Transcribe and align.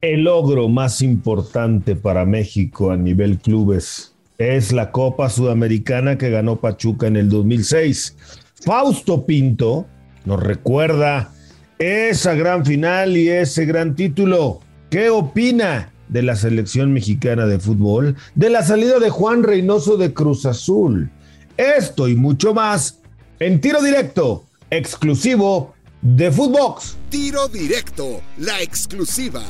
El 0.00 0.22
logro 0.22 0.68
más 0.68 1.02
importante 1.02 1.96
para 1.96 2.24
México 2.24 2.92
a 2.92 2.96
nivel 2.96 3.38
clubes 3.38 4.14
es 4.38 4.70
la 4.70 4.92
Copa 4.92 5.28
Sudamericana 5.28 6.16
que 6.16 6.30
ganó 6.30 6.60
Pachuca 6.60 7.08
en 7.08 7.16
el 7.16 7.28
2006. 7.28 8.16
Fausto 8.64 9.26
Pinto 9.26 9.88
nos 10.24 10.40
recuerda 10.40 11.32
esa 11.80 12.34
gran 12.34 12.64
final 12.64 13.16
y 13.16 13.28
ese 13.28 13.66
gran 13.66 13.96
título. 13.96 14.60
¿Qué 14.88 15.10
opina 15.10 15.92
de 16.06 16.22
la 16.22 16.36
selección 16.36 16.92
mexicana 16.92 17.46
de 17.46 17.58
fútbol? 17.58 18.14
De 18.36 18.50
la 18.50 18.62
salida 18.62 19.00
de 19.00 19.10
Juan 19.10 19.42
Reynoso 19.42 19.96
de 19.96 20.14
Cruz 20.14 20.46
Azul. 20.46 21.10
Esto 21.56 22.06
y 22.06 22.14
mucho 22.14 22.54
más 22.54 23.00
en 23.40 23.60
tiro 23.60 23.82
directo, 23.82 24.44
exclusivo 24.70 25.74
de 26.02 26.30
Footbox. 26.30 26.96
Tiro 27.10 27.48
directo, 27.48 28.20
la 28.36 28.62
exclusiva. 28.62 29.42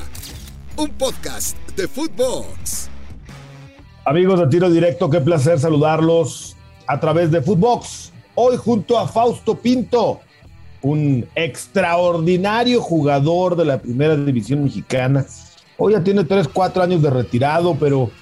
Un 0.79 0.91
podcast 0.91 1.57
de 1.75 1.89
Footbox. 1.89 2.89
Amigos 4.05 4.39
de 4.39 4.47
Tiro 4.47 4.71
Directo, 4.71 5.11
qué 5.11 5.21
placer 5.21 5.59
saludarlos 5.59 6.57
a 6.87 7.01
través 7.01 7.33
de 7.33 7.43
Footbox. 7.43 8.13
Hoy 8.37 8.57
junto 8.57 8.97
a 8.97 9.09
Fausto 9.09 9.57
Pinto, 9.57 10.21
un 10.81 11.27
extraordinario 11.35 12.81
jugador 12.81 13.57
de 13.57 13.65
la 13.65 13.79
primera 13.79 14.15
división 14.15 14.63
mexicana. 14.63 15.27
Hoy 15.79 15.95
ya 15.95 16.05
tiene 16.05 16.23
3, 16.23 16.47
4 16.47 16.81
años 16.85 17.03
de 17.03 17.11
retirado, 17.11 17.75
pero 17.75 18.13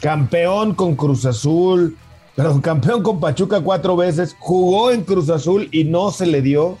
campeón 0.00 0.76
con 0.76 0.94
Cruz 0.94 1.26
Azul, 1.26 1.96
pero 2.36 2.60
campeón 2.60 3.02
con 3.02 3.18
Pachuca 3.18 3.60
cuatro 3.60 3.96
veces, 3.96 4.36
jugó 4.38 4.92
en 4.92 5.02
Cruz 5.02 5.30
Azul 5.30 5.68
y 5.72 5.82
no 5.82 6.12
se 6.12 6.26
le 6.26 6.42
dio 6.42 6.78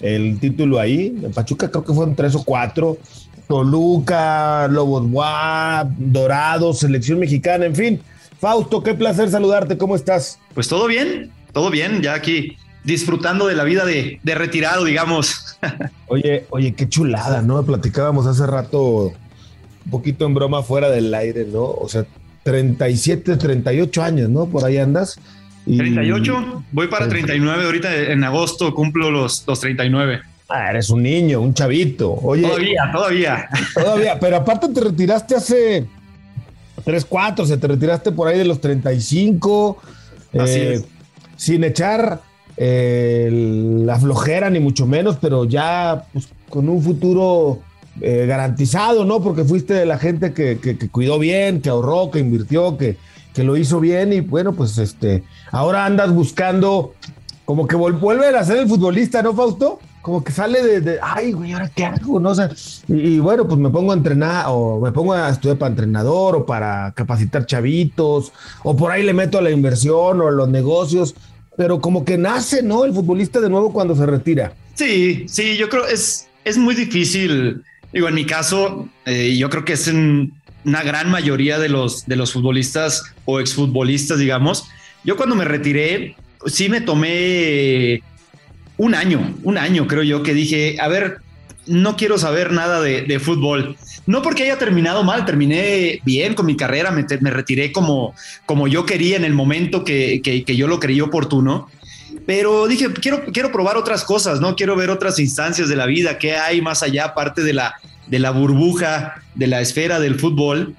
el 0.00 0.40
título 0.40 0.80
ahí. 0.80 1.16
En 1.22 1.32
Pachuca 1.32 1.70
creo 1.70 1.84
que 1.84 1.94
fueron 1.94 2.16
tres 2.16 2.34
o 2.34 2.42
cuatro. 2.42 2.98
Toluca, 3.48 4.68
Lobos 4.68 5.10
Guap, 5.10 5.88
Dorado, 5.98 6.72
Selección 6.72 7.18
Mexicana, 7.18 7.66
en 7.66 7.74
fin. 7.74 8.00
Fausto, 8.40 8.82
qué 8.82 8.94
placer 8.94 9.30
saludarte, 9.30 9.78
¿cómo 9.78 9.94
estás? 9.94 10.38
Pues 10.54 10.68
todo 10.68 10.86
bien, 10.86 11.30
todo 11.52 11.70
bien, 11.70 12.02
ya 12.02 12.14
aquí 12.14 12.56
disfrutando 12.84 13.46
de 13.46 13.54
la 13.54 13.64
vida 13.64 13.84
de, 13.84 14.18
de 14.22 14.34
retirado, 14.34 14.84
digamos. 14.84 15.58
oye, 16.08 16.46
oye, 16.50 16.72
qué 16.74 16.88
chulada, 16.88 17.42
¿no? 17.42 17.62
Platicábamos 17.64 18.26
hace 18.26 18.46
rato, 18.46 19.12
un 19.84 19.90
poquito 19.90 20.26
en 20.26 20.34
broma 20.34 20.62
fuera 20.62 20.90
del 20.90 21.14
aire, 21.14 21.46
¿no? 21.50 21.64
O 21.64 21.88
sea, 21.88 22.04
37, 22.42 23.36
38 23.36 24.02
años, 24.02 24.28
¿no? 24.28 24.46
Por 24.46 24.64
ahí 24.64 24.78
andas. 24.78 25.18
38, 25.64 26.64
voy 26.72 26.88
para 26.88 27.08
39, 27.08 27.64
ahorita 27.64 27.94
en 27.94 28.24
agosto 28.24 28.74
cumplo 28.74 29.12
los, 29.12 29.44
los 29.46 29.60
39. 29.60 30.22
Ah, 30.48 30.70
eres 30.70 30.90
un 30.90 31.02
niño, 31.02 31.40
un 31.40 31.54
chavito. 31.54 32.12
Oye, 32.12 32.42
todavía, 32.42 32.90
todavía. 32.92 33.48
Todavía, 33.74 34.20
pero 34.20 34.36
aparte 34.36 34.68
te 34.68 34.80
retiraste 34.80 35.34
hace 35.34 35.86
3, 36.84 37.04
4, 37.04 37.44
o 37.44 37.48
sea, 37.48 37.56
te 37.56 37.68
retiraste 37.68 38.12
por 38.12 38.28
ahí 38.28 38.38
de 38.38 38.44
los 38.44 38.60
35. 38.60 39.78
Así 40.38 40.58
eh, 40.58 40.72
es. 40.74 40.84
Sin 41.36 41.64
echar 41.64 42.20
eh, 42.56 43.28
la 43.84 43.98
flojera, 43.98 44.50
ni 44.50 44.60
mucho 44.60 44.86
menos, 44.86 45.16
pero 45.20 45.44
ya 45.44 46.04
pues, 46.12 46.28
con 46.48 46.68
un 46.68 46.82
futuro 46.82 47.60
eh, 48.00 48.26
garantizado, 48.26 49.04
¿no? 49.04 49.22
Porque 49.22 49.44
fuiste 49.44 49.74
de 49.74 49.86
la 49.86 49.98
gente 49.98 50.32
que, 50.32 50.58
cuidó 50.90 51.18
bien, 51.18 51.60
que 51.60 51.70
ahorró, 51.70 52.10
que 52.10 52.18
invirtió, 52.18 52.76
que, 52.76 52.96
que 53.34 53.42
lo 53.42 53.56
hizo 53.56 53.80
bien 53.80 54.12
y 54.12 54.20
bueno, 54.20 54.52
pues 54.52 54.78
este, 54.78 55.24
ahora 55.50 55.86
andas 55.86 56.12
buscando 56.12 56.94
como 57.44 57.66
que 57.66 57.76
vuelve 57.76 58.28
a 58.28 58.44
ser 58.44 58.58
el 58.58 58.68
futbolista, 58.68 59.22
¿no, 59.22 59.34
Fausto? 59.34 59.80
Como 60.02 60.22
que 60.22 60.32
sale 60.32 60.80
de, 60.80 60.98
ay, 61.00 61.32
güey, 61.32 61.52
¿ahora 61.52 61.70
qué 61.74 61.84
hago? 61.84 62.20
No 62.20 62.34
sé. 62.34 62.48
y, 62.88 63.18
bueno, 63.20 63.46
pues 63.46 63.58
me 63.58 63.70
pongo 63.70 63.92
a 63.92 63.94
entrenar 63.94 64.46
o 64.48 64.80
me 64.80 64.92
pongo 64.92 65.14
a 65.14 65.30
estudiar 65.30 65.58
para 65.58 65.70
entrenador 65.70 66.36
o 66.36 66.46
para 66.46 66.92
capacitar 66.92 67.46
chavitos 67.46 68.32
o 68.64 68.76
por 68.76 68.90
ahí 68.90 69.02
le 69.04 69.14
meto 69.14 69.38
a 69.38 69.42
la 69.42 69.50
inversión 69.50 70.20
o 70.20 70.28
a 70.28 70.32
los 70.32 70.48
negocios, 70.48 71.14
pero 71.56 71.80
como 71.80 72.04
que 72.04 72.18
nace, 72.18 72.62
¿no? 72.62 72.84
El 72.84 72.92
futbolista 72.92 73.40
de 73.40 73.48
nuevo 73.48 73.72
cuando 73.72 73.94
se 73.94 74.04
retira. 74.04 74.52
Sí, 74.74 75.24
sí, 75.28 75.56
yo 75.56 75.68
creo 75.68 75.86
es, 75.86 76.28
es 76.44 76.58
muy 76.58 76.74
difícil 76.74 77.62
Digo, 77.92 78.08
en 78.08 78.14
mi 78.14 78.24
caso, 78.24 78.88
eh, 79.04 79.36
yo 79.36 79.50
creo 79.50 79.64
que 79.64 79.74
es 79.74 79.86
en 79.86 80.32
una 80.64 80.82
gran 80.82 81.10
mayoría 81.10 81.58
de 81.58 81.68
los, 81.68 82.06
de 82.06 82.16
los 82.16 82.32
futbolistas 82.32 83.04
o 83.26 83.38
exfutbolistas, 83.38 84.18
digamos. 84.18 84.66
Yo 85.04 85.16
cuando 85.16 85.34
me 85.34 85.44
retiré, 85.44 86.16
sí 86.46 86.68
me 86.68 86.80
tomé 86.80 88.02
un 88.82 88.96
año, 88.96 89.32
un 89.44 89.58
año 89.58 89.86
creo 89.86 90.02
yo, 90.02 90.24
que 90.24 90.34
dije, 90.34 90.76
a 90.80 90.88
ver, 90.88 91.18
no 91.68 91.96
quiero 91.96 92.18
saber 92.18 92.50
nada 92.50 92.80
de, 92.80 93.20
fútbol. 93.20 93.76
No 94.06 94.22
porque 94.22 94.42
haya 94.42 94.58
terminado 94.58 95.04
mal, 95.04 95.24
terminé 95.24 96.00
bien 96.04 96.34
con 96.34 96.46
mi 96.46 96.56
carrera, 96.56 96.90
me, 96.90 97.06
me 97.20 97.30
retiré 97.30 97.70
como, 97.70 98.12
como 98.44 98.66
yo 98.66 98.84
quería 98.84 99.16
en 99.16 99.24
el 99.24 99.34
momento 99.34 99.84
que, 99.84 100.20
que, 100.20 100.56
yo 100.56 100.66
lo 100.66 100.80
creí 100.80 101.00
oportuno 101.00 101.68
pero 102.26 102.68
dije, 102.68 102.92
quiero, 102.92 103.24
quiero 103.32 103.50
probar 103.50 103.76
otras 103.76 104.04
cosas, 104.04 104.40
¿no? 104.40 104.54
Quiero 104.54 104.76
ver 104.76 104.90
otras 104.90 105.18
instancias 105.18 105.68
de 105.68 105.74
la 105.74 105.86
vida, 105.86 106.18
qué 106.18 106.36
hay 106.36 106.60
más 106.60 106.82
allá, 106.82 107.06
aparte 107.06 107.42
de 107.42 107.52
la, 107.52 107.74
de 108.06 108.18
la 108.18 108.30
burbuja, 108.30 109.14
de 109.34 109.46
la 109.46 109.60
esfera 109.60 109.98
del 109.98 110.20
fútbol. 110.20 110.76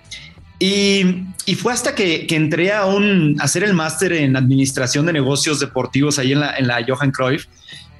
Y, 0.59 1.25
y 1.45 1.55
fue 1.55 1.73
hasta 1.73 1.95
que, 1.95 2.25
que, 2.27 2.35
entré 2.37 2.71
a, 2.71 2.85
un, 2.85 3.35
hacer 3.41 3.63
el 3.65 3.73
máster 3.73 4.13
en 4.13 4.37
administración 4.37 5.05
de 5.05 5.11
negocios 5.11 5.59
deportivos 5.59 6.19
ahí 6.19 6.31
en 6.31 6.39
la, 6.39 6.55
en 6.55 6.67
la 6.67 6.85
Johan 6.87 7.11
Cruyff. 7.11 7.47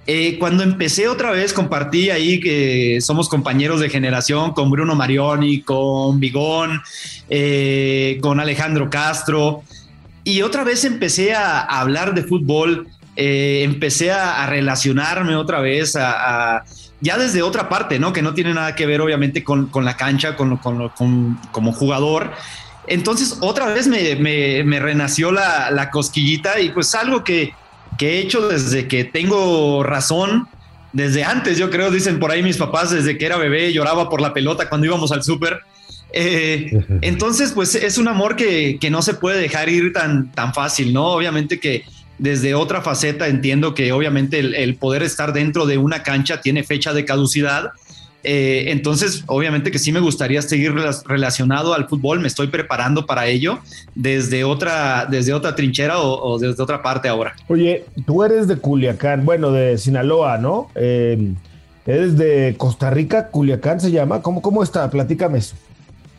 Eh, 0.06 0.38
cuando 0.38 0.64
empecé 0.64 1.08
otra 1.08 1.32
vez, 1.32 1.54
compartí 1.54 2.10
ahí 2.10 2.40
que 2.40 3.00
somos 3.02 3.30
compañeros 3.30 3.80
de 3.80 3.90
generación 3.90 4.54
con 4.54 4.70
Bruno 4.70 4.96
Marioni, 4.96 5.62
con 5.62 6.20
Bigón, 6.20 6.82
eh, 7.30 8.20
con 8.22 8.40
Alejandro 8.40 8.90
Castro. 8.90 9.64
Y 10.24 10.42
otra 10.42 10.64
vez 10.64 10.86
empecé 10.86 11.34
a, 11.34 11.60
a 11.60 11.82
hablar 11.82 12.14
de 12.14 12.24
fútbol 12.24 12.88
eh, 13.16 13.62
empecé 13.64 14.12
a, 14.12 14.48
relacionarme 14.48 15.36
otra 15.36 15.60
vez, 15.60 15.96
a, 15.96 16.64
ya 17.00 17.18
desde 17.18 17.44
otra 17.44 17.70
parte, 17.70 18.00
¿no? 18.00 18.12
Que 18.12 18.24
no 18.24 18.34
tiene 18.34 18.54
nada 18.54 18.74
que 18.76 18.88
ver 18.88 19.02
obviamente 19.02 19.44
con, 19.44 19.70
la 19.74 19.96
cancha, 19.96 20.36
con, 20.36 20.58
como 20.58 21.74
jugador. 21.74 22.32
Entonces 22.88 23.38
otra 23.42 23.68
vez 23.68 23.88
me, 23.88 24.80
renació 24.80 25.32
la, 25.32 25.90
cosquillita 25.92 26.60
y 26.60 26.72
pues 26.72 26.96
algo 26.96 27.24
que, 27.24 27.54
he 28.00 28.20
hecho 28.20 28.48
desde 28.48 28.88
que 28.88 29.04
tengo 29.04 29.84
razón, 29.84 30.48
desde 30.94 31.24
antes, 31.24 31.58
yo 31.58 31.70
creo, 31.70 31.92
dicen 31.92 32.20
por 32.20 32.32
ahí 32.32 32.44
mis 32.44 32.58
papás, 32.58 32.92
desde 32.92 33.18
que 33.18 33.26
era 33.26 33.38
bebé 33.38 33.74
lloraba 33.74 34.10
por 34.10 34.22
la 34.22 34.34
pelota 34.34 34.70
cuando 34.70 34.86
íbamos 34.86 35.12
al 35.12 35.24
súper. 35.24 35.60
Eh, 36.14 36.72
entonces, 37.02 37.52
pues 37.52 37.76
es 37.76 37.98
un 37.98 38.08
amor 38.08 38.36
que, 38.36 38.78
no 38.92 39.02
se 39.02 39.16
puede 39.16 39.40
dejar 39.40 39.70
ir 39.70 39.92
tan, 39.92 40.32
tan 40.32 40.54
fácil, 40.54 40.94
¿no? 40.94 41.08
Obviamente 41.08 41.60
que 41.60 41.84
desde 42.20 42.54
otra 42.54 42.82
faceta 42.82 43.28
entiendo 43.28 43.74
que 43.74 43.92
obviamente 43.92 44.40
el, 44.40 44.76
poder 44.76 45.04
estar 45.04 45.34
dentro 45.34 45.66
de 45.66 45.78
una 45.78 46.04
cancha 46.04 46.42
tiene 46.42 46.64
fecha 46.64 46.94
de 46.94 47.06
caducidad. 47.06 47.72
Eh, 48.24 48.72
entonces, 48.72 49.24
obviamente 49.28 49.70
que 49.70 49.80
sí 49.80 49.92
me 49.92 50.00
gustaría 50.00 50.42
seguir 50.42 50.74
relacionado 51.06 51.74
al 51.74 51.90
fútbol, 51.90 52.22
me 52.22 52.28
estoy 52.28 52.48
preparando 52.48 53.06
para 53.06 53.28
ello 53.28 53.60
desde 53.96 54.46
otra, 54.46 55.06
desde 55.06 55.34
otra 55.34 55.56
trinchera 55.56 56.00
o, 56.00 56.40
desde 56.40 56.64
otra 56.64 56.82
parte 56.82 57.10
ahora. 57.10 57.36
Oye, 57.50 57.86
tú 58.06 58.24
eres 58.24 58.48
de 58.48 58.56
Culiacán, 58.58 59.26
bueno, 59.26 59.52
de 59.52 59.78
Sinaloa, 59.78 60.38
¿no? 60.38 60.70
Eh, 60.76 61.34
eres 61.86 62.18
de 62.18 62.56
Costa 62.58 62.90
Rica, 62.90 63.28
Culiacán 63.28 63.82
se 63.82 63.92
llama. 63.92 64.22
¿Cómo, 64.22 64.42
cómo 64.42 64.64
está? 64.64 64.90
Platícame 64.90 65.40
eso. 65.40 65.56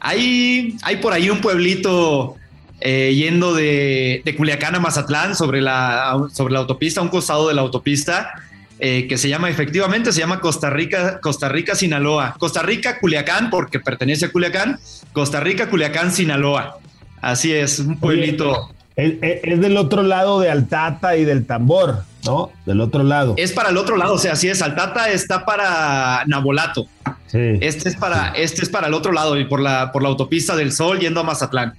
Hay, 0.00 0.76
hay 0.82 0.97
por 0.97 1.14
ahí 1.14 1.31
un 1.31 1.41
pueblito 1.41 2.37
eh, 2.81 3.14
yendo 3.14 3.54
de, 3.54 4.22
Culiacán 4.37 4.75
a 4.75 4.81
Mazatlán 4.81 5.34
sobre 5.34 5.62
la, 5.62 6.28
sobre 6.32 6.53
la 6.53 6.60
autopista, 6.60 7.00
un 7.00 7.09
costado 7.09 7.48
de 7.48 7.54
la 7.54 7.62
autopista, 7.62 8.34
eh, 8.79 9.07
que 9.09 9.19
se 9.19 9.29
llama 9.29 9.49
efectivamente, 9.49 10.12
se 10.12 10.21
llama 10.21 10.41
Costa 10.41 10.69
Rica, 10.71 11.21
Costa 11.21 11.49
Rica, 11.49 11.75
Sinaloa. 11.75 12.35
Costa 12.39 12.62
Rica, 12.62 12.99
Culiacán, 12.99 13.51
porque 13.51 13.81
pertenece 13.81 14.27
a 14.27 14.33
Culiacán, 14.33 14.79
Costa 15.12 15.41
Rica, 15.41 15.69
Culiacán, 15.71 16.12
Sinaloa. 16.12 16.79
Así 17.21 17.53
es, 17.53 17.79
un 17.79 17.99
pueblito. 17.99 18.71
es, 18.97 19.61
del 19.61 19.76
otro 19.76 20.03
lado 20.03 20.41
de 20.41 20.50
Altata 20.50 21.17
y 21.17 21.25
del 21.25 21.47
tambor, 21.47 22.05
¿no? 22.25 22.50
Del 22.67 22.81
otro 22.81 23.03
lado. 23.03 23.35
Es 23.38 23.53
para 23.53 23.71
el 23.71 23.76
otro 23.76 23.97
lado, 23.97 24.15
o 24.15 24.19
sea, 24.19 24.32
así 24.32 24.49
es. 24.49 24.61
Altata 24.61 25.09
está 25.11 25.44
para 25.44 26.25
Nabolato. 26.27 26.87
Este 27.32 27.88
es 27.88 27.97
para, 27.97 28.29
este 28.29 28.62
es 28.62 28.69
para 28.69 28.87
el 28.87 28.94
otro 28.94 29.12
lado 29.12 29.38
y 29.38 29.44
por 29.44 29.61
la, 29.61 29.91
por 29.91 30.03
la 30.03 30.09
autopista 30.09 30.55
del 30.55 30.73
Sol 30.73 31.00
yendo 31.00 31.20
a 31.20 31.25
Mazatlán. 31.25 31.75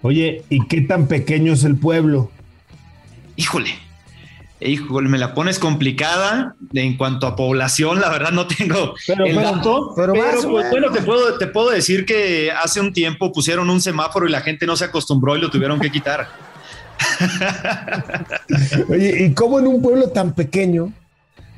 Oye, 0.00 0.44
¿y 0.48 0.66
qué 0.66 0.80
tan 0.80 1.08
pequeño 1.08 1.52
es 1.52 1.64
el 1.64 1.76
pueblo? 1.76 2.30
Híjole, 3.36 3.74
híjole, 4.60 5.08
me 5.08 5.18
la 5.18 5.34
pones 5.34 5.58
complicada 5.58 6.54
en 6.72 6.96
cuanto 6.96 7.26
a 7.26 7.36
población, 7.36 8.00
la 8.00 8.08
verdad 8.08 8.30
no 8.32 8.46
tengo 8.46 8.94
el 9.06 9.36
dato, 9.36 9.92
pero, 9.96 10.12
pues, 10.12 10.44
bueno, 10.46 10.90
te 10.92 11.02
puedo, 11.02 11.38
te 11.38 11.46
puedo 11.46 11.70
decir 11.70 12.06
que 12.06 12.50
hace 12.50 12.80
un 12.80 12.92
tiempo 12.92 13.32
pusieron 13.32 13.68
un 13.70 13.80
semáforo 13.80 14.26
y 14.26 14.30
la 14.30 14.40
gente 14.40 14.66
no 14.66 14.76
se 14.76 14.86
acostumbró 14.86 15.36
y 15.36 15.40
lo 15.40 15.50
tuvieron 15.50 15.80
que 15.80 15.90
quitar. 15.90 16.28
Oye, 18.88 19.24
¿y 19.24 19.34
cómo 19.34 19.58
en 19.58 19.66
un 19.66 19.82
pueblo 19.82 20.08
tan 20.08 20.34
pequeño, 20.34 20.92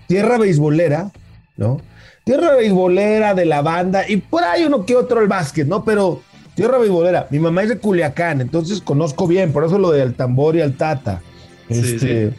tierra 0.06 0.38
beisbolera, 0.38 1.10
¿no? 1.56 1.80
tierra 2.26 2.56
beisbolera 2.56 3.34
de 3.34 3.44
la 3.44 3.62
banda 3.62 4.02
y 4.08 4.16
por 4.16 4.42
ahí 4.42 4.64
uno 4.64 4.84
que 4.84 4.96
otro 4.96 5.20
el 5.20 5.28
básquet, 5.28 5.64
¿no? 5.64 5.84
Pero 5.84 6.22
tierra 6.56 6.76
beisbolera. 6.76 7.28
Mi 7.30 7.38
mamá 7.38 7.62
es 7.62 7.68
de 7.68 7.78
Culiacán, 7.78 8.40
entonces 8.40 8.80
conozco 8.80 9.28
bien, 9.28 9.52
por 9.52 9.64
eso 9.64 9.78
lo 9.78 9.92
del 9.92 10.14
tambor 10.14 10.56
y 10.56 10.60
el 10.60 10.76
tata. 10.76 11.22
Este, 11.68 12.32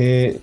eh, 0.00 0.38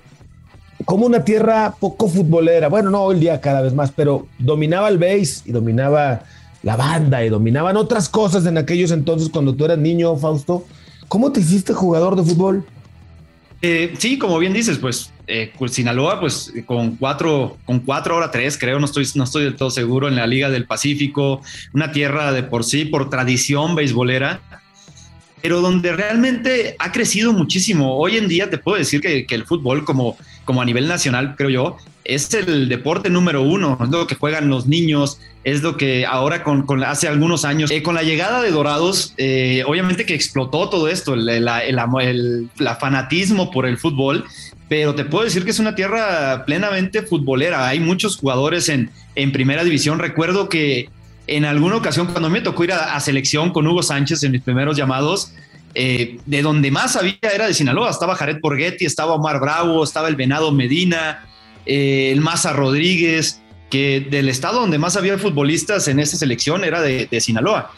como 0.84 1.06
una 1.06 1.24
tierra 1.24 1.74
poco 1.80 2.10
futbolera. 2.10 2.68
Bueno, 2.68 2.90
no 2.90 3.04
hoy 3.04 3.20
día 3.22 3.40
cada 3.40 3.62
vez 3.62 3.74
más, 3.74 3.90
pero 3.90 4.28
dominaba 4.38 4.90
el 4.90 4.98
base 4.98 5.44
y 5.46 5.54
dominaba 5.54 6.24
la 6.62 6.76
banda 6.76 7.24
y 7.24 7.30
dominaban 7.30 7.78
otras 7.78 8.10
cosas 8.10 8.46
en 8.48 8.58
aquellos 8.58 8.92
entonces 8.92 9.30
cuando 9.30 9.56
tú 9.56 9.64
eras 9.64 9.78
niño, 9.78 10.18
Fausto. 10.18 10.66
¿Cómo 11.08 11.32
te 11.32 11.40
hiciste 11.40 11.74
jugador 11.74 12.18
de 12.18 12.24
fútbol? 12.24 12.66
Eh, 13.62 13.94
sí, 13.98 14.20
como 14.20 14.38
bien 14.40 14.52
dices, 14.52 14.78
pues, 14.78 15.12
eh, 15.28 15.54
Sinaloa, 15.70 16.20
pues 16.20 16.52
con 16.66 16.98
cuatro, 16.98 17.56
con 17.66 17.80
cuatro 17.80 18.16
ahora 18.16 18.32
tres, 18.32 18.58
creo, 18.58 18.78
no 18.80 18.86
estoy, 18.86 19.08
no 19.16 19.24
estoy 19.24 19.46
del 19.46 19.56
todo 19.56 19.72
seguro, 19.72 20.10
en 20.10 20.18
la 20.18 20.28
Liga 20.28 20.50
del 20.50 20.66
Pacífico, 20.66 21.42
una 21.74 21.94
tierra 21.94 22.34
de 22.34 22.44
por 22.44 22.66
sí, 22.66 22.84
por 22.84 23.10
tradición 23.10 23.74
beisbolera, 23.76 24.42
pero 25.46 25.62
donde 25.62 25.94
realmente 25.94 26.76
ha 26.80 26.92
crecido 26.92 27.32
muchísimo. 27.32 28.00
Hoy 28.00 28.18
en 28.18 28.28
día 28.28 28.50
te 28.50 28.58
puedo 28.58 28.80
decir 28.80 29.00
que, 29.00 29.28
el 29.30 29.46
fútbol, 29.46 29.86
como, 29.86 30.18
como 30.44 30.60
a 30.60 30.66
nivel 30.66 30.88
nacional, 30.88 31.36
creo 31.38 31.52
yo, 31.52 31.78
es 32.04 32.34
el 32.34 32.68
deporte 32.68 33.12
número 33.12 33.44
uno, 33.44 33.78
es 33.80 33.90
lo 33.90 34.08
que 34.08 34.16
juegan 34.16 34.50
los 34.50 34.66
niños, 34.66 35.20
es 35.44 35.62
lo 35.62 35.78
que 35.78 36.04
ahora 36.04 36.44
con, 36.44 36.84
hace 36.84 37.08
algunos 37.08 37.46
años, 37.46 37.70
eh, 37.70 37.84
con 37.84 37.94
la 37.94 38.02
llegada 38.02 38.42
de 38.42 38.50
Dorados, 38.50 39.14
eh, 39.18 39.64
obviamente 39.68 40.08
que 40.08 40.16
explotó 40.16 40.68
todo 40.68 40.88
esto, 40.88 41.14
el, 41.14 41.30
el, 41.30 42.50
fanatismo 42.80 43.52
por 43.52 43.68
el 43.68 43.78
fútbol, 43.78 44.26
pero 44.68 44.96
te 44.96 45.06
puedo 45.06 45.26
decir 45.26 45.46
que 45.46 45.52
es 45.52 45.60
una 45.60 45.76
tierra 45.76 46.44
plenamente 46.48 47.04
futbolera, 47.04 47.68
hay 47.68 47.80
muchos 47.80 48.18
jugadores 48.18 48.68
en, 48.68 48.90
en 49.14 49.32
primera 49.32 49.64
división, 49.64 50.00
recuerdo 50.00 50.50
que 50.50 50.90
en 51.28 51.46
alguna 51.46 51.78
ocasión 51.78 52.08
cuando 52.08 52.30
me 52.30 52.42
tocó 52.42 52.64
ir 52.64 52.74
a, 52.74 53.00
selección 53.00 53.52
con 53.52 53.68
Hugo 53.68 53.82
Sánchez 53.82 54.24
en 54.24 54.32
mis 54.32 54.42
primeros 54.42 54.78
llamados, 54.78 55.32
eh, 55.74 56.20
de 56.26 56.42
donde 56.42 56.72
más 56.72 56.96
había 56.96 57.18
era 57.22 57.48
de 57.48 57.54
Sinaloa, 57.54 57.90
estaba 57.90 58.16
Jared 58.16 58.40
Porghetti, 58.40 58.86
estaba 58.86 59.14
Omar 59.14 59.40
Bravo, 59.40 59.84
estaba 59.84 60.08
el 60.08 60.16
Venado 60.16 60.52
Medina, 60.52 61.26
eh, 61.66 62.12
el 62.12 62.22
Maza 62.22 62.54
Rodríguez, 62.54 63.42
que 63.70 64.00
del 64.00 64.30
estado 64.30 64.62
donde 64.62 64.78
más 64.78 64.96
había 64.96 65.18
futbolistas 65.18 65.88
en 65.88 66.00
esa 66.00 66.18
selección 66.18 66.64
era 66.64 66.82
de, 66.82 67.20
Sinaloa. 67.20 67.72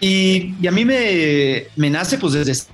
Y, 0.00 0.54
a 0.66 0.72
mí 0.72 0.84
me, 0.84 1.64
me, 1.76 1.90
nace 1.90 2.18
pues 2.18 2.32
desde 2.32 2.66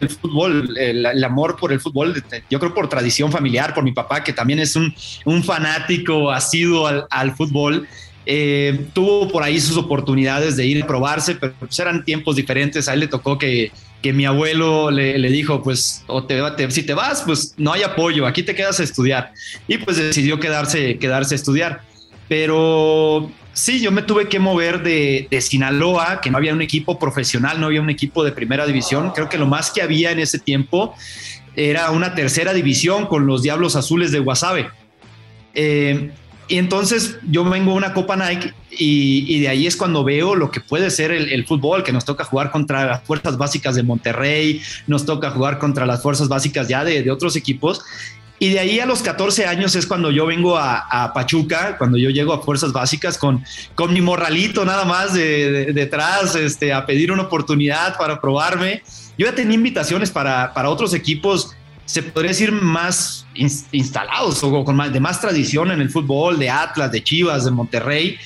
el 0.00 0.08
fútbol, 0.10 0.76
el, 0.78 1.24
amor 1.24 1.56
por 1.56 1.72
el 1.72 1.80
fútbol, 1.80 2.22
yo 2.48 2.60
creo 2.60 2.72
por 2.72 2.88
tradición 2.88 3.32
familiar, 3.32 3.74
por 3.74 3.82
mi 3.82 3.92
papá, 3.92 4.22
que 4.22 4.32
también 4.32 4.60
es 4.60 4.76
un, 4.76 4.94
un 5.24 5.42
fanático 5.42 6.30
asiduo 6.30 6.86
al, 6.86 7.06
al 7.10 7.34
fútbol. 7.34 7.88
Eh, 8.30 8.86
tuvo 8.92 9.26
por 9.28 9.42
ahí 9.42 9.58
sus 9.58 9.78
oportunidades 9.78 10.56
de 10.56 10.66
ir 10.66 10.82
a 10.82 10.86
probarse, 10.86 11.34
pero 11.34 11.54
pues 11.58 11.78
eran 11.78 12.04
tiempos 12.04 12.36
diferentes. 12.36 12.86
A 12.86 12.94
él 12.94 13.00
le 13.00 13.08
tocó 13.08 13.38
que 13.38 13.72
que 14.02 14.12
mi 14.12 14.24
abuelo 14.24 14.90
le, 14.90 15.28
dijo, 15.30 15.62
pues, 15.62 16.04
o 16.06 16.24
te, 16.24 16.70
si 16.70 16.82
te 16.84 16.94
vas, 16.94 17.22
pues 17.22 17.54
no 17.56 17.72
hay 17.72 17.82
apoyo, 17.82 18.26
aquí 18.26 18.42
te 18.42 18.54
quedas 18.54 18.78
a 18.80 18.84
estudiar. 18.84 19.32
Y 19.66 19.78
pues 19.78 19.96
decidió 19.96 20.38
quedarse, 20.38 20.98
quedarse 20.98 21.34
a 21.34 21.36
estudiar. 21.36 21.82
Pero 22.28 23.30
sí, 23.52 23.80
yo 23.80 23.90
me 23.90 24.02
tuve 24.02 24.28
que 24.28 24.38
mover 24.38 24.82
de, 24.82 25.26
de, 25.30 25.40
Sinaloa, 25.40 26.20
que 26.20 26.30
no 26.30 26.38
había 26.38 26.52
un 26.52 26.62
equipo 26.62 26.98
profesional, 26.98 27.60
no 27.60 27.66
había 27.66 27.80
un 27.80 27.90
equipo 27.90 28.22
de 28.22 28.30
primera 28.30 28.66
división. 28.66 29.10
Creo 29.10 29.28
que 29.28 29.38
lo 29.38 29.46
más 29.46 29.72
que 29.72 29.82
había 29.82 30.12
en 30.12 30.20
ese 30.20 30.38
tiempo 30.38 30.94
era 31.56 31.90
una 31.90 32.14
tercera 32.14 32.52
división 32.52 33.06
con 33.06 33.26
los 33.26 33.42
Diablos 33.42 33.74
Azules 33.74 34.12
de 34.12 34.20
Guasave. 34.20 34.68
Eh, 35.54 36.12
y 36.48 36.56
entonces 36.56 37.18
yo 37.30 37.44
vengo 37.44 37.72
a 37.72 37.74
una 37.74 37.92
Copa 37.92 38.16
Nike 38.16 38.54
y, 38.70 39.40
de 39.40 39.48
ahí 39.48 39.66
es 39.66 39.76
cuando 39.76 40.02
veo 40.02 40.34
lo 40.34 40.50
que 40.50 40.60
puede 40.60 40.90
ser 40.90 41.12
el, 41.12 41.46
fútbol, 41.46 41.82
que 41.84 41.92
nos 41.92 42.06
toca 42.06 42.24
jugar 42.24 42.50
contra 42.50 42.86
las 42.86 43.02
fuerzas 43.02 43.36
básicas 43.36 43.74
de 43.74 43.82
Monterrey, 43.82 44.62
nos 44.86 45.04
toca 45.04 45.30
jugar 45.30 45.58
contra 45.58 45.84
las 45.84 46.02
fuerzas 46.02 46.28
básicas 46.28 46.66
ya 46.68 46.84
de, 46.84 47.10
otros 47.10 47.36
equipos. 47.36 47.82
Y 48.38 48.50
de 48.50 48.60
ahí 48.60 48.80
a 48.80 48.86
los 48.86 49.02
14 49.02 49.46
años 49.46 49.74
es 49.74 49.84
cuando 49.84 50.10
yo 50.10 50.24
vengo 50.24 50.56
a, 50.56 51.10
Pachuca, 51.12 51.76
cuando 51.76 51.98
yo 51.98 52.08
llego 52.08 52.32
a 52.32 52.40
Fuerzas 52.40 52.72
Básicas 52.72 53.18
con, 53.18 53.44
con 53.74 53.92
mi 53.92 54.00
morralito 54.00 54.64
nada 54.64 54.84
más 54.84 55.12
de, 55.12 55.72
detrás, 55.72 56.36
este, 56.36 56.72
a 56.72 56.86
pedir 56.86 57.10
una 57.10 57.24
oportunidad 57.24 57.98
para 57.98 58.20
probarme. 58.20 58.82
Yo 59.18 59.26
ya 59.26 59.34
tenía 59.34 59.56
invitaciones 59.56 60.12
para, 60.12 60.54
para 60.54 60.70
otros 60.70 60.94
equipos 60.94 61.56
se 61.88 62.02
podría 62.02 62.32
decir, 62.32 62.52
más 62.52 63.26
instalados 63.72 64.44
o 64.44 64.62
con 64.62 64.76
más, 64.76 64.92
de 64.92 65.00
más 65.00 65.22
tradición 65.22 65.70
en 65.70 65.80
el 65.80 65.88
fútbol, 65.88 66.38
de 66.38 66.50
Atlas, 66.50 66.92
de 66.92 67.02
Chivas, 67.02 67.46
de 67.46 67.50
Monterrey. 67.50 68.18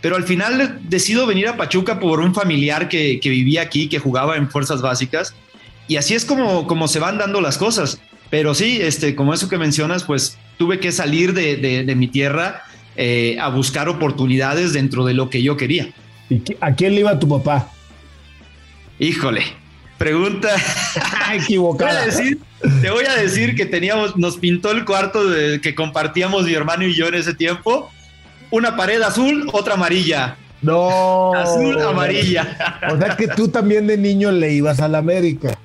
Pero 0.00 0.14
al 0.14 0.22
final 0.22 0.78
decido 0.84 1.26
venir 1.26 1.48
a 1.48 1.56
Pachuca 1.56 1.98
por 1.98 2.20
un 2.20 2.32
familiar 2.32 2.88
que, 2.88 3.18
vivía 3.24 3.62
aquí, 3.62 3.88
que 3.88 3.98
jugaba 3.98 4.36
en 4.36 4.48
fuerzas 4.48 4.82
básicas. 4.82 5.34
Y 5.88 5.96
así 5.96 6.14
es 6.14 6.24
como, 6.24 6.68
como 6.68 6.86
se 6.86 7.00
van 7.00 7.18
dando 7.18 7.40
las 7.40 7.58
cosas. 7.58 8.00
Pero 8.30 8.54
sí, 8.54 8.78
este, 8.80 9.16
como 9.16 9.34
eso 9.34 9.48
que 9.48 9.58
mencionas, 9.58 10.04
pues 10.04 10.38
tuve 10.56 10.78
que 10.78 10.92
salir 10.92 11.34
de, 11.34 11.92
mi 11.96 12.06
tierra 12.06 12.62
eh, 12.94 13.36
a 13.40 13.48
buscar 13.48 13.88
oportunidades 13.88 14.72
dentro 14.74 15.04
de 15.04 15.14
lo 15.14 15.28
que 15.28 15.42
yo 15.42 15.56
quería. 15.56 15.88
¿Y 16.30 16.40
a 16.60 16.72
quién 16.76 16.94
le 16.94 17.00
iba 17.00 17.18
tu 17.18 17.26
papá? 17.26 17.72
Híjole, 19.00 19.42
Pregunta 19.98 20.48
equivocada. 21.34 22.06
te 22.80 22.90
voy 22.90 23.04
a 23.04 23.16
decir 23.16 23.56
que 23.56 23.66
teníamos, 23.66 24.16
nos 24.16 24.36
pintó 24.36 24.70
el 24.70 24.84
cuarto 24.84 25.28
de, 25.28 25.60
que 25.60 25.74
compartíamos 25.74 26.44
mi 26.44 26.54
hermano 26.54 26.84
y 26.84 26.94
yo 26.94 27.08
en 27.08 27.14
ese 27.14 27.34
tiempo. 27.34 27.90
Una 28.50 28.76
pared 28.76 29.02
azul, 29.02 29.50
otra 29.52 29.74
amarilla. 29.74 30.36
No. 30.62 31.34
Azul, 31.34 31.80
amarilla. 31.82 32.80
O 32.90 32.96
sea 32.96 33.16
que 33.16 33.28
tú 33.28 33.48
también 33.48 33.86
de 33.86 33.98
niño 33.98 34.30
le 34.30 34.52
ibas 34.52 34.80
a 34.80 34.88
la 34.88 34.98
América. 34.98 35.58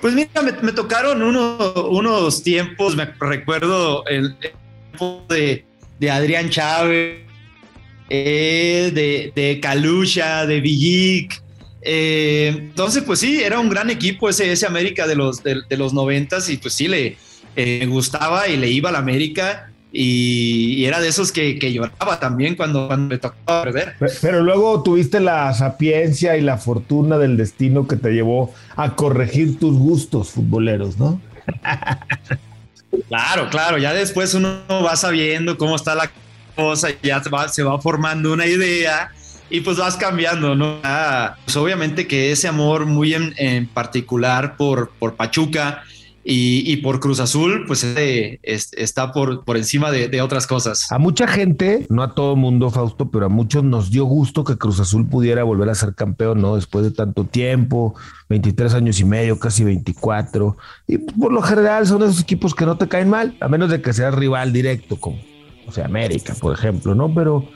Pues 0.00 0.14
mira, 0.14 0.42
me, 0.42 0.72
tocaron 0.72 1.22
unos 1.22 2.42
tiempos, 2.42 2.96
me 2.96 3.06
recuerdo 3.20 4.04
el, 4.06 4.36
tiempo 4.38 5.24
de, 5.28 5.64
Adrián 6.10 6.50
Chávez, 6.50 7.22
eh, 8.08 8.90
de, 8.94 9.32
de 9.34 9.60
Calucha, 9.60 10.46
de 10.46 10.60
Villic, 10.60 11.42
eh, 11.88 12.48
entonces, 12.48 13.04
pues 13.04 13.20
sí, 13.20 13.40
era 13.40 13.60
un 13.60 13.68
gran 13.68 13.90
equipo 13.90 14.28
ese, 14.28 14.50
ese 14.50 14.66
América 14.66 15.06
de 15.06 15.14
los, 15.14 15.44
de, 15.44 15.62
los 15.76 15.94
noventas 15.94 16.50
y 16.50 16.56
pues 16.56 16.74
sí, 16.74 16.88
le 16.88 17.16
eh, 17.54 17.86
gustaba 17.86 18.48
y 18.48 18.56
le 18.56 18.68
iba 18.68 18.88
a 18.88 18.92
la 18.92 18.98
América 18.98 19.70
y, 19.92 20.84
era 20.84 20.98
de 21.00 21.06
esos 21.06 21.30
que, 21.30 21.56
lloraba 21.72 22.18
también 22.18 22.56
cuando, 22.56 22.88
cuando 22.88 23.08
me 23.08 23.18
tocaba 23.18 23.62
perder. 23.62 23.94
Pero, 24.20 24.42
luego 24.42 24.82
tuviste 24.82 25.20
la 25.20 25.54
sapiencia 25.54 26.36
y 26.36 26.40
la 26.40 26.58
fortuna 26.58 27.18
del 27.18 27.36
destino 27.36 27.86
que 27.86 27.94
te 27.94 28.10
llevó 28.10 28.52
a 28.74 28.96
corregir 28.96 29.60
tus 29.60 29.78
gustos 29.78 30.30
futboleros, 30.30 30.98
¿no? 30.98 31.20
Claro, 33.08 33.48
claro, 33.50 33.78
ya 33.78 33.92
después 33.92 34.34
uno 34.34 34.58
va 34.68 34.96
sabiendo 34.96 35.58
cómo 35.58 35.76
está 35.76 35.94
la 35.94 36.10
cosa, 36.56 36.90
y 36.90 36.96
ya 37.02 37.22
se 37.22 37.28
va, 37.30 37.46
se 37.48 37.62
va 37.62 37.78
formando 37.78 38.32
una 38.32 38.46
idea 38.46 39.12
y 39.48 39.60
pues 39.60 39.78
vas 39.78 39.96
cambiando, 39.96 40.54
¿no? 40.54 40.78
Ah, 40.82 41.36
pues 41.44 41.56
obviamente 41.56 42.06
que 42.06 42.32
ese 42.32 42.48
amor 42.48 42.86
muy 42.86 43.14
en, 43.14 43.66
particular 43.68 44.56
por, 44.56 44.90
por 44.98 45.14
Pachuca 45.14 45.82
y, 46.28 46.76
por 46.78 46.98
Cruz 46.98 47.20
Azul, 47.20 47.64
pues 47.68 47.84
está 47.84 49.12
por, 49.12 49.44
por 49.44 49.56
encima 49.56 49.92
de, 49.92 50.20
otras 50.20 50.48
cosas. 50.48 50.90
A 50.90 50.98
mucha 50.98 51.28
gente, 51.28 51.86
no 51.88 52.02
a 52.02 52.14
todo 52.14 52.34
mundo, 52.34 52.68
Fausto, 52.70 53.08
pero 53.12 53.26
a 53.26 53.28
muchos 53.28 53.62
nos 53.62 53.92
dio 53.92 54.04
gusto 54.06 54.42
que 54.42 54.56
Cruz 54.56 54.80
Azul 54.80 55.06
pudiera 55.06 55.44
volver 55.44 55.68
a 55.68 55.74
ser 55.76 55.94
campeón, 55.94 56.40
¿no? 56.40 56.56
Después 56.56 56.84
de 56.84 56.90
tanto 56.90 57.24
tiempo, 57.24 57.94
23 58.28 58.74
años 58.74 58.98
y 58.98 59.04
medio, 59.04 59.38
casi 59.38 59.62
24. 59.62 60.56
Y 60.88 60.98
pues, 60.98 61.16
por 61.16 61.32
lo 61.32 61.42
general 61.42 61.86
son 61.86 62.02
esos 62.02 62.20
equipos 62.20 62.56
que 62.56 62.66
no 62.66 62.76
te 62.76 62.88
caen 62.88 63.08
mal, 63.08 63.36
a 63.40 63.46
menos 63.46 63.70
de 63.70 63.80
que 63.80 63.92
seas 63.92 64.12
rival 64.12 64.52
directo, 64.52 64.96
como, 64.96 65.20
o 65.68 65.70
sea, 65.70 65.84
América, 65.84 66.34
por 66.40 66.52
ejemplo, 66.52 66.96
¿no? 66.96 67.14
Pero 67.14 67.48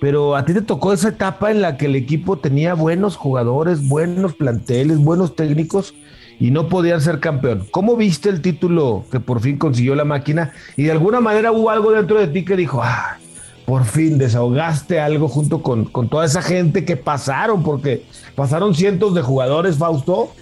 pero 0.00 0.34
a 0.34 0.44
ti 0.44 0.54
te 0.54 0.62
tocó 0.62 0.92
esa 0.92 1.10
etapa 1.10 1.50
en 1.50 1.60
la 1.60 1.76
que 1.76 1.86
el 1.86 1.94
equipo 1.94 2.38
tenía 2.38 2.74
buenos 2.74 3.16
jugadores, 3.16 3.86
buenos 3.86 4.34
planteles, 4.34 4.98
buenos 4.98 5.36
técnicos 5.36 5.94
y 6.40 6.50
no 6.50 6.68
podían 6.68 7.02
ser 7.02 7.20
campeón. 7.20 7.66
¿Cómo 7.70 7.96
viste 7.96 8.30
el 8.30 8.40
título 8.40 9.04
que 9.12 9.20
por 9.20 9.40
fin 9.40 9.58
consiguió 9.58 9.94
la 9.94 10.06
máquina? 10.06 10.52
Y 10.76 10.84
de 10.84 10.92
alguna 10.92 11.20
manera 11.20 11.52
hubo 11.52 11.68
algo 11.68 11.92
dentro 11.92 12.18
de 12.18 12.28
ti 12.28 12.46
que 12.46 12.56
dijo, 12.56 12.80
ah, 12.82 13.18
por 13.66 13.84
fin 13.84 14.16
desahogaste 14.16 14.98
algo 15.00 15.28
junto 15.28 15.62
con, 15.62 15.84
con 15.84 16.08
toda 16.08 16.24
esa 16.24 16.40
gente 16.40 16.86
que 16.86 16.96
pasaron, 16.96 17.62
porque 17.62 18.04
pasaron 18.34 18.74
cientos 18.74 19.14
de 19.14 19.20
jugadores, 19.20 19.76
Fausto, 19.76 20.32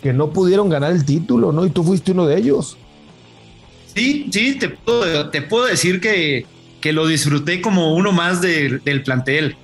que 0.00 0.12
no 0.12 0.30
pudieron 0.30 0.68
ganar 0.68 0.92
el 0.92 1.04
título, 1.04 1.50
¿no? 1.50 1.66
Y 1.66 1.70
tú 1.70 1.82
fuiste 1.82 2.12
uno 2.12 2.24
de 2.24 2.38
ellos. 2.38 2.78
Sí, 3.94 4.28
sí, 4.30 4.56
te 4.56 4.68
puedo, 4.68 5.28
te 5.30 5.42
puedo 5.42 5.66
decir 5.66 6.00
que 6.00 6.46
que 6.80 6.92
lo 6.92 7.06
disfruté 7.06 7.60
como 7.60 7.94
uno 7.94 8.12
más 8.12 8.40
del 8.40 9.02
plantel. 9.04 9.56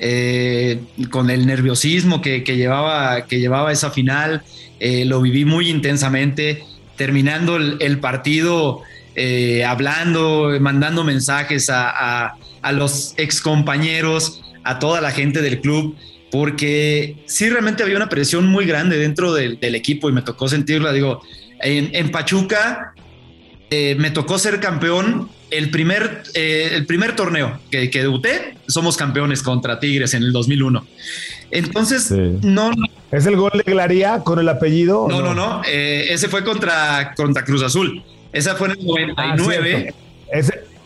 Eh, 0.00 0.80
con 1.10 1.28
el 1.28 1.44
nerviosismo 1.44 2.20
que, 2.20 2.40
llevaba, 2.40 3.26
que 3.26 3.40
llevaba 3.40 3.72
esa 3.72 3.90
final, 3.90 4.42
eh, 4.78 5.04
lo 5.04 5.20
viví 5.20 5.44
muy 5.44 5.70
intensamente. 5.70 6.64
Terminando 6.96 7.56
el, 7.56 7.98
partido, 7.98 8.82
eh, 9.14 9.64
hablando, 9.64 10.56
mandando 10.60 11.04
mensajes 11.04 11.70
a, 11.70 12.34
a, 12.62 12.72
los 12.72 13.14
ex 13.16 13.40
compañeros, 13.40 14.42
a 14.64 14.78
toda 14.78 15.00
la 15.00 15.12
gente 15.12 15.40
del 15.42 15.60
club, 15.60 15.96
porque 16.30 17.16
sí 17.26 17.48
realmente 17.48 17.82
había 17.82 17.96
una 17.96 18.08
presión 18.08 18.46
muy 18.46 18.66
grande 18.66 18.98
dentro 18.98 19.32
del, 19.32 19.58
equipo 19.74 20.10
y 20.10 20.12
me 20.12 20.22
tocó 20.22 20.48
sentirla. 20.48 20.92
Digo, 20.92 21.22
en, 21.60 22.10
Pachuca 22.10 22.94
eh, 23.70 23.96
me 23.98 24.10
tocó 24.10 24.38
ser 24.38 24.60
campeón 24.60 25.28
el 25.50 25.70
primer, 25.70 26.22
eh, 26.34 26.70
el 26.74 26.86
primer 26.86 27.16
torneo 27.16 27.58
que, 27.70 27.90
que, 27.90 28.00
debuté, 28.00 28.56
somos 28.66 28.96
campeones 28.96 29.42
contra 29.42 29.80
Tigres 29.80 30.14
en 30.14 30.22
el 30.22 30.32
2001. 30.32 30.86
Entonces, 31.50 32.10
no, 32.10 32.70
¿Es 33.10 33.26
el 33.26 33.36
gol 33.36 33.52
de 33.54 33.70
Glaría 33.70 34.20
con 34.20 34.38
el 34.38 34.48
apellido? 34.48 35.06
No, 35.08 35.22
no, 35.22 35.34
no. 35.34 35.62
Eh, 35.66 36.08
ese 36.10 36.28
fue 36.28 36.44
contra, 36.44 37.14
contra 37.14 37.44
Cruz 37.44 37.62
Azul. 37.62 38.02
Esa 38.32 38.54
fue 38.54 38.68
en 38.68 38.78
el 38.78 38.86
99. 38.86 39.94
Ah, 39.94 40.38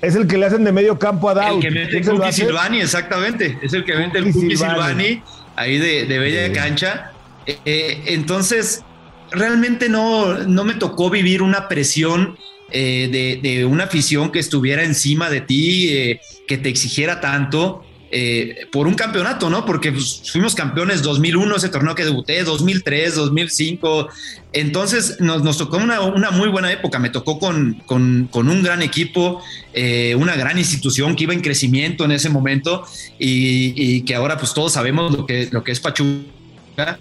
es 0.03 0.17
el 0.17 0.27
que 0.27 0.37
le 0.37 0.47
hacen 0.47 0.65
de 0.65 0.73
medio 0.73 0.99
campo 0.99 1.29
a 1.29 1.35
Daud. 1.35 1.57
El 1.57 1.61
que 1.61 1.71
mete 1.71 1.99
el 1.99 2.05
Cookie 2.05 2.33
Silvani, 2.33 2.81
exactamente. 2.81 3.59
Es 3.63 3.73
el 3.73 3.85
que 3.85 3.95
mete 3.95 4.19
el 4.19 4.33
Cookie 4.33 4.57
Silvani. 4.57 5.23
ahí 5.57 5.79
de, 5.79 6.07
de 6.07 6.19
bella 6.19 6.53
cancha. 6.53 7.13
Entonces, 7.47 8.85
realmente 9.33 9.89
no, 9.89 10.35
no 10.39 10.65
me 10.65 10.75
tocó 10.75 11.11
vivir 11.11 11.43
una 11.43 11.69
presión 11.69 12.37
eh, 12.73 13.41
de, 13.43 13.65
una 13.65 13.85
afición 13.85 14.31
que 14.33 14.39
estuviera 14.39 14.83
encima 14.83 15.31
de 15.31 15.41
ti, 15.41 16.19
que 16.47 16.59
te 16.59 16.69
exigiera 16.69 17.21
tanto. 17.21 17.85
Eh, 18.15 18.67
por 18.71 18.87
un 18.87 18.93
campeonato, 18.93 19.49
¿no? 19.49 19.65
Porque 19.65 19.91
pues, 19.91 20.31
fuimos 20.31 20.55
campeones 20.55 21.01
2001, 21.01 21.57
ese 21.57 21.71
torneo 21.71 21.95
que 21.95 22.05
debuté, 22.05 22.45
2003, 22.45 23.15
2005. 23.15 24.09
Entonces 24.53 25.17
nos, 25.19 25.57
tocó 25.57 25.79
una, 25.79 26.03
una, 26.03 26.31
muy 26.31 26.51
buena 26.51 26.71
época. 26.71 26.99
Me 26.99 27.09
tocó 27.09 27.39
con, 27.39 27.83
con, 27.87 28.29
un 28.35 28.63
gran 28.63 28.83
equipo, 28.83 29.43
eh, 29.73 30.15
una 30.15 30.37
gran 30.37 30.59
institución 30.59 31.17
que 31.17 31.25
iba 31.25 31.33
en 31.33 31.41
crecimiento 31.41 32.05
en 32.05 32.13
ese 32.13 32.29
momento 32.29 32.85
y, 33.19 34.03
que 34.03 34.15
ahora 34.15 34.37
pues 34.37 34.53
todos 34.53 34.75
sabemos 34.75 35.11
lo 35.17 35.25
que, 35.25 35.49
lo 35.51 35.65
que 35.65 35.73
es 35.73 35.81
Pachuca. 35.81 36.99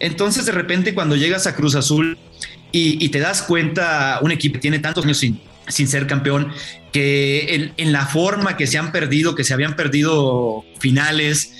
Entonces 0.00 0.46
de 0.46 0.52
repente 0.52 0.94
cuando 0.94 1.16
llegas 1.16 1.46
a 1.46 1.54
Cruz 1.54 1.74
Azul 1.74 2.16
y, 2.72 3.04
y 3.04 3.08
te 3.08 3.18
das 3.18 3.42
cuenta, 3.42 4.18
un 4.22 4.32
equipo 4.32 4.54
que 4.54 4.60
tiene 4.60 4.78
tantos 4.78 5.04
años 5.04 5.18
sin, 5.18 5.40
sin 5.68 5.88
ser 5.88 6.06
campeón, 6.06 6.52
que 6.92 7.72
en, 7.76 7.92
la 7.92 8.06
forma 8.06 8.56
que 8.56 8.66
se 8.66 8.78
han 8.78 8.92
perdido, 8.92 9.34
que 9.34 9.44
se 9.44 9.54
habían 9.54 9.76
perdido 9.76 10.64
finales 10.78 11.52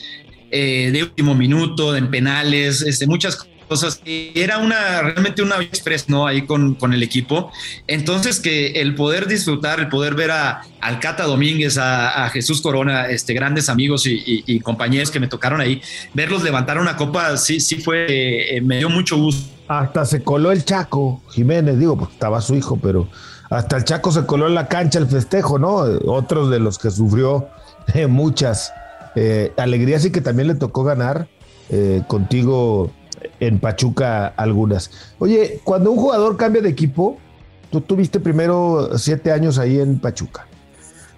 eh, 0.50 0.90
de 0.92 1.02
último 1.02 1.34
minuto, 1.34 1.96
en 1.96 2.10
penales, 2.10 2.82
este, 2.82 3.06
muchas 3.06 3.46
cosas. 3.68 4.00
Era 4.06 4.58
una 4.58 5.02
realmente 5.02 5.42
una 5.42 5.56
express, 5.56 6.08
¿no? 6.08 6.26
Ahí 6.26 6.42
con, 6.42 6.74
con, 6.74 6.94
el 6.94 7.02
equipo. 7.02 7.52
Entonces, 7.86 8.40
que 8.40 8.80
el 8.80 8.94
poder 8.94 9.26
disfrutar, 9.26 9.78
el 9.78 9.88
poder 9.88 10.14
ver 10.14 10.30
a 10.30 10.62
Alcata 10.80 11.24
Domínguez, 11.24 11.76
a, 11.76 12.30
Jesús 12.30 12.62
Corona, 12.62 13.08
este, 13.08 13.34
grandes 13.34 13.68
amigos 13.68 14.04
y, 14.06 14.60
compañeros 14.60 15.10
que 15.10 15.20
me 15.20 15.28
tocaron 15.28 15.60
ahí, 15.60 15.82
verlos 16.14 16.42
levantar 16.42 16.78
una 16.78 16.96
copa, 16.96 17.36
sí, 17.36 17.60
sí 17.60 17.76
fue, 17.76 18.56
eh, 18.56 18.60
me 18.62 18.78
dio 18.78 18.88
mucho 18.88 19.18
gusto. 19.18 19.57
Hasta 19.68 20.06
se 20.06 20.22
coló 20.22 20.50
el 20.50 20.64
Chaco 20.64 21.20
Jiménez, 21.30 21.78
digo, 21.78 21.96
porque 21.96 22.14
estaba 22.14 22.40
su 22.40 22.54
hijo, 22.54 22.78
pero 22.82 23.08
hasta 23.50 23.76
el 23.76 23.84
Chaco 23.84 24.10
se 24.10 24.24
coló 24.24 24.46
en 24.46 24.54
la 24.54 24.68
cancha 24.68 24.98
el 24.98 25.06
festejo, 25.06 25.58
¿no? 25.58 25.76
Otros 26.06 26.50
de 26.50 26.58
los 26.58 26.78
que 26.78 26.90
sufrió 26.90 27.48
eh, 27.94 28.06
muchas 28.06 28.72
eh, 29.14 29.52
alegrías 29.56 30.04
y 30.04 30.10
que 30.10 30.20
también 30.20 30.48
le 30.48 30.54
tocó 30.54 30.84
ganar 30.84 31.28
eh, 31.70 32.02
contigo 32.06 32.90
en 33.40 33.58
Pachuca 33.58 34.28
algunas. 34.28 34.90
Oye, 35.18 35.60
cuando 35.64 35.90
un 35.90 35.98
jugador 35.98 36.36
cambia 36.36 36.62
de 36.62 36.68
equipo, 36.68 37.18
tú 37.70 37.80
tuviste 37.80 38.20
primero 38.20 38.96
siete 38.98 39.32
años 39.32 39.58
ahí 39.58 39.80
en 39.80 39.98
Pachuca. 39.98 40.46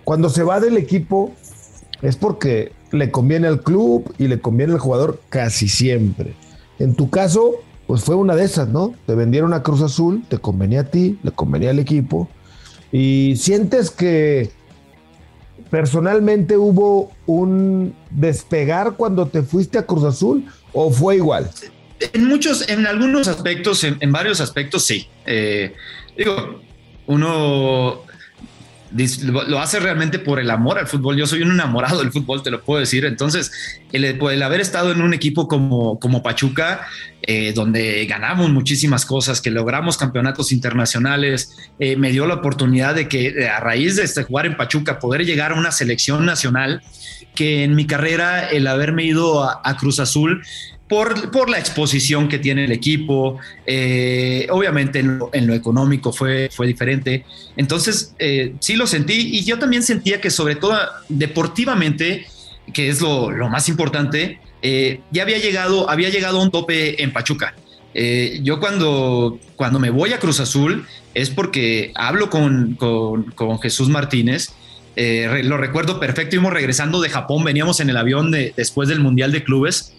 Cuando 0.04 0.28
se 0.28 0.42
va 0.42 0.60
del 0.60 0.76
equipo 0.76 1.32
es 2.02 2.16
porque 2.16 2.72
le 2.90 3.10
conviene 3.10 3.46
al 3.46 3.62
club 3.62 4.12
y 4.18 4.28
le 4.28 4.40
conviene 4.40 4.72
al 4.72 4.78
jugador 4.78 5.20
casi 5.28 5.68
siempre. 5.68 6.34
En 6.78 6.94
tu 6.94 7.10
caso, 7.10 7.56
pues 7.90 8.04
fue 8.04 8.14
una 8.14 8.36
de 8.36 8.44
esas, 8.44 8.68
¿no? 8.68 8.94
Te 9.04 9.16
vendieron 9.16 9.52
a 9.52 9.64
Cruz 9.64 9.82
Azul, 9.82 10.22
te 10.28 10.38
convenía 10.38 10.82
a 10.82 10.84
ti, 10.84 11.18
le 11.24 11.32
convenía 11.32 11.70
al 11.70 11.80
equipo. 11.80 12.28
Y 12.92 13.34
sientes 13.36 13.90
que 13.90 14.52
personalmente 15.70 16.56
hubo 16.56 17.10
un 17.26 17.92
despegar 18.10 18.92
cuando 18.92 19.26
te 19.26 19.42
fuiste 19.42 19.76
a 19.76 19.86
Cruz 19.86 20.04
Azul 20.04 20.44
o 20.72 20.92
fue 20.92 21.16
igual? 21.16 21.50
En 21.98 22.28
muchos, 22.28 22.68
en 22.68 22.86
algunos 22.86 23.26
aspectos, 23.26 23.82
en, 23.82 24.12
varios 24.12 24.40
aspectos, 24.40 24.84
sí. 24.84 25.08
Eh, 25.26 25.74
digo, 26.16 26.60
uno 27.08 28.02
lo 28.92 29.60
hace 29.60 29.78
realmente 29.78 30.18
por 30.18 30.40
el 30.40 30.50
amor 30.50 30.78
al 30.78 30.86
fútbol. 30.86 31.16
Yo 31.16 31.26
soy 31.26 31.42
un 31.42 31.52
enamorado 31.52 32.00
del 32.00 32.10
fútbol, 32.10 32.42
te 32.42 32.50
lo 32.50 32.62
puedo 32.62 32.80
decir. 32.80 33.04
Entonces, 33.04 33.80
el, 33.92 34.42
haber 34.42 34.60
estado 34.60 34.90
en 34.90 35.00
un 35.00 35.14
equipo 35.14 35.46
como, 35.46 35.98
como 36.00 36.22
Pachuca, 36.22 36.86
eh, 37.22 37.52
donde 37.52 38.04
ganamos 38.06 38.50
muchísimas 38.50 39.06
cosas, 39.06 39.40
que 39.40 39.50
logramos 39.50 39.96
campeonatos 39.96 40.52
internacionales, 40.52 41.56
eh, 41.78 41.96
me 41.96 42.10
dio 42.10 42.26
la 42.26 42.34
oportunidad 42.34 42.94
de 42.94 43.08
que 43.08 43.48
a 43.48 43.60
raíz 43.60 43.96
de 43.96 44.02
este, 44.02 44.24
jugar 44.24 44.46
en 44.46 44.56
Pachuca, 44.56 44.98
poder 44.98 45.24
llegar 45.24 45.52
a 45.52 45.54
una 45.54 45.70
selección 45.70 46.26
nacional, 46.26 46.82
que 47.34 47.62
en 47.62 47.76
mi 47.76 47.86
carrera, 47.86 48.48
el 48.48 48.66
haberme 48.66 49.04
ido 49.04 49.44
a 49.44 49.76
Cruz 49.76 50.00
Azul, 50.00 50.42
por, 50.90 51.48
la 51.48 51.58
exposición 51.60 52.28
que 52.28 52.40
tiene 52.40 52.64
el 52.64 52.72
equipo, 52.72 53.38
eh, 53.64 54.48
obviamente 54.50 54.98
en 54.98 55.46
lo, 55.46 55.54
económico 55.54 56.12
fue, 56.12 56.50
fue 56.52 56.66
diferente. 56.66 57.24
Entonces, 57.56 58.12
eh, 58.18 58.54
sí 58.58 58.74
lo 58.74 58.88
sentí 58.88 59.36
y 59.38 59.44
yo 59.44 59.60
también 59.60 59.84
sentía 59.84 60.20
que 60.20 60.30
sobre 60.30 60.56
todo 60.56 60.76
deportivamente, 61.08 62.26
que 62.74 62.88
es 62.88 63.00
lo, 63.00 63.30
más 63.48 63.68
importante, 63.68 64.40
eh, 64.62 65.00
ya 65.12 65.22
había 65.22 65.38
llegado, 65.38 65.88
había 65.88 66.08
llegado 66.08 66.40
a 66.40 66.42
un 66.42 66.50
tope 66.50 67.00
en 67.00 67.12
Pachuca. 67.12 67.54
yo 68.42 68.58
cuando, 68.58 69.38
cuando 69.54 69.78
me 69.78 69.90
voy 69.90 70.12
a 70.12 70.18
Cruz 70.18 70.40
Azul 70.40 70.86
es 71.14 71.30
porque 71.30 71.92
hablo 71.94 72.30
con, 72.30 72.74
con, 72.74 73.58
Jesús 73.60 73.88
Martínez. 73.88 74.54
lo 74.96 75.56
recuerdo 75.56 76.00
perfecto, 76.00 76.34
íbamos 76.34 76.52
regresando 76.52 77.00
de 77.00 77.10
Japón, 77.10 77.44
veníamos 77.44 77.78
en 77.78 77.90
el 77.90 77.96
avión 77.96 78.32
de, 78.32 78.52
después 78.56 78.88
del 78.88 78.98
Mundial 78.98 79.30
de 79.30 79.44
Clubes 79.44 79.92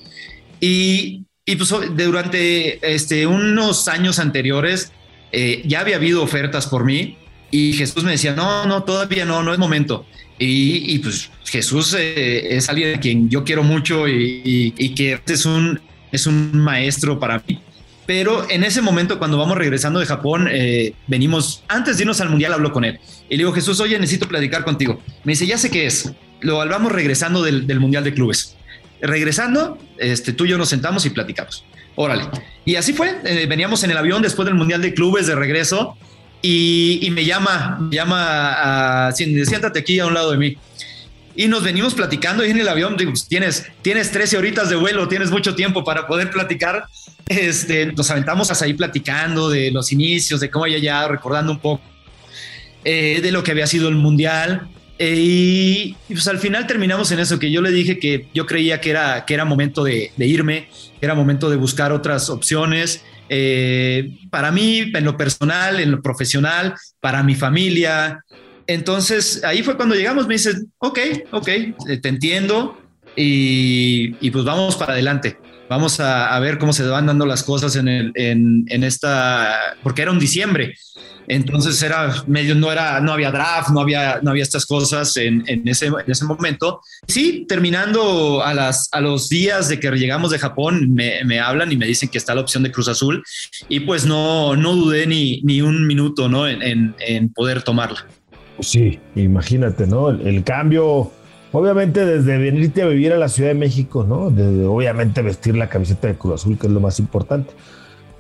y, 0.62 1.26
y 1.46 1.56
pues 1.58 1.74
durante 1.98 2.94
este, 2.94 3.26
unos 3.26 3.88
años 3.88 4.20
anteriores 4.20 4.94
eh, 5.32 5.64
ya 5.66 5.82
había 5.82 5.96
habido 5.98 6.24
ofertas 6.24 6.68
por 6.68 6.86
mí 6.86 7.18
y 7.50 7.74
Jesús 7.74 8.04
me 8.04 8.12
decía, 8.12 8.34
no, 8.34 8.66
no, 8.66 8.84
todavía 8.84 9.26
no, 9.26 9.44
no 9.44 9.52
es 9.52 9.60
momento. 9.60 10.06
Y, 10.40 10.94
y 10.94 11.00
pues 11.00 11.30
Jesús 11.46 11.96
eh, 11.98 12.56
es 12.56 12.70
alguien 12.70 12.96
a 12.96 13.00
quien 13.00 13.30
yo 13.30 13.44
quiero 13.44 13.64
mucho 13.64 14.08
y, 14.08 14.74
y, 14.78 14.96
que 14.96 15.20
es 15.28 15.46
un, 15.46 15.82
es 16.12 16.28
un 16.28 16.58
maestro 16.58 17.20
para 17.20 17.44
mí. 17.46 17.60
Pero 18.06 18.50
en 18.50 18.64
ese 18.64 18.82
momento, 18.82 19.20
cuando 19.20 19.38
vamos 19.38 19.58
regresando 19.58 20.00
de 20.00 20.06
Japón, 20.06 20.48
eh, 20.52 20.94
venimos, 21.08 21.64
antes 21.68 21.98
de 21.98 22.04
irnos 22.04 22.22
al 22.22 22.30
Mundial, 22.30 22.54
hablo 22.54 22.72
con 22.72 22.86
él. 22.86 23.00
Y 23.30 23.36
le 23.36 23.38
digo, 23.38 23.54
Jesús, 23.54 23.80
oye, 23.80 23.98
necesito 24.00 24.28
platicar 24.28 24.64
contigo. 24.64 25.02
Me 25.24 25.34
dice, 25.34 25.46
ya 25.46 25.58
sé 25.58 25.70
qué 25.70 25.86
es. 25.86 26.12
Lo 26.42 26.58
vamos 26.58 26.92
regresando 26.92 27.44
del, 27.44 27.68
del 27.68 27.80
Mundial 27.80 28.04
de 28.04 28.14
Clubes 28.14 28.58
regresando, 29.02 29.78
este, 29.98 30.34
tú 30.34 30.46
y 30.46 30.50
yo 30.50 30.58
nos 30.58 30.70
sentamos 30.70 31.06
y 31.06 31.10
platicamos. 31.10 31.66
Órale. 31.96 32.24
Y 32.66 32.76
así 32.76 32.94
fue. 32.94 33.16
Eh, 33.24 33.46
veníamos 33.48 33.84
en 33.84 33.92
el 33.92 33.98
avión 33.98 34.22
después 34.22 34.46
del 34.46 34.56
Mundial 34.56 34.82
de 34.82 34.94
Clubes 34.94 35.28
de 35.28 35.36
regreso 35.36 35.98
y, 36.42 37.08
me 37.12 37.26
llama, 37.26 37.78
me 37.80 37.96
llama 37.96 39.08
a, 39.08 39.12
siéntate 39.12 39.80
aquí 39.80 40.00
a 40.00 40.06
un 40.06 40.14
lado 40.14 40.32
de 40.32 40.38
mí. 40.38 40.58
Y 41.36 41.48
nos 41.48 41.64
venimos 41.64 41.94
platicando 41.94 42.46
y 42.46 42.50
en 42.50 42.60
el 42.60 42.68
avión, 42.68 42.98
digo, 42.98 43.12
pues, 43.12 43.28
tienes, 43.28 43.66
tienes 43.82 44.12
13 44.12 44.38
horitas 44.38 44.70
de 44.70 44.76
vuelo, 44.76 45.08
tienes 45.08 45.32
mucho 45.32 45.56
tiempo 45.56 45.84
para 45.84 46.08
poder 46.08 46.30
platicar. 46.30 46.86
Este, 47.28 47.88
nos 47.94 48.10
aventamos 48.12 48.52
hasta 48.52 48.66
ahí 48.66 48.74
platicando 48.74 49.50
de 49.50 49.72
los 49.72 49.92
inicios, 49.92 50.40
de 50.42 50.50
cómo 50.50 50.66
había 50.66 50.80
ya 50.80 51.08
recordando 51.08 51.54
un 51.54 51.60
poco 51.60 51.82
eh, 52.84 53.20
de 53.22 53.32
lo 53.32 53.44
que 53.44 53.52
había 53.52 53.68
sido 53.68 53.88
el 53.88 53.96
Mundial. 53.96 54.68
Eh, 55.04 55.16
y, 55.18 55.96
pues 56.10 56.28
al 56.28 56.38
final 56.38 56.68
terminamos 56.68 57.12
en 57.12 57.18
eso, 57.18 57.40
que 57.40 57.50
yo 57.50 57.64
le 57.64 57.72
dije 57.72 57.98
que 57.98 58.28
yo 58.36 58.46
creía 58.46 58.80
que 58.80 58.92
era, 58.92 59.26
que 59.26 59.34
era 59.34 59.46
momento 59.46 59.84
de, 59.84 60.12
irme, 60.20 60.70
que 61.00 61.06
era 61.08 61.16
momento 61.16 61.50
de 61.50 61.56
buscar 61.56 61.92
otras 61.92 62.30
opciones. 62.30 63.04
Eh, 63.28 64.20
para 64.30 64.52
mí, 64.52 64.92
en 64.94 65.04
lo 65.04 65.18
personal, 65.18 65.80
en 65.80 65.90
lo 65.90 66.04
profesional, 66.04 66.76
para 67.00 67.24
mi 67.24 67.34
familia. 67.34 68.24
Entonces 68.68 69.44
ahí 69.44 69.64
fue 69.64 69.76
cuando 69.76 69.96
llegamos, 69.96 70.28
me 70.28 70.36
dice, 70.36 70.52
ok, 70.78 71.00
ok, 71.32 71.48
eh, 71.48 71.74
te 72.00 72.10
entiendo, 72.10 72.80
y, 73.16 74.30
pues 74.30 74.46
vamos 74.46 74.76
para 74.76 74.94
adelante. 74.94 75.40
Vamos 75.68 76.00
a, 76.00 76.38
ver 76.40 76.60
cómo 76.60 76.74
se 76.74 76.84
van 76.84 77.08
dando 77.08 77.26
las 77.26 77.42
cosas 77.42 77.76
en, 77.76 77.88
el, 77.88 78.12
en, 78.14 78.66
en 78.68 78.84
esta, 78.84 79.78
porque 79.82 80.04
era 80.04 80.12
un 80.12 80.20
diciembre. 80.20 80.76
Entonces 81.28 81.82
era 81.82 82.24
medio, 82.28 82.56
no 82.56 82.72
era, 82.72 83.00
no 83.00 83.14
había 83.14 83.32
draft, 83.32 83.70
no 83.70 83.82
había, 83.82 84.20
no 84.22 84.32
había 84.32 84.44
estas 84.44 84.66
cosas 84.66 85.16
en, 85.18 85.44
en, 85.48 85.68
ese, 85.68 85.88
en 85.88 86.12
ese 86.12 86.26
momento. 86.26 86.82
Sí, 87.08 87.46
terminando 87.48 88.44
a, 88.44 88.54
las, 88.54 88.90
a 88.92 89.02
los 89.02 89.30
días 89.30 89.70
de 89.70 89.80
que 89.80 89.92
llegamos 89.92 90.32
de 90.32 90.40
Japón, 90.40 90.92
me, 90.94 91.24
me, 91.26 91.40
hablan 91.40 91.72
y 91.72 91.78
me 91.78 91.86
dicen 91.86 92.10
que 92.10 92.18
está 92.18 92.36
la 92.36 92.42
opción 92.42 92.64
de 92.64 92.72
Cruz 92.72 92.88
Azul 92.88 93.24
y 93.70 93.82
pues 93.82 94.06
no, 94.06 94.56
no 94.56 94.76
dudé 94.76 95.08
ni, 95.08 95.42
ni 95.44 95.62
un 95.62 95.88
minuto 95.88 96.30
¿no? 96.30 96.48
en, 96.48 96.96
en 97.00 97.30
poder 97.30 97.64
tomarla. 97.64 98.06
Sí, 98.60 99.00
imagínate, 99.16 99.88
¿no? 99.88 100.10
El, 100.10 100.28
el, 100.28 100.44
cambio, 100.44 101.12
obviamente 101.52 102.06
desde 102.06 102.38
venirte 102.38 102.84
a 102.84 102.88
vivir 102.88 103.14
a 103.14 103.18
la 103.18 103.28
Ciudad 103.28 103.50
de 103.50 103.56
México, 103.56 104.06
¿no? 104.08 104.30
Desde, 104.30 104.66
obviamente 104.66 105.22
vestir 105.22 105.56
la 105.56 105.68
camiseta 105.68 106.08
de 106.08 106.16
Cruz 106.16 106.42
Azul, 106.42 106.58
que 106.60 106.68
es 106.68 106.74
lo 106.74 106.80
más 106.80 107.00
importante 107.00 107.54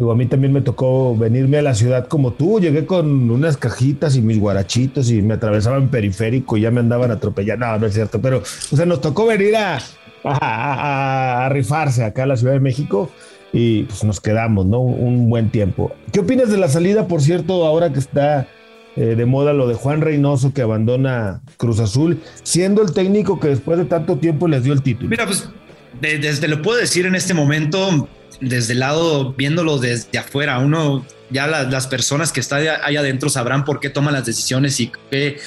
a 0.10 0.16
mí 0.16 0.26
también 0.26 0.54
me 0.54 0.62
tocó 0.62 1.16
venirme 1.16 1.58
a 1.58 1.62
la 1.62 1.76
ciudad 1.76 2.08
como 2.08 2.32
tú. 2.32 2.60
Llegué 2.60 2.86
con 2.86 3.30
unas 3.30 3.58
cajitas 3.58 4.16
y 4.16 4.22
mis 4.22 4.40
guarachitos 4.40 5.12
y 5.12 5.22
me 5.22 5.36
atravesaban 5.36 5.90
periférico 5.90 6.58
y 6.58 6.62
ya 6.62 6.72
me 6.72 6.80
andaban 6.80 7.12
atropellando. 7.12 7.68
No, 7.68 7.78
no 7.78 7.86
es 7.86 7.94
cierto, 7.94 8.20
pero 8.20 8.40
o 8.40 8.76
sea, 8.76 8.86
nos 8.86 9.02
tocó 9.02 9.28
venir 9.28 9.56
a, 9.56 9.80
a, 10.24 11.50
rifarse 11.50 12.04
acá 12.04 12.24
a 12.24 12.26
la 12.26 12.38
Ciudad 12.38 12.54
de 12.54 12.60
México 12.60 13.12
y 13.54 13.84
pues 13.84 14.04
nos 14.04 14.20
quedamos, 14.20 14.66
¿no? 14.66 14.80
Un 14.80 15.30
buen 15.30 15.50
tiempo. 15.52 15.92
¿Qué 16.12 16.22
opinas 16.22 16.50
de 16.50 16.58
la 16.58 16.70
salida, 16.70 17.08
por 17.08 17.22
cierto, 17.22 17.66
ahora 17.66 17.92
que 17.92 18.00
está 18.00 18.48
eh, 18.96 19.16
de 19.16 19.26
moda 19.26 19.54
lo 19.54 19.68
de 19.68 19.76
Juan 19.76 20.02
Reynoso 20.02 20.54
que 20.54 20.62
abandona 20.62 21.42
Cruz 21.58 21.80
Azul, 21.80 22.22
siendo 22.44 22.82
el 22.82 22.94
técnico 22.94 23.40
que 23.40 23.50
después 23.50 23.78
de 23.78 23.86
tanto 23.86 24.18
tiempo 24.18 24.48
les 24.48 24.64
dio 24.64 24.74
el 24.74 24.82
título? 24.82 25.10
Mira, 25.10 25.26
pues 25.26 25.50
desde 26.00 26.48
lo 26.48 26.62
puedo 26.62 26.80
decir 26.80 27.06
en 27.06 27.16
este 27.16 27.34
momento, 27.34 28.08
desde 28.42 28.74
el 28.74 28.80
lado, 28.80 29.34
viéndolo 29.34 29.78
desde 29.78 30.18
afuera, 30.18 30.60
uno 30.60 31.06
ya 31.30 31.48
las 31.48 31.88
personas 31.88 32.32
que 32.32 32.42
están 32.42 32.64
ahí 32.84 32.98
adentro 32.98 33.30
sabrán 33.30 33.64
por 33.64 33.80
qué 33.80 33.90
toman 33.90 34.14
las 34.14 34.26
decisiones 34.26 34.80
y 34.80 34.92
qué 35.10 35.40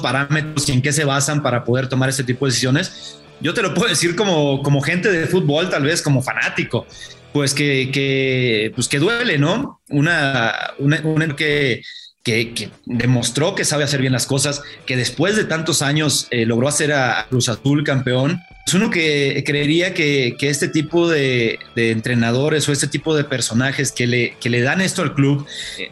parámetros 0.00 0.68
y 0.68 0.72
en 0.72 0.82
qué 0.82 0.92
se 0.92 1.04
basan 1.04 1.42
para 1.42 1.64
poder 1.64 1.88
tomar 1.88 2.08
ese 2.08 2.22
tipo 2.22 2.46
de 2.46 2.50
decisiones. 2.50 3.18
Yo 3.40 3.54
te 3.54 3.62
lo 3.62 3.74
puedo 3.74 3.88
decir 3.88 4.14
como, 4.14 4.62
como 4.62 4.80
gente 4.80 5.10
de 5.10 5.26
fútbol, 5.26 5.70
tal 5.70 5.82
vez 5.82 6.02
como 6.02 6.22
fanático, 6.22 6.86
pues 7.32 7.52
que, 7.54 8.72
pues 8.74 8.88
que 8.88 8.98
duele, 8.98 9.38
¿no? 9.38 9.80
Una, 9.88 10.54
una, 10.78 11.36
que, 11.36 11.82
que, 12.22 12.70
demostró 12.84 13.54
que 13.54 13.64
sabe 13.64 13.84
hacer 13.84 14.00
bien 14.00 14.12
las 14.12 14.26
cosas, 14.26 14.62
que 14.86 14.96
después 14.96 15.34
de 15.36 15.44
tantos 15.44 15.82
años 15.82 16.28
eh, 16.30 16.46
logró 16.46 16.68
hacer 16.68 16.92
a 16.92 17.26
Cruz 17.28 17.48
Azul 17.48 17.82
campeón 17.84 18.40
uno 18.74 18.90
que 18.90 19.42
creería 19.46 19.94
que, 19.94 20.36
este 20.40 20.68
tipo 20.68 21.08
de, 21.08 21.58
entrenadores 21.76 22.68
o 22.68 22.72
este 22.72 22.88
tipo 22.88 23.16
de 23.16 23.24
personajes 23.24 23.92
que 23.92 24.06
le, 24.06 24.36
que 24.40 24.50
le 24.50 24.62
dan 24.62 24.80
esto 24.80 25.02
al 25.02 25.14
club, 25.14 25.46
eh, 25.78 25.90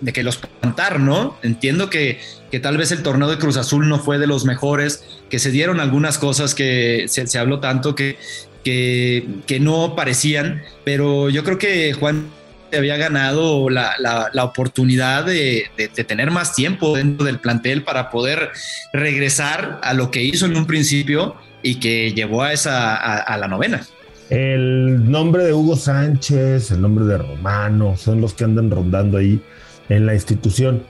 de, 0.00 0.12
que 0.12 0.22
los 0.22 0.38
plantar, 0.38 1.00
¿no? 1.00 1.36
Entiendo 1.42 1.90
que, 1.90 2.20
que, 2.50 2.60
tal 2.60 2.76
vez 2.76 2.92
el 2.92 3.02
torneo 3.02 3.28
de 3.28 3.38
Cruz 3.38 3.56
Azul 3.56 3.88
no 3.88 3.98
fue 3.98 4.18
de 4.18 4.26
los 4.26 4.44
mejores, 4.44 5.04
que 5.28 5.38
se 5.38 5.50
dieron 5.50 5.80
algunas 5.80 6.18
cosas 6.18 6.54
que 6.54 7.06
se, 7.08 7.38
habló 7.38 7.60
tanto 7.60 7.94
que, 7.94 8.18
que, 8.64 9.26
que, 9.46 9.60
no 9.60 9.94
parecían, 9.94 10.62
pero 10.84 11.30
yo 11.30 11.44
creo 11.44 11.58
que 11.58 11.92
Juan 11.92 12.30
había 12.76 12.96
ganado 12.96 13.70
la, 13.70 13.94
la, 13.98 14.44
oportunidad 14.44 15.24
de, 15.24 15.70
de, 15.76 15.88
tener 15.88 16.30
más 16.30 16.54
tiempo 16.54 16.96
dentro 16.96 17.24
del 17.24 17.38
plantel 17.38 17.82
para 17.82 18.10
poder 18.10 18.50
regresar 18.92 19.80
a 19.82 19.94
lo 19.94 20.10
que 20.10 20.22
hizo 20.22 20.46
en 20.46 20.56
un 20.56 20.66
principio 20.66 21.36
y 21.62 21.76
que 21.76 22.12
llevó 22.12 22.42
a 22.42 22.52
esa 22.52 22.96
a, 22.96 23.36
la 23.36 23.48
novena. 23.48 23.86
El 24.30 25.10
nombre 25.10 25.44
de 25.44 25.54
Hugo 25.54 25.76
Sánchez, 25.76 26.70
el 26.70 26.82
nombre 26.82 27.04
de 27.06 27.18
Romano, 27.18 27.96
son 27.96 28.20
los 28.20 28.34
que 28.34 28.44
andan 28.44 28.70
rondando 28.70 29.18
ahí 29.18 29.40
en 29.88 30.06
la 30.06 30.14
institución. 30.14 30.82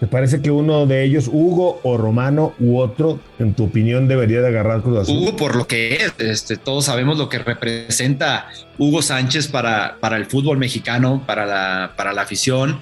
¿Te 0.00 0.06
parece 0.06 0.40
que 0.40 0.50
uno 0.50 0.86
de 0.86 1.04
ellos, 1.04 1.28
Hugo 1.30 1.80
o 1.82 1.98
Romano 1.98 2.54
u 2.58 2.78
otro, 2.78 3.20
en 3.38 3.52
tu 3.52 3.64
opinión, 3.64 4.08
debería 4.08 4.40
de 4.40 4.48
agarrar 4.48 4.80
Cruz 4.82 5.00
Azul? 5.00 5.18
Hugo 5.18 5.36
por 5.36 5.56
lo 5.56 5.66
que 5.66 5.96
es, 5.96 6.14
este, 6.18 6.56
todos 6.56 6.86
sabemos 6.86 7.18
lo 7.18 7.28
que 7.28 7.38
representa 7.38 8.48
Hugo 8.78 9.02
Sánchez 9.02 9.48
para, 9.48 9.98
para 10.00 10.16
el 10.16 10.24
fútbol 10.24 10.56
mexicano, 10.56 11.22
para 11.26 11.44
la, 11.44 11.92
para 11.96 12.14
la 12.14 12.22
afición. 12.22 12.80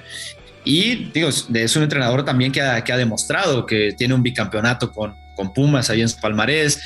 Y 0.64 1.10
digo, 1.12 1.28
es 1.28 1.76
un 1.76 1.82
entrenador 1.82 2.24
también 2.24 2.52
que 2.52 2.62
ha, 2.62 2.82
que 2.84 2.92
ha 2.92 2.96
demostrado 2.96 3.66
que 3.66 3.94
tiene 3.98 4.14
un 4.14 4.22
bicampeonato 4.22 4.92
con, 4.92 5.14
con 5.34 5.52
Pumas 5.52 5.90
ahí 5.90 6.02
en 6.02 6.08
su 6.08 6.20
palmarés 6.20 6.80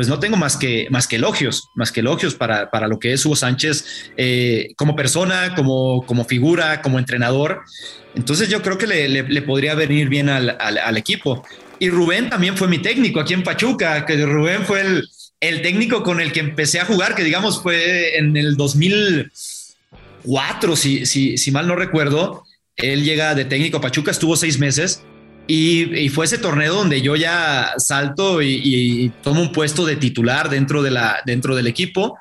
pues 0.00 0.08
no 0.08 0.18
tengo 0.18 0.38
más 0.38 0.56
que, 0.56 0.86
más 0.88 1.06
que 1.06 1.16
elogios, 1.16 1.68
más 1.74 1.92
que 1.92 2.00
elogios 2.00 2.34
para, 2.34 2.70
para 2.70 2.88
lo 2.88 2.98
que 2.98 3.12
es 3.12 3.26
Hugo 3.26 3.36
Sánchez 3.36 4.12
eh, 4.16 4.72
como 4.74 4.96
persona, 4.96 5.54
como, 5.54 6.06
como 6.06 6.24
figura, 6.24 6.80
como 6.80 6.98
entrenador. 6.98 7.60
Entonces 8.14 8.48
yo 8.48 8.62
creo 8.62 8.78
que 8.78 8.86
le, 8.86 9.42
podría 9.42 9.74
venir 9.74 10.08
bien 10.08 10.30
al, 10.30 10.56
al, 10.58 10.96
equipo. 10.96 11.46
Y 11.78 11.90
Rubén 11.90 12.30
también 12.30 12.56
fue 12.56 12.66
mi 12.66 12.78
técnico 12.78 13.20
aquí 13.20 13.34
en 13.34 13.42
Pachuca, 13.42 14.06
que 14.06 14.24
Rubén 14.24 14.64
fue 14.64 14.80
el, 14.80 15.06
el 15.38 15.60
técnico 15.60 16.02
con 16.02 16.22
el 16.22 16.32
que 16.32 16.40
empecé 16.40 16.80
a 16.80 16.86
jugar, 16.86 17.14
que 17.14 17.22
digamos 17.22 17.62
fue 17.62 18.16
en 18.16 18.34
el 18.38 18.56
2004, 18.56 20.76
si, 20.76 21.04
si, 21.04 21.36
si 21.36 21.50
mal 21.50 21.68
no 21.68 21.76
recuerdo. 21.76 22.44
Él 22.76 23.04
llega 23.04 23.34
de 23.34 23.44
técnico 23.44 23.76
a 23.76 23.82
Pachuca, 23.82 24.12
estuvo 24.12 24.34
seis 24.34 24.58
meses 24.58 25.04
y, 25.52 26.08
fue 26.10 26.26
ese 26.26 26.38
torneo 26.38 26.74
donde 26.74 27.02
yo 27.02 27.16
ya 27.16 27.72
salto 27.76 28.40
y, 28.40 29.10
tomo 29.22 29.40
un 29.42 29.50
puesto 29.50 29.84
de 29.84 29.96
titular 29.96 30.48
dentro, 30.48 30.80
de 30.80 30.92
la, 30.92 31.22
dentro 31.26 31.56
del 31.56 31.66
equipo. 31.66 32.16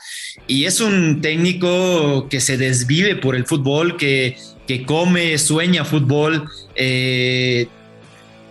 Y 0.48 0.65
es 0.65 0.82
un 0.82 1.22
técnico 1.22 2.28
que 2.28 2.42
se 2.42 2.58
desvive 2.58 3.15
por 3.15 3.36
el 3.36 3.46
fútbol, 3.46 3.98
que, 3.98 4.36
que 4.68 4.84
come, 4.84 5.38
sueña 5.38 5.86
fútbol. 5.86 6.50
Eh, 6.76 7.68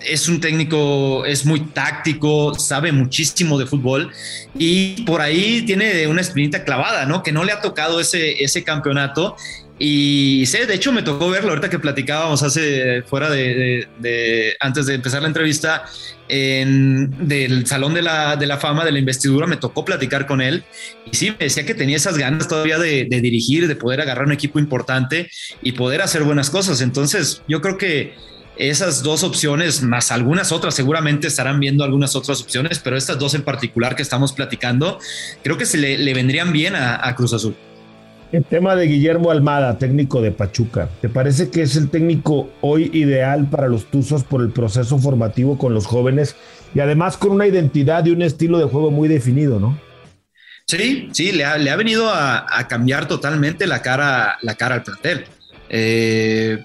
es 0.01 0.29
un 0.29 0.41
técnico, 0.41 1.25
es 1.25 1.45
muy 1.45 1.59
táctico, 1.61 2.55
sabe 2.57 2.93
muchísimo 2.93 3.59
de 3.59 3.67
fútbol 3.67 4.12
y 4.57 5.03
por 5.03 5.21
ahí 5.21 5.62
tiene 5.62 6.07
una 6.07 6.21
espinita 6.21 6.62
clavada, 6.62 7.05
¿no? 7.05 7.25
Que 7.25 7.33
no 7.33 7.43
le 7.43 7.51
ha 7.51 7.61
tocado 7.61 7.99
ese, 7.99 8.45
ese 8.45 8.62
campeonato 8.62 9.35
y 9.79 10.45
sé, 10.47 10.67
de 10.67 10.75
hecho 10.75 10.93
me 10.93 11.03
tocó 11.03 11.31
verlo 11.31 11.51
ahorita 11.51 11.71
que 11.71 11.79
platicábamos 11.79 12.43
hace 12.43 13.03
fuera 13.03 13.31
de, 13.31 14.57
antes 14.59 14.87
de 14.87 14.95
empezar 14.95 15.23
la 15.23 15.29
entrevista 15.29 15.85
en, 16.29 17.29
del 17.29 17.64
Salón 17.67 17.95
de 17.95 18.03
la, 18.03 18.35
de 18.35 18.47
la 18.47 18.59
Fama, 18.59 18.85
de 18.85 18.91
la 18.91 18.99
investidura, 18.99 19.47
me 19.47 19.57
tocó 19.57 19.85
platicar 19.85 20.27
con 20.27 20.41
él 20.41 20.64
y 21.11 21.17
sí, 21.17 21.31
me 21.31 21.45
decía 21.45 21.64
que 21.64 21.75
tenía 21.75 21.97
esas 21.97 22.19
ganas 22.19 22.49
todavía 22.49 22.79
de, 22.79 23.05
dirigir, 23.05 23.69
de 23.69 23.77
poder 23.77 24.01
agarrar 24.01 24.27
un 24.27 24.33
equipo 24.33 24.59
importante 24.59 25.31
y 25.62 25.73
poder 25.73 26.03
hacer 26.03 26.25
buenas 26.25 26.51
cosas. 26.51 26.81
Entonces 26.81 27.43
yo 27.47 27.61
creo 27.61 27.79
que 27.79 28.14
esas 28.57 29.05
dos 29.05 29.23
opciones, 29.23 29.83
más 29.83 30.11
algunas 30.11 30.51
otras, 30.51 30.75
seguramente 30.75 31.29
estarán 31.29 31.61
viendo 31.61 31.85
algunas 31.85 32.17
otras 32.17 32.41
opciones, 32.41 32.81
pero 32.81 32.97
estas 32.97 33.17
dos 33.17 33.35
en 33.35 33.43
particular 33.43 33.95
que 33.95 34.03
estamos 34.03 34.33
platicando, 34.33 34.99
creo 35.45 35.57
que 35.57 35.67
se 35.67 35.79
le, 35.79 36.12
vendrían 36.14 36.53
bien 36.53 36.75
a 36.75 37.14
Cruz 37.14 37.33
Azul. 37.33 37.55
El 38.31 38.45
tema 38.45 38.77
de 38.77 38.87
Guillermo 38.87 39.31
Almada, 39.31 39.79
técnico 39.79 40.21
de 40.21 40.33
Pachuca. 40.33 40.91
¿Te 41.01 41.09
parece 41.09 41.49
que 41.49 41.62
es 41.62 41.77
el 41.77 41.88
técnico 41.88 42.51
hoy 42.61 42.91
ideal 42.93 43.49
para 43.49 43.69
los 43.69 43.87
Tuzos 43.87 44.23
por 44.23 44.43
el 44.43 44.51
proceso 44.51 44.99
formativo 44.99 45.57
con 45.57 45.73
los 45.73 45.87
jóvenes 45.87 46.37
y 46.75 46.81
además 46.81 47.17
con 47.17 47.31
una 47.31 47.47
identidad 47.47 48.05
y 48.05 48.11
un 48.11 48.21
estilo 48.21 48.59
de 48.59 48.67
juego 48.67 48.91
muy 48.91 49.09
definido, 49.09 49.59
no? 49.59 49.81
Sí, 50.67 51.09
sí, 51.12 51.33
le 51.33 51.47
ha, 51.47 51.77
venido 51.77 52.11
a, 52.12 52.67
cambiar 52.69 53.09
totalmente 53.09 53.67
la 53.67 53.81
cara, 53.81 54.37
la 54.43 54.55
cara 54.57 54.75
al 54.75 54.83
plantel. 54.83 55.25
Eh, 55.71 56.59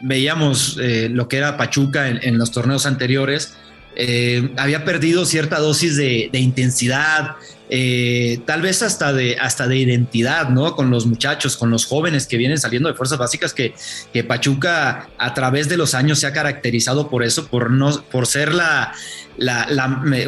veíamos 0.00 0.78
eh, 0.80 1.10
lo 1.10 1.28
que 1.28 1.36
era 1.36 1.58
Pachuca 1.58 2.08
en, 2.08 2.38
los 2.38 2.50
torneos 2.52 2.86
anteriores. 2.86 3.58
Eh, 3.96 4.50
había 4.58 4.84
perdido 4.84 5.24
cierta 5.24 5.58
dosis 5.58 5.96
de, 5.96 6.28
intensidad, 6.34 7.36
eh, 7.70 8.40
tal 8.44 8.60
vez 8.60 8.82
hasta 8.82 9.14
de, 9.14 9.38
hasta 9.40 9.66
de 9.66 9.78
identidad, 9.78 10.50
¿no? 10.50 10.76
Con 10.76 10.90
los 10.90 11.06
muchachos, 11.06 11.56
con 11.56 11.70
los 11.70 11.86
jóvenes 11.86 12.26
que 12.26 12.36
vienen 12.36 12.58
saliendo 12.58 12.90
de 12.90 12.94
fuerzas 12.94 13.18
básicas, 13.18 13.54
que, 13.54 13.74
Pachuca 14.24 15.08
a 15.18 15.34
través 15.34 15.68
de 15.68 15.78
los 15.78 15.94
años 15.94 16.18
se 16.18 16.26
ha 16.26 16.32
caracterizado 16.32 17.08
por 17.08 17.24
eso, 17.24 17.48
por, 17.48 17.70
no, 17.70 18.02
por 18.10 18.26
ser 18.26 18.54
la, 18.54 18.92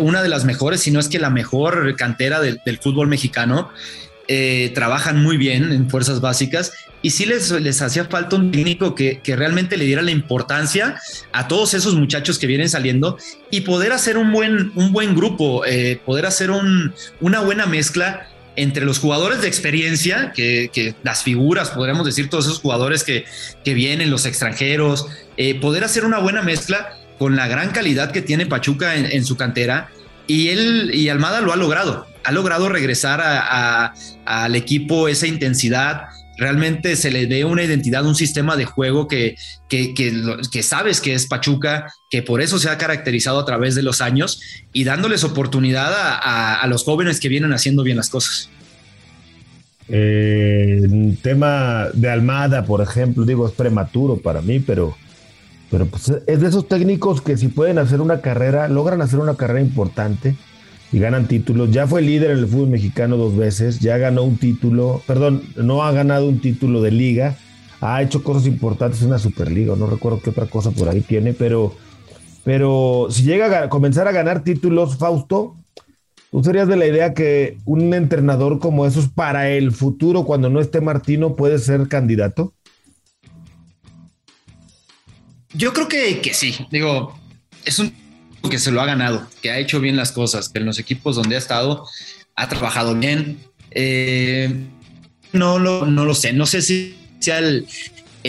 una 0.01 0.23
de 0.23 0.29
las 0.29 0.45
mejores, 0.47 0.81
si 0.81 0.91
no 0.91 0.99
es 0.99 1.09
que 1.09 1.19
la 1.19 1.31
mejor 1.31 1.95
cantera 1.97 2.41
del, 2.41 2.61
del 2.65 2.79
fútbol 2.79 3.07
mexicano. 3.07 3.71
Eh, 4.31 4.73
trabajan 4.75 5.23
muy 5.23 5.39
bien 5.39 5.73
en 5.73 5.89
fuerzas 5.89 6.21
básicas 6.21 6.73
y 7.03 7.11
sí 7.11 7.27
les, 7.27 7.51
les 7.51 7.81
hacía 7.81 8.07
falta 8.07 8.37
un 8.37 8.51
técnico 8.51 8.95
que, 8.95 9.21
que, 9.21 9.37
realmente 9.37 9.77
le 9.77 9.85
diera 9.85 10.03
la 10.03 10.11
importancia 10.11 11.01
a 11.33 11.49
todos 11.49 11.75
esos 11.75 11.95
muchachos 11.95 12.39
que 12.39 12.47
vienen 12.47 12.69
saliendo 12.69 13.19
y 13.51 13.61
poder 13.61 13.93
hacer 13.93 14.19
un 14.19 14.33
buen, 14.33 14.73
un 14.75 14.93
buen 14.93 15.15
grupo, 15.15 15.65
eh, 15.65 16.01
poder 16.05 16.27
hacer 16.27 16.51
un, 16.51 16.93
una 17.21 17.41
buena 17.41 17.67
mezcla 17.67 18.29
entre 18.57 18.85
los 18.85 18.99
jugadores 18.99 19.41
de 19.41 19.47
experiencia, 19.47 20.33
que, 20.35 20.71
que, 20.73 20.97
las 21.05 21.23
figuras, 21.23 21.71
podríamos 21.71 22.05
decir, 22.05 22.29
todos 22.29 22.47
esos 22.47 22.59
jugadores 22.59 23.05
que, 23.05 23.25
que 23.65 23.73
vienen, 23.73 24.11
los 24.11 24.27
extranjeros, 24.27 25.07
eh, 25.37 25.55
poder 25.61 25.85
hacer 25.85 26.05
una 26.05 26.19
buena 26.19 26.43
mezcla 26.43 26.99
con 27.19 27.37
la 27.37 27.47
gran 27.47 27.71
calidad 27.71 28.11
que 28.11 28.21
tiene 28.21 28.47
Pachuca 28.47 28.97
en, 28.97 29.25
su 29.25 29.37
cantera. 29.37 29.91
Y 30.27 30.49
él 30.49 30.91
y 30.93 31.09
Almada 31.09 31.41
lo 31.41 31.53
ha 31.53 31.57
logrado, 31.57 32.07
ha 32.25 32.33
logrado 32.33 32.69
regresar 32.69 33.23
al 34.25 34.57
equipo 34.57 35.09
esa 35.09 35.29
intensidad, 35.29 36.09
realmente 36.39 36.97
se 36.97 37.11
le 37.11 37.27
ve 37.27 37.45
una 37.45 37.65
identidad, 37.65 38.07
un 38.07 38.15
sistema 38.15 38.57
de 38.57 38.65
juego 38.65 39.09
que, 39.09 39.37
que, 39.69 40.63
sabes 40.63 41.01
que 41.01 41.13
es 41.13 41.27
Pachuca, 41.27 41.93
que 42.09 42.23
por 42.23 42.41
eso 42.41 42.59
se 42.59 42.71
ha 42.71 42.79
caracterizado 42.79 43.41
a 43.41 43.45
través 43.45 43.75
de 43.75 43.83
los 43.83 44.01
años 44.01 44.41
y 44.73 44.85
dándoles 44.85 45.25
oportunidad 45.25 45.93
a, 45.93 46.67
los 46.69 46.85
jóvenes 46.85 47.21
que 47.21 47.29
vienen 47.29 47.53
haciendo 47.53 47.83
bien 47.83 47.97
las 47.97 48.09
cosas. 48.09 48.49
Eh, 49.89 51.17
tema 51.23 51.89
de 51.93 52.11
Almada, 52.11 52.65
por 52.65 52.83
ejemplo, 52.83 53.25
digo, 53.25 53.49
es 53.49 53.55
prematuro 53.55 54.19
para 54.19 54.41
mí, 54.41 54.61
pero, 54.61 54.97
pero 55.71 55.87
pues 55.87 56.13
es 56.27 56.41
de 56.41 56.49
esos 56.49 56.69
técnicos 56.69 57.21
que 57.21 57.37
si 57.37 57.49
pueden 57.49 57.79
hacer 57.79 58.01
una 58.01 58.21
carrera, 58.21 58.69
logran 58.69 59.03
hacer 59.03 59.19
una 59.19 59.35
carrera 59.35 59.61
importante 59.61 60.37
y 60.93 60.99
ganan 60.99 61.29
títulos. 61.29 61.71
Ya 61.71 61.87
fue 61.87 62.03
líder 62.03 62.31
en 62.31 62.39
el 62.39 62.47
fútbol 62.47 62.69
mexicano 62.69 63.17
dos 63.17 63.37
veces, 63.37 63.81
ya 63.81 63.99
ganó 63.99 64.23
un 64.23 64.37
título, 64.37 65.03
perdón, 65.07 65.43
no 65.57 65.83
ha 65.83 65.93
ganado 65.93 66.29
un 66.29 66.41
título 66.41 66.81
de 66.81 66.91
liga, 66.91 67.37
ha 67.81 68.03
hecho 68.03 68.23
cosas 68.23 68.47
importantes 68.47 69.03
en 69.03 69.11
la 69.11 69.19
Superliga, 69.19 69.77
no 69.77 69.87
recuerdo 69.87 70.21
qué 70.21 70.31
otra 70.31 70.47
cosa 70.47 70.71
por 70.71 70.89
ahí 70.89 71.01
tiene, 71.01 71.33
pero, 71.33 71.75
pero 72.45 73.09
si 73.11 73.23
llega 73.23 73.65
a 73.65 73.69
comenzar 73.69 74.09
a 74.09 74.13
ganar 74.13 74.43
títulos, 74.43 74.97
Fausto, 74.97 75.57
¿tú 76.31 76.43
serías 76.43 76.69
de 76.69 76.77
la 76.77 76.87
idea 76.87 77.15
que 77.15 77.59
un 77.65 77.93
entrenador 77.95 78.59
como 78.59 78.87
esos 78.87 79.09
para 79.09 79.51
el 79.51 79.73
futuro, 79.73 80.25
cuando 80.25 80.49
no 80.49 80.61
esté 80.61 80.81
Martino, 80.81 81.37
puede 81.37 81.59
ser 81.59 81.89
candidato? 81.89 82.55
Yo 85.55 85.73
creo 85.73 85.89
que, 85.89 86.21
que 86.21 86.35
sí, 86.35 86.55
digo, 86.71 87.19
es 87.65 87.79
un 87.79 87.93
que 88.51 88.59
se 88.59 88.71
lo 88.71 88.81
ha 88.81 88.87
ganado, 88.87 89.27
que 89.43 89.51
ha 89.51 89.59
hecho 89.59 89.81
bien 89.81 89.97
las 89.97 90.13
cosas, 90.13 90.49
que 90.49 90.59
en 90.59 90.67
los 90.67 90.79
equipos 90.79 91.17
donde 91.17 91.35
ha 91.37 91.39
estado 91.39 91.87
ha 92.37 92.49
trabajado 92.49 92.95
bien. 92.95 93.39
Eh, 93.73 94.67
no, 95.33 95.59
lo, 95.59 95.87
no 95.87 96.05
lo 96.05 96.15
sé, 96.15 96.33
no 96.33 96.47
sé 96.47 96.63
si 96.63 96.97
sea 97.21 97.39
el, 97.39 97.67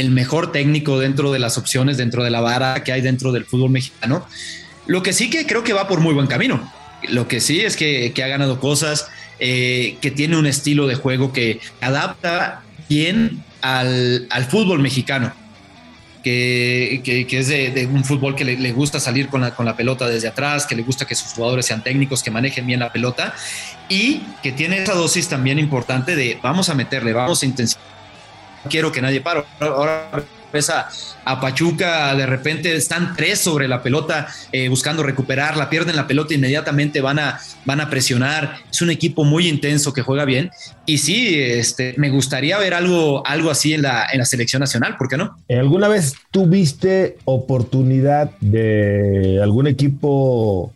mejor 0.10 0.52
técnico 0.52 1.00
dentro 1.00 1.32
de 1.32 1.40
las 1.40 1.58
opciones, 1.58 1.98
dentro 1.98 2.24
de 2.24 2.30
la 2.30 2.42
vara 2.42 2.84
que 2.84 2.92
hay 2.92 3.02
dentro 3.02 3.32
del 3.32 3.46
fútbol 3.46 3.70
mexicano. 3.70 4.26
Lo 4.88 5.04
que 5.04 5.14
sí 5.14 5.30
que 5.30 5.46
creo 5.46 5.64
que 5.64 5.74
va 5.74 5.88
por 5.88 6.00
muy 6.00 6.14
buen 6.14 6.28
camino. 6.28 6.72
Lo 7.10 7.28
que 7.28 7.40
sí 7.40 7.62
es 7.62 7.78
que, 7.78 8.14
ha 8.24 8.28
ganado 8.28 8.60
cosas, 8.60 9.08
eh, 9.40 9.98
que 10.02 10.12
tiene 10.12 10.38
un 10.38 10.48
estilo 10.48 10.88
de 10.88 10.96
juego 10.96 11.32
que 11.32 11.60
adapta 11.82 12.64
bien 12.90 13.44
al, 13.62 14.28
al 14.30 14.46
fútbol 14.46 14.80
mexicano 14.80 15.34
que, 17.04 17.28
es 17.30 17.48
de, 17.48 17.90
un 17.92 18.04
fútbol 18.04 18.36
que 18.36 18.46
le, 18.46 18.72
gusta 18.72 19.00
salir 19.00 19.30
con 19.30 19.42
la, 19.42 19.56
con 19.56 19.66
la, 19.66 19.76
pelota 19.76 20.08
desde 20.08 20.28
atrás, 20.28 20.66
que 20.66 20.76
le 20.76 20.84
gusta 20.84 21.06
que 21.06 21.16
sus 21.16 21.34
jugadores 21.34 21.66
sean 21.66 21.84
técnicos, 21.84 22.24
que 22.24 22.32
manejen 22.32 22.66
bien 22.66 22.80
la 22.80 22.92
pelota 22.92 23.34
y 23.88 24.24
que 24.44 24.52
tiene 24.52 24.84
esa 24.84 24.94
dosis 24.94 25.28
también 25.28 25.60
importante 25.60 26.16
de 26.16 26.40
vamos 26.42 26.70
a 26.70 26.76
meterle, 26.76 27.14
vamos 27.14 27.44
a 27.44 27.46
intensificar. 27.46 27.90
Quiero 28.70 28.92
que 28.92 29.02
nadie 29.02 29.22
pare. 29.22 29.44
Ahora 29.60 30.10
a, 30.70 30.90
a, 31.26 31.40
Pachuca, 31.40 32.16
de 32.16 32.26
repente 32.26 32.76
están 32.76 33.16
tres 33.16 33.40
sobre 33.40 33.68
la 33.68 33.84
pelota 33.84 34.28
eh, 34.52 34.68
buscando 34.68 35.04
recuperarla, 35.04 35.70
pierden 35.70 35.96
la 35.96 36.08
pelota 36.08 36.34
inmediatamente, 36.34 37.02
van 37.02 37.20
a, 37.20 37.40
van 37.66 37.82
a 37.82 37.90
presionar. 37.90 38.58
Es 38.70 38.82
un 38.82 38.90
equipo 38.90 39.24
muy 39.24 39.48
intenso 39.48 39.94
que 39.94 40.02
juega 40.02 40.26
bien. 40.26 40.50
Y 40.86 40.98
sí, 40.98 41.40
este, 41.40 41.94
me 41.98 42.10
gustaría 42.10 42.58
ver 42.58 42.74
algo, 42.74 43.26
algo 43.26 43.52
así 43.52 43.74
en 43.74 43.84
la, 43.84 44.08
en 44.12 44.20
la 44.20 44.26
selección 44.26 44.60
nacional, 44.60 44.98
¿por 44.98 45.08
qué 45.08 45.18
no? 45.18 45.38
¿Alguna 45.50 45.88
vez 45.88 46.16
tuviste 46.32 47.18
oportunidad 47.26 48.32
de 48.40 49.40
algún 49.42 49.68
equipo 49.68 50.74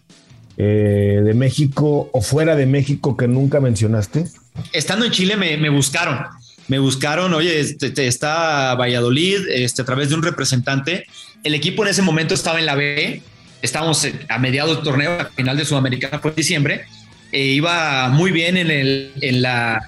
eh, 0.57 1.21
de 1.23 1.33
México 1.33 2.09
o 2.13 2.21
fuera 2.21 2.55
de 2.55 2.67
México 2.67 3.17
que 3.17 3.27
nunca 3.27 3.59
mencionaste? 3.59 4.25
Estando 4.71 5.05
en 5.05 5.11
Chile 5.11 5.35
me, 5.35 5.57
me 5.57 5.69
buscaron 5.69 6.19
me 6.67 6.79
buscaron, 6.79 7.33
oye, 7.33 7.59
este, 7.59 8.07
está 8.07 8.75
Valladolid, 8.75 9.47
este, 9.49 9.81
a 9.81 9.85
través 9.85 10.09
de 10.09 10.15
un 10.15 10.23
representante. 10.23 11.05
El 11.43 11.55
equipo 11.55 11.83
en 11.83 11.89
ese 11.89 12.01
momento 12.01 12.33
estaba 12.33 12.59
en 12.59 12.65
la 12.65 12.75
B, 12.75 13.21
estábamos 13.61 14.07
a 14.29 14.39
mediados 14.39 14.77
del 14.77 14.83
torneo, 14.83 15.19
a 15.19 15.25
final 15.25 15.57
de 15.57 15.65
Sudamericana 15.65 16.19
fue 16.19 16.31
en 16.31 16.35
diciembre, 16.35 16.85
e 17.31 17.45
iba 17.45 18.09
muy 18.09 18.31
bien 18.31 18.57
en, 18.57 18.71
el, 18.71 19.11
en 19.21 19.41
la... 19.41 19.81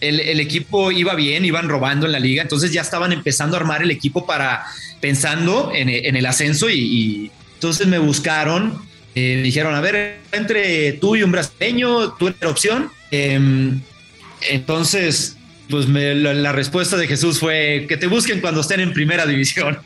el, 0.00 0.40
equipo 0.40 0.92
iba 0.92 1.14
bien, 1.14 1.44
iban 1.44 1.68
robando 1.68 2.06
en 2.06 2.12
la 2.12 2.20
liga, 2.20 2.42
entonces 2.42 2.72
ya 2.72 2.82
estaban 2.82 3.12
empezando 3.12 3.56
a 3.56 3.60
armar 3.60 3.82
el 3.82 3.90
equipo 3.90 4.26
para 4.26 4.64
pensando 5.00 5.72
en, 5.74 5.88
el 5.88 6.26
ascenso 6.26 6.68
y, 6.70 7.30
entonces 7.54 7.88
me 7.88 7.98
buscaron, 7.98 8.80
eh, 9.16 9.40
dijeron, 9.42 9.74
a 9.74 9.80
ver, 9.80 10.20
entre 10.30 10.92
tú 10.92 11.16
y 11.16 11.24
un 11.24 11.32
brasileño, 11.32 12.12
tú 12.14 12.28
eres 12.28 12.44
opción. 12.44 12.92
Em, 13.10 13.80
entonces 14.48 15.37
pues 15.68 15.88
la, 15.88 16.52
respuesta 16.52 16.96
de 16.96 17.06
Jesús 17.06 17.38
fue 17.38 17.86
que 17.88 17.96
te 17.96 18.06
busquen 18.06 18.40
cuando 18.40 18.60
estén 18.60 18.80
en 18.80 18.92
primera 18.92 19.26
división. 19.26 19.78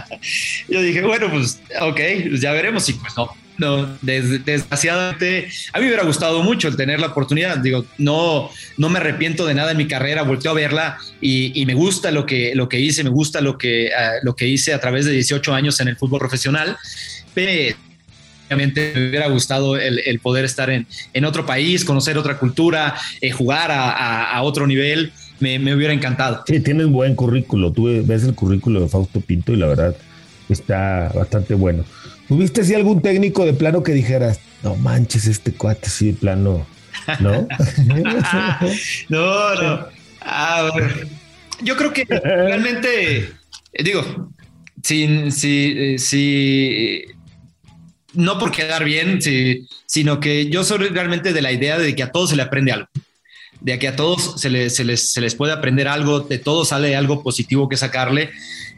Yo 0.68 0.82
dije, 0.82 1.02
bueno, 1.02 1.30
pues 1.30 1.60
ok, 1.80 2.00
pues 2.28 2.40
ya 2.40 2.52
veremos. 2.52 2.88
Y 2.88 2.94
pues 2.94 3.12
no, 3.16 3.30
no, 3.58 3.96
desgraciadamente, 4.00 5.48
a 5.72 5.78
mí 5.78 5.84
me 5.84 5.90
hubiera 5.90 6.04
gustado 6.04 6.42
mucho 6.42 6.68
el 6.68 6.76
tener 6.76 7.00
la 7.00 7.08
oportunidad. 7.08 7.58
Digo, 7.58 7.84
no, 7.98 8.50
no 8.76 8.88
me 8.88 8.98
arrepiento 8.98 9.46
de 9.46 9.54
nada 9.54 9.72
en 9.72 9.76
mi 9.76 9.86
carrera, 9.86 10.22
volteo 10.22 10.52
a 10.52 10.54
verla 10.54 10.98
y, 11.20 11.64
me 11.66 11.74
gusta 11.74 12.10
lo 12.10 12.26
que, 12.26 12.54
lo 12.54 12.68
que 12.68 12.80
hice, 12.80 13.04
me 13.04 13.10
gusta 13.10 13.40
lo 13.40 13.58
que, 13.58 13.90
ah, 13.94 14.14
lo 14.22 14.34
que 14.34 14.48
hice 14.48 14.74
a 14.74 14.80
través 14.80 15.04
de 15.04 15.12
18 15.12 15.54
años 15.54 15.80
en 15.80 15.88
el 15.88 15.96
fútbol 15.96 16.18
profesional. 16.18 16.76
Pero 17.34 17.76
obviamente 18.48 18.92
me 18.94 19.08
hubiera 19.08 19.28
gustado 19.28 19.76
el, 19.76 20.18
poder 20.20 20.44
estar 20.44 20.68
en, 20.68 20.86
en, 21.12 21.24
otro 21.24 21.46
país, 21.46 21.84
conocer 21.84 22.18
otra 22.18 22.38
cultura, 22.38 22.94
eh, 23.20 23.30
jugar 23.30 23.70
a, 23.70 24.24
a, 24.24 24.42
otro 24.42 24.66
nivel 24.66 25.12
me, 25.42 25.74
hubiera 25.74 25.92
encantado. 25.92 26.44
Sí, 26.46 26.60
tienes 26.60 26.86
buen 26.86 27.14
currículo. 27.14 27.72
Tú 27.72 27.84
ves 28.04 28.24
el 28.24 28.34
currículo 28.34 28.80
de 28.80 28.88
Fausto 28.88 29.20
Pinto 29.20 29.52
y 29.52 29.56
la 29.56 29.66
verdad 29.66 29.96
está 30.48 31.10
bastante 31.14 31.54
bueno. 31.54 31.84
¿Tuviste 32.28 32.64
si 32.64 32.74
algún 32.74 33.02
técnico 33.02 33.44
de 33.44 33.52
plano 33.52 33.82
que 33.82 33.92
dijeras, 33.92 34.40
no 34.62 34.76
manches, 34.76 35.26
este 35.26 35.52
cuate 35.52 35.90
sí 35.90 36.12
de 36.12 36.12
plano, 36.14 36.66
¿no? 37.20 37.32
no, 39.08 39.54
no. 39.54 39.86
Ah, 40.20 40.70
yo 41.62 41.76
creo 41.76 41.92
que 41.92 42.04
realmente, 42.04 43.32
digo, 43.82 44.32
sin, 44.82 45.32
si, 45.32 45.98
si, 45.98 47.02
no 48.14 48.38
por 48.38 48.52
quedar 48.52 48.84
bien, 48.84 49.18
sino 49.86 50.20
que 50.20 50.48
yo 50.48 50.62
soy 50.62 50.88
realmente 50.88 51.32
de 51.32 51.42
la 51.42 51.50
idea 51.50 51.78
de 51.78 51.96
que 51.96 52.04
a 52.04 52.12
todos 52.12 52.30
se 52.30 52.36
le 52.36 52.42
aprende 52.42 52.72
algo 52.72 52.86
de 53.62 53.78
que 53.78 53.88
a 53.88 53.96
todos 53.96 54.40
se 54.40 54.50
les, 54.50 54.74
se 54.74 54.84
les, 54.84 55.10
se 55.10 55.20
les 55.20 55.34
puede 55.34 55.52
aprender 55.52 55.88
algo, 55.88 56.20
de 56.20 56.38
todo 56.38 56.64
sale 56.64 56.96
algo 56.96 57.22
positivo 57.22 57.68
que 57.68 57.76
sacarle. 57.76 58.30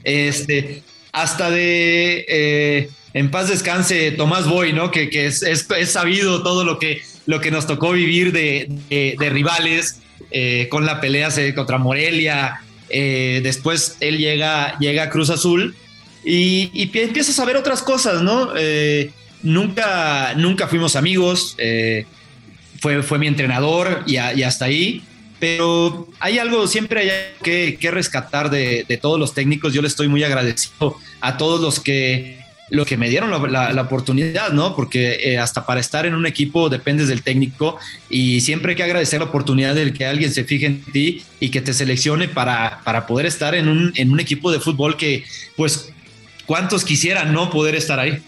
Este, 0.05 0.83
hasta 1.12 1.51
de 1.51 2.25
eh, 2.29 2.90
en 3.14 3.31
paz 3.31 3.49
descanse 3.49 4.11
Tomás 4.12 4.47
Boy, 4.47 4.73
¿no? 4.73 4.90
Que, 4.90 5.09
que 5.09 5.27
es, 5.27 5.66
sabido 5.87 6.42
todo 6.42 6.64
lo 6.64 6.79
que, 6.79 7.03
lo 7.27 7.40
que 7.40 7.51
nos 7.51 7.66
tocó 7.66 7.92
vivir 7.92 8.33
de, 8.33 8.68
de, 8.90 9.31
rivales 9.31 10.01
eh, 10.31 10.68
con 10.70 10.85
la 10.85 11.01
pelea 11.01 11.31
contra 11.55 11.79
Morelia. 11.79 12.61
Eh, 12.90 13.40
después 13.42 13.97
él 14.01 14.18
llega, 14.18 14.79
llega 14.79 15.05
a 15.05 15.11
Cruz 15.11 15.31
Azul 15.31 15.75
y, 16.25 16.70
y 16.75 16.90
empiezas 16.99 17.38
a 17.38 17.44
ver 17.47 17.57
otras 17.57 17.83
cosas, 17.83 18.23
¿no? 18.23 18.53
nunca, 19.42 20.35
nunca 20.35 20.68
fuimos 20.68 20.97
amigos 20.97 21.57
fue, 23.03 23.18
mi 23.18 23.27
entrenador 23.27 24.03
y, 24.07 24.16
hasta 24.16 24.66
ahí. 24.66 25.03
Pero 25.40 26.09
hay 26.20 26.38
algo, 26.38 26.66
siempre 26.66 27.01
hay 27.01 27.11
que, 27.42 27.77
que 27.81 27.90
rescatar 27.90 28.51
de, 28.51 28.99
todos 29.01 29.18
los 29.18 29.35
técnicos. 29.35 29.73
Yo 29.73 29.83
le 29.83 29.88
estoy 29.88 30.09
muy 30.09 30.23
agradecido 30.23 30.97
a 31.20 31.37
todos 31.37 31.61
los 31.61 31.81
que, 31.81 32.38
los 32.70 32.87
que 32.87 32.97
me 32.97 33.09
dieron 33.09 33.31
la, 33.53 33.83
oportunidad, 33.83 34.53
¿no? 34.53 34.77
Porque 34.77 35.18
eh, 35.23 35.38
hasta 35.38 35.66
para 35.66 35.81
estar 35.81 36.07
en 36.07 36.14
un 36.14 36.27
equipo 36.27 36.68
dependes 36.68 37.09
del 37.09 37.23
técnico 37.23 37.79
y 38.09 38.40
siempre 38.40 38.73
hay 38.73 38.77
que 38.77 38.85
agradecer 38.85 39.20
la 39.20 39.27
oportunidad 39.27 39.75
de 39.75 39.92
que 39.92 40.07
alguien 40.07 40.33
se 40.33 40.44
fije 40.44 40.66
en 40.66 40.83
ti 40.83 41.23
y 41.40 41.51
que 41.51 41.61
te 41.61 41.75
seleccione 41.75 42.29
para, 42.29 42.81
para 42.85 43.07
poder 43.07 43.27
estar 43.27 43.55
en 43.55 43.68
un, 43.68 43.92
en 43.97 44.12
un 44.12 44.20
equipo 44.20 44.53
de 44.53 44.61
fútbol 44.61 44.97
que, 44.97 45.25
pues, 45.57 45.92
¿cuántos 46.47 46.85
quisieran 46.85 47.33
no 47.33 47.51
poder 47.51 47.75
estar 47.75 47.99
ahí? 47.99 48.23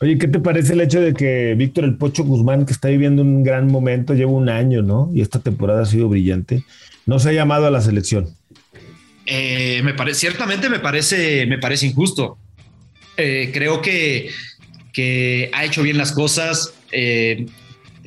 Oye, 0.00 0.16
¿qué 0.18 0.28
te 0.28 0.38
parece 0.38 0.74
el 0.74 0.80
hecho 0.80 1.00
de 1.00 1.12
que 1.12 1.54
Víctor 1.56 1.84
El 1.84 1.96
Pocho 1.96 2.24
Guzmán, 2.24 2.66
que 2.66 2.72
está 2.72 2.88
viviendo 2.88 3.22
un 3.22 3.42
gran 3.42 3.66
momento, 3.66 4.14
lleva 4.14 4.30
un 4.30 4.48
año, 4.48 4.82
¿no? 4.82 5.10
Y 5.12 5.22
esta 5.22 5.40
temporada 5.40 5.82
ha 5.82 5.86
sido 5.86 6.08
brillante, 6.08 6.62
no 7.06 7.18
se 7.18 7.30
ha 7.30 7.32
llamado 7.32 7.66
a 7.66 7.70
la 7.70 7.80
selección? 7.80 8.28
Eh, 9.26 9.80
me 9.82 9.94
parece, 9.94 10.20
ciertamente 10.20 10.68
me 10.68 10.78
parece, 10.78 11.46
me 11.46 11.58
parece 11.58 11.86
injusto. 11.86 12.38
Eh, 13.16 13.50
creo 13.52 13.82
que, 13.82 14.30
que, 14.92 15.50
ha 15.52 15.64
hecho 15.64 15.82
bien 15.82 15.98
las 15.98 16.12
cosas. 16.12 16.74
Eh, 16.92 17.46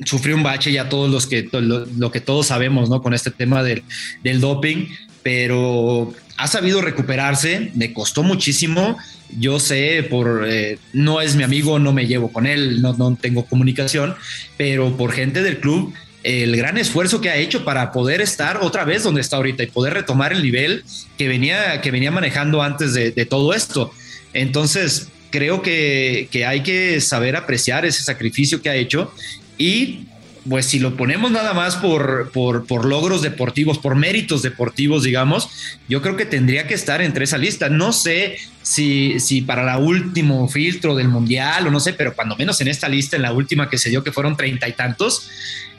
sufrió 0.04 0.34
un 0.34 0.42
bache 0.42 0.72
ya 0.72 0.88
todos 0.88 1.10
los 1.10 1.26
que 1.26 1.48
lo, 1.52 2.10
que 2.10 2.20
todos 2.20 2.46
sabemos, 2.46 2.88
¿no? 2.88 3.02
Con 3.02 3.12
este 3.12 3.30
tema 3.30 3.62
del, 3.62 3.82
del 4.22 4.40
doping 4.40 4.86
pero 5.22 6.12
ha 6.36 6.46
sabido 6.46 6.80
recuperarse, 6.80 7.70
me 7.74 7.92
costó 7.92 8.22
muchísimo. 8.22 8.98
Yo 9.38 9.58
sé, 9.60 10.06
por 10.08 10.44
eh, 10.46 10.78
no 10.92 11.20
es 11.20 11.36
mi 11.36 11.42
amigo, 11.42 11.78
no 11.78 11.92
me 11.92 12.06
llevo 12.06 12.32
con 12.32 12.46
él, 12.46 12.82
no, 12.82 12.92
no 12.94 13.16
tengo 13.20 13.44
comunicación, 13.44 14.14
pero 14.56 14.96
por 14.96 15.12
gente 15.12 15.42
del 15.42 15.58
club, 15.58 15.94
el 16.22 16.56
gran 16.56 16.78
esfuerzo 16.78 17.20
que 17.20 17.30
ha 17.30 17.36
hecho 17.36 17.64
para 17.64 17.92
poder 17.92 18.20
estar 18.20 18.58
otra 18.62 18.84
vez 18.84 19.02
donde 19.02 19.20
está 19.20 19.36
ahorita 19.36 19.62
y 19.62 19.66
poder 19.66 19.94
retomar 19.94 20.32
el 20.32 20.42
nivel 20.42 20.84
que 21.18 21.28
venía, 21.28 21.80
que 21.80 21.90
venía 21.90 22.10
manejando 22.10 22.62
antes 22.62 22.94
de, 22.94 23.10
de 23.10 23.26
todo 23.26 23.54
esto. 23.54 23.92
Entonces, 24.32 25.08
creo 25.30 25.62
que, 25.62 26.28
que, 26.30 26.46
hay 26.46 26.62
que 26.62 27.00
saber 27.00 27.34
apreciar 27.36 27.84
ese 27.84 28.02
sacrificio 28.02 28.62
que 28.62 28.68
ha 28.68 28.76
hecho 28.76 29.12
y 29.58 30.06
pues 30.48 30.66
si 30.66 30.78
lo 30.78 30.96
ponemos 30.96 31.30
nada 31.30 31.52
más 31.54 31.76
por, 31.76 32.30
por, 32.32 32.66
por, 32.66 32.84
logros 32.84 33.22
deportivos, 33.22 33.78
por 33.78 33.94
méritos 33.94 34.42
deportivos, 34.42 35.04
digamos, 35.04 35.78
yo 35.88 36.02
creo 36.02 36.16
que 36.16 36.26
tendría 36.26 36.66
que 36.66 36.74
estar 36.74 37.00
entre 37.00 37.24
esa 37.24 37.38
lista. 37.38 37.68
No 37.68 37.92
sé 37.92 38.36
si, 38.62 39.20
si 39.20 39.42
para 39.42 39.76
el 39.76 39.82
último 39.82 40.48
filtro 40.48 40.94
del 40.94 41.08
Mundial 41.08 41.66
o 41.66 41.70
no 41.70 41.80
sé, 41.80 41.92
pero 41.92 42.14
cuando 42.14 42.36
menos 42.36 42.60
en 42.60 42.68
esta 42.68 42.88
lista, 42.88 43.16
en 43.16 43.22
la 43.22 43.32
última 43.32 43.68
que 43.68 43.78
se 43.78 43.90
dio, 43.90 44.02
que 44.02 44.12
fueron 44.12 44.36
treinta 44.36 44.68
y 44.68 44.72
tantos, 44.72 45.30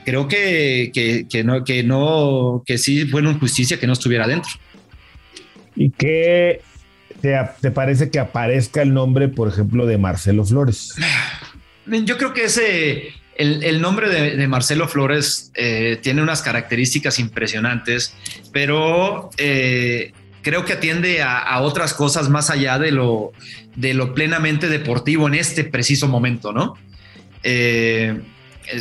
creo 0.06 0.28
que, 0.28 0.92
que, 0.94 1.28
que, 1.30 1.44
no, 1.44 1.64
que 1.64 1.84
no, 1.84 2.64
que 2.66 2.78
sí 2.78 3.06
fue 3.06 3.22
una 3.22 3.32
injusticia 3.32 3.80
que 3.80 3.88
no 3.88 3.94
estuviera 3.94 4.28
dentro. 4.28 4.52
¿Y 5.76 5.90
qué 5.90 6.62
te, 7.22 7.36
te 7.60 7.72
parece 7.72 8.10
que 8.10 8.20
aparezca 8.20 8.82
el 8.82 8.94
nombre, 8.94 9.28
por 9.28 9.50
ejemplo, 9.50 9.86
de 9.86 9.98
Marcelo 9.98 10.46
Flores? 10.46 10.94
Yo 12.06 12.18
creo 12.18 12.34
que 12.34 12.46
ese 12.46 13.23
el, 13.36 13.82
nombre 13.82 14.10
de, 14.10 14.48
Marcelo 14.48 14.88
Flores 14.88 15.52
eh, 15.56 16.00
tiene 16.02 16.22
unas 16.22 16.42
características 16.42 17.20
impresionantes, 17.20 18.14
pero 18.52 19.30
eh, 19.38 20.14
creo 20.42 20.66
que 20.66 20.74
atiende 20.74 21.22
a, 21.22 21.60
otras 21.62 21.94
cosas 21.94 22.30
más 22.30 22.50
allá 22.50 22.78
de 22.78 22.92
lo, 22.92 23.34
plenamente 24.14 24.68
deportivo 24.70 25.28
en 25.28 25.36
este 25.36 25.64
preciso 25.64 26.08
momento, 26.08 26.52
¿no? 26.52 26.76
Eh, 27.44 28.22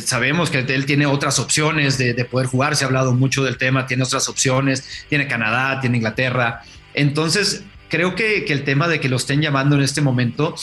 sabemos 0.05 0.49
que 0.49 0.59
él 0.59 0.85
tiene 0.85 1.05
otras 1.05 1.39
opciones 1.39 1.97
de, 1.97 2.13
de, 2.13 2.25
poder 2.25 2.47
jugar, 2.47 2.75
se 2.75 2.85
ha 2.85 2.87
hablado 2.87 3.13
mucho 3.13 3.43
del 3.43 3.57
tema, 3.57 3.87
tiene 3.87 4.03
otras 4.03 4.29
opciones, 4.29 5.05
tiene 5.09 5.27
Canadá, 5.27 5.81
tiene 5.81 5.97
Inglaterra. 5.97 6.61
Entonces, 6.93 7.63
creo 7.89 8.15
que, 8.15 8.45
que 8.45 8.53
el 8.53 8.63
tema 8.63 8.87
de 8.87 8.99
que 8.99 9.09
lo 9.09 9.17
estén 9.17 9.41
llamando 9.41 9.75
en 9.75 9.81
este 9.81 10.01
momento 10.01 10.55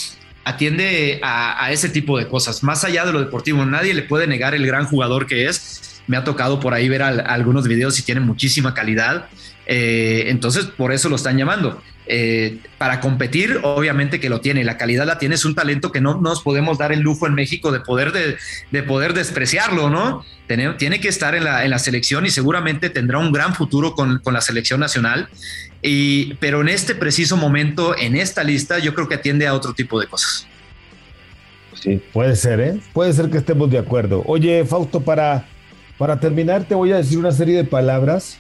atiende 0.44 1.20
a, 1.22 1.70
ese 1.70 1.88
tipo 1.88 2.18
de 2.18 2.26
cosas, 2.26 2.62
más 2.62 2.85
allá 2.85 3.05
de 3.05 3.12
lo 3.12 3.20
deportivo. 3.20 3.64
Nadie 3.64 3.94
le 3.94 4.03
puede 4.03 4.26
negar 4.26 4.55
el 4.55 4.66
gran 4.66 4.87
jugador 4.87 5.26
que 5.26 5.46
es. 5.46 6.03
Me 6.07 6.16
ha 6.16 6.24
tocado 6.24 6.61
por 6.61 6.74
ahí 6.74 6.88
ver 6.88 7.03
algunos 7.03 7.68
videos 7.68 7.98
y 7.98 8.03
tiene 8.03 8.20
muchísima 8.20 8.74
calidad. 8.74 9.26
Eh, 9.66 10.24
entonces, 10.29 10.66
por 10.66 10.92
eso 10.92 11.09
lo 11.09 11.16
están 11.16 11.38
llamando. 11.38 11.81
Eh, 12.12 12.59
para 12.76 12.98
competir, 12.98 13.61
obviamente 13.62 14.18
que 14.18 14.29
lo 14.29 14.40
tiene, 14.40 14.64
la 14.64 14.76
calidad 14.76 15.07
la 15.07 15.18
tiene, 15.18 15.37
es 15.37 15.44
un 15.44 15.55
talento 15.55 15.92
que 15.92 16.00
no 16.00 16.20
nos 16.20 16.42
podemos 16.42 16.76
dar 16.76 16.90
el 16.90 17.00
lujo 17.00 17.29
en 17.29 17.35
México 17.35 17.70
de 17.70 17.79
poder, 17.79 18.11
de, 18.11 18.37
de 18.72 18.83
poder 18.83 19.14
despreciarlo, 19.14 19.90
¿no? 19.90 20.24
Tiene, 20.48 20.70
tiene 20.70 21.00
que 21.00 21.07
estar 21.07 21.37
en 21.37 21.44
la, 21.44 21.79
selección 21.79 22.26
y 22.26 22.31
seguramente 22.31 22.90
tendrá 22.90 23.18
un 23.18 23.31
gran 23.31 23.55
futuro 23.55 23.94
con 23.94 24.20
la 24.24 24.40
selección 24.40 24.81
nacional. 24.81 25.29
Y, 25.82 26.34
pero 26.34 26.60
en 26.60 26.68
este 26.68 26.94
preciso 26.94 27.36
momento, 27.36 27.96
en 27.96 28.16
esta 28.16 28.44
lista, 28.44 28.78
yo 28.78 28.94
creo 28.94 29.08
que 29.08 29.14
atiende 29.14 29.46
a 29.46 29.54
otro 29.54 29.72
tipo 29.72 30.00
de 30.00 30.06
cosas. 30.06 30.46
Sí, 31.74 32.00
puede 32.12 32.36
ser, 32.36 32.60
¿eh? 32.60 32.80
Puede 32.92 33.12
ser 33.12 33.30
que 33.30 33.38
estemos 33.38 33.70
de 33.70 33.78
acuerdo. 33.78 34.22
Oye, 34.26 34.64
Fausto, 34.66 35.00
para, 35.00 35.46
para 35.96 36.20
terminar, 36.20 36.64
te 36.64 36.74
voy 36.74 36.92
a 36.92 36.96
decir 36.96 37.18
una 37.18 37.32
serie 37.32 37.56
de 37.56 37.64
palabras 37.64 38.38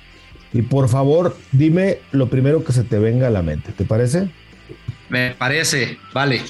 y 0.52 0.62
por 0.62 0.88
favor, 0.88 1.36
dime 1.52 1.98
lo 2.12 2.28
primero 2.28 2.62
que 2.64 2.72
se 2.72 2.84
te 2.84 2.98
venga 2.98 3.28
a 3.28 3.30
la 3.30 3.42
mente. 3.42 3.72
¿Te 3.72 3.84
parece? 3.84 4.28
Me 5.08 5.30
parece, 5.30 5.98
vale. 6.12 6.42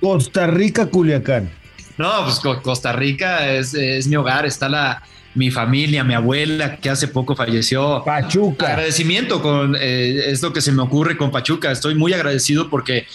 Costa 0.00 0.48
Rica, 0.48 0.86
Culiacán. 0.86 1.50
No, 1.96 2.24
pues 2.24 2.40
Costa 2.62 2.92
Rica 2.92 3.52
es, 3.52 3.72
es 3.74 4.08
mi 4.08 4.16
hogar, 4.16 4.44
está 4.44 4.68
la, 4.68 5.02
mi 5.36 5.50
familia, 5.50 6.02
mi 6.02 6.14
abuela, 6.14 6.76
que 6.76 6.90
hace 6.90 7.08
poco 7.08 7.36
falleció. 7.36 8.02
Pachuca. 8.04 8.68
Agradecimiento 8.68 9.40
con 9.42 9.76
eh, 9.78 10.30
esto 10.30 10.52
que 10.52 10.60
se 10.60 10.72
me 10.72 10.82
ocurre 10.82 11.16
con 11.16 11.30
Pachuca. 11.30 11.70
Estoy 11.70 11.94
muy 11.94 12.12
agradecido 12.12 12.68
porque 12.70 13.06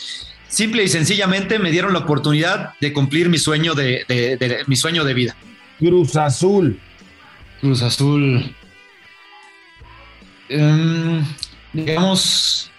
simple 0.48 0.84
y 0.84 0.88
sencillamente 0.88 1.60
me 1.60 1.72
dieron 1.72 1.94
la 1.94 2.00
oportunidad 2.00 2.74
de 2.80 2.94
cumplir 2.94 3.28
mi 3.28 3.40
sueño 3.40 3.74
de, 3.74 4.06
de, 4.08 4.38
de, 4.38 4.48
de 4.48 4.64
mi 4.68 4.76
sueño 4.76 5.04
de 5.04 5.14
vida. 5.14 5.36
Cruz 5.80 6.16
Azul. 6.16 6.80
Cruz 7.60 7.82
Azul. 7.82 8.56
Um, 10.50 11.26
digamos, 11.74 12.72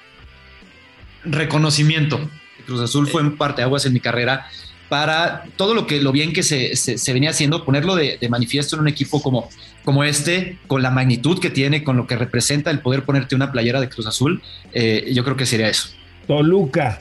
reconocimiento. 1.25 2.31
Cruz 2.65 2.81
Azul 2.81 3.09
fue 3.09 3.23
en 3.23 3.37
parte 3.37 3.63
aguas 3.63 3.87
en 3.87 3.93
mi 3.93 4.01
carrera 4.01 4.47
para 4.93 5.45
todo 5.57 5.73
lo 5.73 5.87
que 5.87 6.03
lo 6.03 6.13
bien 6.13 6.35
que 6.35 6.43
se, 6.43 6.77
se, 6.77 6.99
se 6.99 7.13
venía 7.15 7.31
haciendo, 7.31 7.65
ponerlo 7.65 7.97
de, 7.97 8.19
de, 8.21 8.29
manifiesto 8.29 8.77
en 8.77 8.83
un 8.83 8.89
equipo 8.89 9.23
como, 9.23 9.49
como 9.87 10.05
este, 10.05 10.59
con 10.67 10.83
la 10.83 10.91
magnitud 10.91 11.41
que 11.41 11.49
tiene, 11.49 11.83
con 11.83 11.97
lo 11.97 12.07
que 12.07 12.15
representa 12.15 12.71
el 12.71 12.81
poder 12.81 13.03
ponerte 13.03 13.35
una 13.35 13.51
playera 13.51 13.81
de 13.81 13.89
Cruz 13.89 14.07
Azul, 14.07 14.43
eh, 14.75 15.11
yo 15.15 15.25
creo 15.25 15.35
que 15.35 15.47
sería 15.47 15.71
eso. 15.71 15.89
Toluca. 16.27 17.01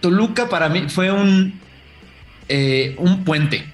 Toluca 0.00 0.48
para 0.48 0.68
mí 0.68 0.84
fue 0.86 1.10
un, 1.10 1.58
eh, 2.48 2.94
un 2.98 3.24
puente. 3.24 3.64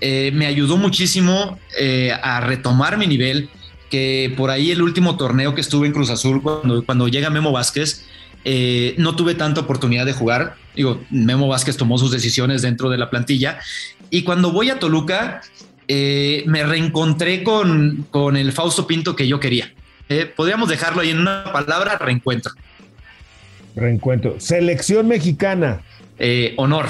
Eh, 0.00 0.30
me 0.32 0.46
ayudó 0.46 0.76
muchísimo 0.76 1.58
a 2.22 2.40
retomar 2.40 2.98
mi 2.98 3.08
nivel, 3.08 3.50
que 3.90 4.32
por 4.36 4.50
ahí 4.50 4.70
el 4.70 4.80
último 4.80 5.16
torneo 5.16 5.56
que 5.56 5.60
estuve 5.60 5.88
en 5.88 5.92
Cruz 5.92 6.08
Azul, 6.08 6.40
cuando, 6.40 6.84
cuando 6.84 7.08
llega 7.08 7.30
Memo 7.30 7.50
Vázquez, 7.50 8.04
eh, 8.44 8.94
no 8.98 9.14
tuve 9.14 9.34
tanta 9.34 9.60
oportunidad 9.60 10.06
de 10.06 10.12
jugar. 10.12 10.56
Digo, 10.74 11.02
Memo 11.10 11.48
Vázquez 11.48 11.76
tomó 11.76 11.98
sus 11.98 12.10
decisiones 12.10 12.62
dentro 12.62 12.88
de 12.90 12.98
la 12.98 13.10
plantilla. 13.10 13.58
Y 14.10 14.22
cuando 14.22 14.52
voy 14.52 14.70
a 14.70 14.78
Toluca, 14.78 15.42
eh, 15.88 16.44
me 16.46 16.64
reencontré 16.64 17.42
con, 17.42 18.06
con, 18.10 18.36
el 18.36 18.52
Fausto 18.52 18.86
Pinto 18.86 19.16
que 19.16 19.26
yo 19.26 19.40
quería. 19.40 19.72
Eh, 20.08 20.26
podríamos 20.26 20.68
dejarlo 20.68 21.02
ahí 21.02 21.10
en 21.10 21.20
una 21.20 21.44
palabra, 21.52 21.98
reencuentro. 21.98 22.52
Reencuentro. 23.74 24.36
Selección 24.38 25.08
mexicana. 25.08 25.82
Eh, 26.18 26.54
honor. 26.56 26.86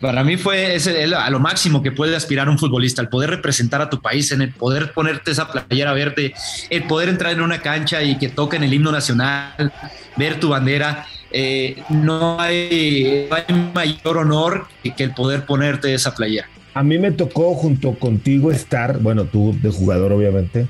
Para 0.00 0.22
mí 0.22 0.36
fue 0.36 0.76
ese, 0.76 1.12
a 1.12 1.28
lo 1.28 1.40
máximo 1.40 1.82
que 1.82 1.90
puede 1.90 2.14
aspirar 2.14 2.48
un 2.48 2.56
futbolista, 2.56 3.02
el 3.02 3.08
poder 3.08 3.30
representar 3.30 3.82
a 3.82 3.90
tu 3.90 4.00
país, 4.00 4.30
en 4.30 4.42
el 4.42 4.52
poder 4.52 4.92
ponerte 4.92 5.32
esa 5.32 5.50
playera 5.50 5.92
verde, 5.92 6.34
el 6.70 6.84
poder 6.84 7.08
entrar 7.08 7.32
en 7.32 7.40
una 7.40 7.60
cancha 7.60 8.02
y 8.02 8.16
que 8.16 8.28
toquen 8.28 8.62
el 8.62 8.72
himno 8.72 8.92
nacional, 8.92 9.72
ver 10.16 10.38
tu 10.38 10.50
bandera. 10.50 11.06
Eh, 11.30 11.82
no, 11.90 12.40
hay, 12.40 13.28
mayor 13.74 14.18
honor 14.18 14.66
que, 14.82 14.94
que 14.94 15.04
el 15.04 15.14
poder 15.14 15.44
ponerte 15.44 15.92
esa 15.92 16.14
playera. 16.14 16.48
A 16.74 16.82
mí 16.82 16.98
me 16.98 17.10
tocó 17.10 17.54
junto 17.54 17.98
contigo 17.98 18.50
estar, 18.50 18.98
bueno, 19.00 19.24
tú 19.24 19.56
de 19.60 19.70
jugador 19.70 20.12
obviamente, 20.12 20.68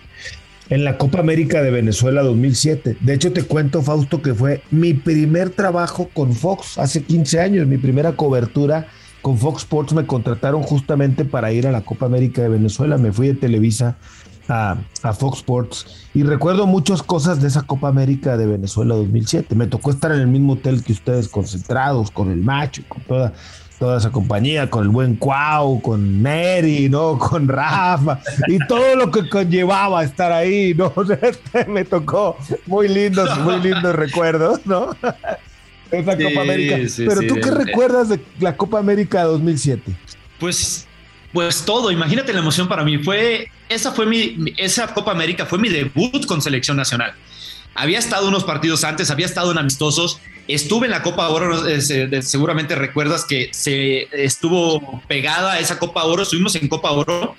en 0.71 0.85
la 0.85 0.99
Copa 0.99 1.21
América 1.21 1.63
de 1.63 1.71
Venezuela 1.71 2.23
2007. 2.23 2.97
De 3.01 3.15
hecho, 3.15 3.33
te 3.33 3.43
cuento, 3.43 3.83
Fausto, 3.83 4.23
que 4.23 4.35
fue 4.35 4.63
mi 4.71 4.95
primer 4.95 5.51
trabajo 5.51 6.09
con 6.13 6.33
Fox 6.33 6.79
hace 6.79 7.03
15 7.03 7.41
años, 7.41 7.67
mi 7.67 7.79
primera 7.79 8.13
cobertura 8.13 8.89
con 9.23 9.37
Fox 9.37 9.63
Sports 9.63 9.93
me 9.93 10.07
contrataron 10.07 10.63
justamente 10.63 11.25
para 11.25 11.53
ir 11.53 11.67
a 11.67 11.73
la 11.73 11.83
Copa 11.83 12.07
América 12.07 12.43
de 12.43 12.49
Venezuela. 12.49 12.99
Me 12.99 13.13
fui 13.13 13.29
de 13.29 13.35
Televisa 13.35 13.97
a, 14.49 14.77
a, 15.03 15.13
Fox 15.13 15.39
Sports 15.39 16.09
y 16.15 16.23
recuerdo 16.23 16.67
muchas 16.67 17.03
cosas 17.03 17.41
de 17.41 17.49
esa 17.49 17.63
Copa 17.63 17.89
América 17.89 18.37
de 18.37 18.47
Venezuela 18.47 18.95
2007. 18.95 19.55
Me 19.55 19.67
tocó 19.67 19.91
estar 19.91 20.13
en 20.13 20.21
el 20.21 20.27
mismo 20.27 20.55
hotel 20.55 20.83
que 20.83 20.93
ustedes, 20.93 21.29
concentrados, 21.29 22.11
con 22.11 22.31
el 22.31 22.43
macho, 22.43 22.83
con 22.89 23.03
toda, 23.03 23.33
toda 23.79 23.99
esa 23.99 24.11
compañía, 24.11 24.69
con 24.69 24.85
el 24.85 24.89
buen 24.89 25.17
Cuau, 25.17 25.81
con 25.81 26.23
Neri, 26.23 26.89
¿no? 26.89 27.19
Con 27.29 27.47
Rafa 27.49 28.21
y 28.49 28.59
todo 28.67 28.97
lo 28.97 29.11
que 29.11 29.29
conllevaba 29.29 30.03
estar 30.03 30.33
ahí, 30.33 30.75
¿no? 30.75 30.93
Me 31.69 31.85
tocó 31.85 32.37
muy 32.67 32.89
lindos, 32.89 33.39
muy 33.41 33.61
lindos 33.61 33.95
recuerdos, 33.97 34.61
¿no? 34.65 34.97
esa 35.91 36.17
sí, 36.17 36.25
Copa 36.25 36.41
América. 36.43 36.77
Sí, 36.89 37.05
Pero 37.07 37.21
sí, 37.21 37.27
tú 37.27 37.35
qué 37.37 37.51
recuerdas 37.51 38.09
de 38.09 38.21
la 38.41 38.57
Copa 38.57 38.79
América 38.79 39.23
2007? 39.25 39.93
Pues, 40.39 40.88
pues 41.33 41.65
todo. 41.65 41.91
Imagínate 41.91 42.33
la 42.33 42.41
emoción 42.41 42.69
para 42.69 42.85
mí. 42.85 42.99
Fue 42.99 43.51
esa 43.69 43.93
fue 43.93 44.07
mi 44.07 44.55
esa 44.57 44.93
Copa 44.95 45.13
América 45.13 45.47
fue 45.47 45.59
mi 45.59 45.69
debut 45.69 46.27
con 46.27 46.41
selección 46.43 46.77
nacional. 46.77 47.15
Había 47.75 47.99
estado 47.99 48.29
unos 48.29 48.45
partidos 48.45 48.83
antes, 48.85 49.11
había 49.11 49.27
estado 49.27 49.53
en 49.53 49.59
amistosos. 49.59 50.21
Estuve 50.49 50.87
en 50.87 50.93
la 50.93 51.03
Copa 51.03 51.29
Oro, 51.29 51.63
seguramente 52.23 52.75
recuerdas 52.75 53.27
que 53.27 53.51
se 53.53 54.09
estuvo 54.25 55.03
pegada 55.07 55.53
a 55.53 55.59
esa 55.59 55.79
Copa 55.79 56.03
Oro, 56.05 56.23
estuvimos 56.23 56.55
en 56.55 56.69
Copa 56.69 56.91
Oro, 56.91 57.37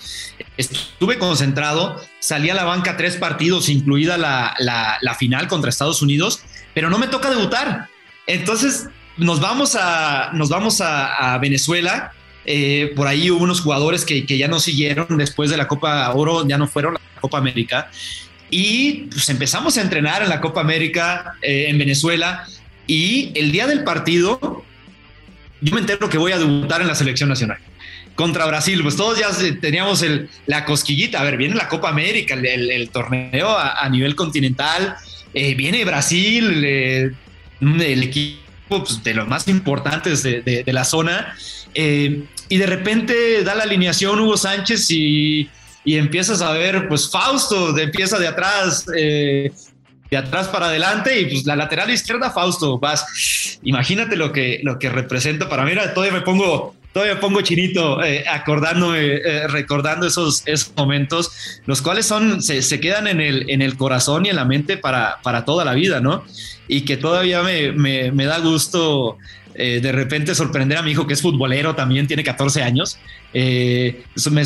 estuve 0.57 1.17
concentrado, 1.17 1.99
salí 2.19 2.51
a 2.51 2.53
la 2.53 2.65
banca 2.65 2.97
tres 2.97 3.17
partidos, 3.17 3.67
incluida 3.67 4.17
la, 4.19 5.15
final 5.17 5.47
contra 5.47 5.71
Estados 5.71 6.03
Unidos, 6.03 6.43
pero 6.75 6.91
no 6.91 6.99
me 6.99 7.07
toca 7.07 7.31
debutar. 7.31 7.89
Entonces 8.27 8.87
nos 9.17 9.39
vamos 9.39 9.75
a, 9.75 10.29
nos 10.33 10.49
vamos 10.49 10.79
a 10.79 11.35
Venezuela. 11.41 12.13
Eh, 12.51 12.93
por 12.95 13.05
ahí 13.05 13.29
hubo 13.29 13.43
unos 13.43 13.61
jugadores 13.61 14.05
que, 14.05 14.25
que, 14.25 14.39
ya 14.39 14.47
no 14.47 14.59
siguieron 14.59 15.19
después 15.19 15.51
de 15.51 15.57
la 15.57 15.67
Copa 15.67 16.11
Oro, 16.15 16.47
ya 16.47 16.57
no 16.57 16.67
fueron 16.67 16.95
a 16.95 16.99
la 16.99 17.21
Copa 17.21 17.37
América. 17.37 17.91
y 18.49 19.07
pues 19.11 19.29
empezamos 19.29 19.77
a 19.77 19.81
entrenar 19.81 20.23
en 20.23 20.29
la 20.29 20.41
Copa 20.41 20.59
América 20.61 21.35
eh, 21.43 21.67
en 21.69 21.77
Venezuela 21.77 22.47
y 22.87 23.31
el 23.35 23.51
día 23.51 23.67
del 23.67 23.83
partido 23.83 24.65
yo 25.61 25.73
me 25.75 25.81
entero 25.81 26.09
que 26.09 26.17
voy 26.17 26.31
a 26.31 26.39
debutar 26.39 26.81
en 26.81 26.87
la 26.87 26.95
selección 26.95 27.29
nacional 27.29 27.59
contra 28.15 28.45
Brasil. 28.45 28.81
Pues 28.81 28.95
todos 28.95 29.19
ya 29.19 29.29
teníamos 29.59 30.01
el, 30.01 30.29
la 30.45 30.65
cosquillita. 30.65 31.19
A 31.19 31.23
ver, 31.23 31.37
viene 31.37 31.55
la 31.55 31.67
Copa 31.67 31.89
América, 31.89 32.33
el, 32.33 32.89
torneo 32.89 33.57
a, 33.57 33.87
nivel 33.89 34.15
continental. 34.15 34.95
Eh, 35.33 35.53
viene 35.55 35.85
Brasil, 35.85 36.63
eh, 36.65 37.11
el 37.61 38.03
equipo 38.03 38.39
pues, 38.69 39.03
de 39.03 39.13
los 39.13 39.27
más 39.27 39.47
importantes 39.47 40.23
de, 40.23 40.63
la 40.67 40.85
zona. 40.85 41.35
Y 42.49 42.57
de 42.57 42.65
repente 42.65 43.43
da 43.43 43.55
la 43.55 43.63
alineación 43.63 44.19
Hugo 44.19 44.35
Sánchez 44.35 44.89
y 44.89 45.49
y 45.83 45.97
empiezas 45.97 46.41
a 46.41 46.51
ver, 46.51 46.87
pues 46.87 47.09
Fausto 47.09 47.73
de, 47.73 47.83
empieza 47.83 48.19
de 48.19 48.27
atrás, 48.27 48.85
eh, 48.95 49.51
de 50.11 50.17
atrás 50.17 50.47
para 50.47 50.67
adelante 50.67 51.19
y 51.19 51.25
pues 51.25 51.45
la 51.45 51.55
lateral 51.55 51.89
izquierda, 51.89 52.31
Fausto, 52.31 52.77
vas, 52.79 53.59
imagínate 53.63 54.15
lo 54.15 54.31
que, 54.31 54.59
lo 54.63 54.77
que 54.77 54.89
representa 54.89 55.49
para 55.49 55.63
mí, 55.63 55.71
todavía 55.95 56.13
me 56.13 56.21
pongo, 56.21 56.75
todavía 56.93 57.15
me 57.15 57.21
pongo 57.21 57.41
chinito 57.41 58.03
eh, 58.03 58.25
acordándome, 58.29 58.99
eh, 58.99 59.47
recordando 59.47 60.05
esos, 60.05 60.43
esos 60.45 60.73
momentos, 60.75 61.61
los 61.65 61.81
cuales 61.81 62.05
son, 62.05 62.41
se, 62.41 62.61
se, 62.61 62.79
quedan 62.79 63.07
en 63.07 63.21
el, 63.21 63.49
en 63.49 63.61
el 63.61 63.77
corazón 63.77 64.25
y 64.25 64.29
en 64.29 64.35
la 64.35 64.45
mente 64.45 64.77
para, 64.77 65.19
para 65.23 65.45
toda 65.45 65.63
la 65.65 65.73
vida, 65.73 66.01
¿no? 66.01 66.23
Y 66.67 66.81
que 66.81 66.97
todavía 66.97 67.41
me, 67.41 67.71
me, 67.71 68.11
me 68.11 68.25
da 68.25 68.39
gusto 68.39 69.17
eh, 69.61 69.81
de 69.81 69.91
repente 69.91 70.33
sorprender 70.35 70.77
a 70.77 70.81
mi 70.81 70.91
hijo 70.91 71.05
que 71.05 71.13
es 71.13 71.21
futbolero 71.21 71.75
también, 71.75 72.07
tiene 72.07 72.23
14 72.23 72.63
años. 72.63 72.97
Eh, 73.33 74.03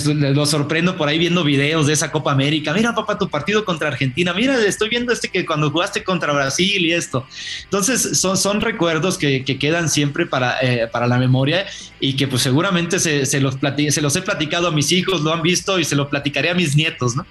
lo 0.10 0.48
sorprendo 0.48 0.98
por 0.98 1.08
ahí 1.08 1.20
viendo 1.20 1.44
videos 1.44 1.86
de 1.86 1.94
esa 1.94 2.12
Copa 2.12 2.32
América. 2.32 2.74
Mira, 2.74 2.96
papá, 2.96 3.20
tu 3.20 3.30
partido 3.30 3.64
contra 3.64 3.90
Argentina. 3.90 4.34
Mira, 4.34 4.60
estoy 4.66 4.90
viendo 4.90 5.14
este 5.14 5.30
que 5.30 5.46
cuando 5.46 5.70
jugaste 5.70 6.04
contra 6.04 6.34
Brasil 6.34 6.84
y 6.84 6.94
esto. 6.94 7.28
Entonces, 7.66 8.20
son, 8.20 8.38
son 8.38 8.60
recuerdos 8.60 9.20
que, 9.20 9.44
quedan 9.44 9.88
siempre 9.88 10.26
para, 10.26 10.58
eh, 10.64 10.88
para 10.92 11.06
la 11.06 11.20
memoria 11.20 11.68
y 12.00 12.16
que 12.16 12.28
pues 12.28 12.42
seguramente 12.42 12.98
se, 12.98 13.40
los 13.40 13.60
se 13.90 14.02
los 14.02 14.16
he 14.16 14.22
platicado 14.24 14.68
a 14.68 14.72
mis 14.72 14.92
hijos, 14.92 15.22
lo 15.22 15.32
han 15.32 15.44
visto 15.44 15.78
y 15.78 15.84
se 15.84 15.96
lo 15.96 16.10
platicaré 16.10 16.50
a 16.50 16.56
mis 16.56 16.76
nietos, 16.76 17.16
¿no? 17.16 17.24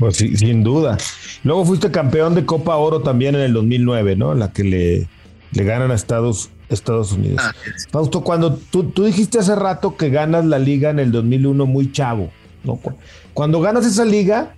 Pues 0.00 0.16
sí, 0.16 0.36
sin 0.36 0.64
duda. 0.64 0.98
Luego 1.44 1.64
fuiste 1.64 1.92
campeón 1.92 2.34
de 2.34 2.44
Copa 2.44 2.74
Oro 2.74 3.00
también 3.00 3.36
en 3.36 3.42
el 3.42 3.52
2009, 3.52 4.16
¿no? 4.16 4.34
La 4.34 4.52
que 4.52 4.64
le 4.64 5.08
le 5.52 5.64
ganan 5.64 5.90
a 5.90 5.94
Estados, 5.94 6.50
Estados 6.68 7.12
Unidos. 7.12 7.40
Ah, 7.42 7.52
Fausto, 7.90 8.22
cuando 8.22 8.54
tú, 8.54 8.84
tú, 8.84 9.04
dijiste 9.04 9.38
hace 9.38 9.54
rato 9.54 9.96
que 9.96 10.10
ganas 10.10 10.44
la 10.44 10.58
liga 10.58 10.90
en 10.90 10.98
el 10.98 11.12
2001 11.12 11.66
muy 11.66 11.92
chavo, 11.92 12.30
¿no? 12.64 12.80
Cuando 13.34 13.60
ganas 13.60 13.86
esa 13.86 14.04
liga, 14.04 14.54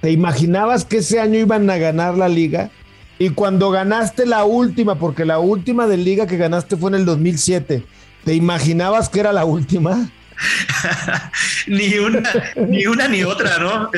¿te 0.00 0.10
imaginabas 0.10 0.84
que 0.84 0.98
ese 0.98 1.20
año 1.20 1.38
iban 1.38 1.68
a 1.70 1.78
ganar 1.78 2.16
la 2.16 2.28
liga? 2.28 2.70
Y 3.18 3.30
cuando 3.30 3.70
ganaste 3.70 4.26
la 4.26 4.44
última, 4.44 4.98
porque 4.98 5.24
la 5.24 5.38
última 5.38 5.86
de 5.86 5.96
liga 5.96 6.26
que 6.26 6.36
ganaste 6.36 6.76
fue 6.76 6.90
en 6.90 6.96
el 6.96 7.04
2007, 7.06 7.82
¿te 8.24 8.34
imaginabas 8.34 9.08
que 9.08 9.20
era 9.20 9.32
la 9.32 9.44
última? 9.44 10.10
ni 11.66 11.94
una, 11.98 12.22
ni 12.56 12.86
una 12.86 13.08
ni 13.08 13.22
otra, 13.22 13.58
¿no? 13.58 13.90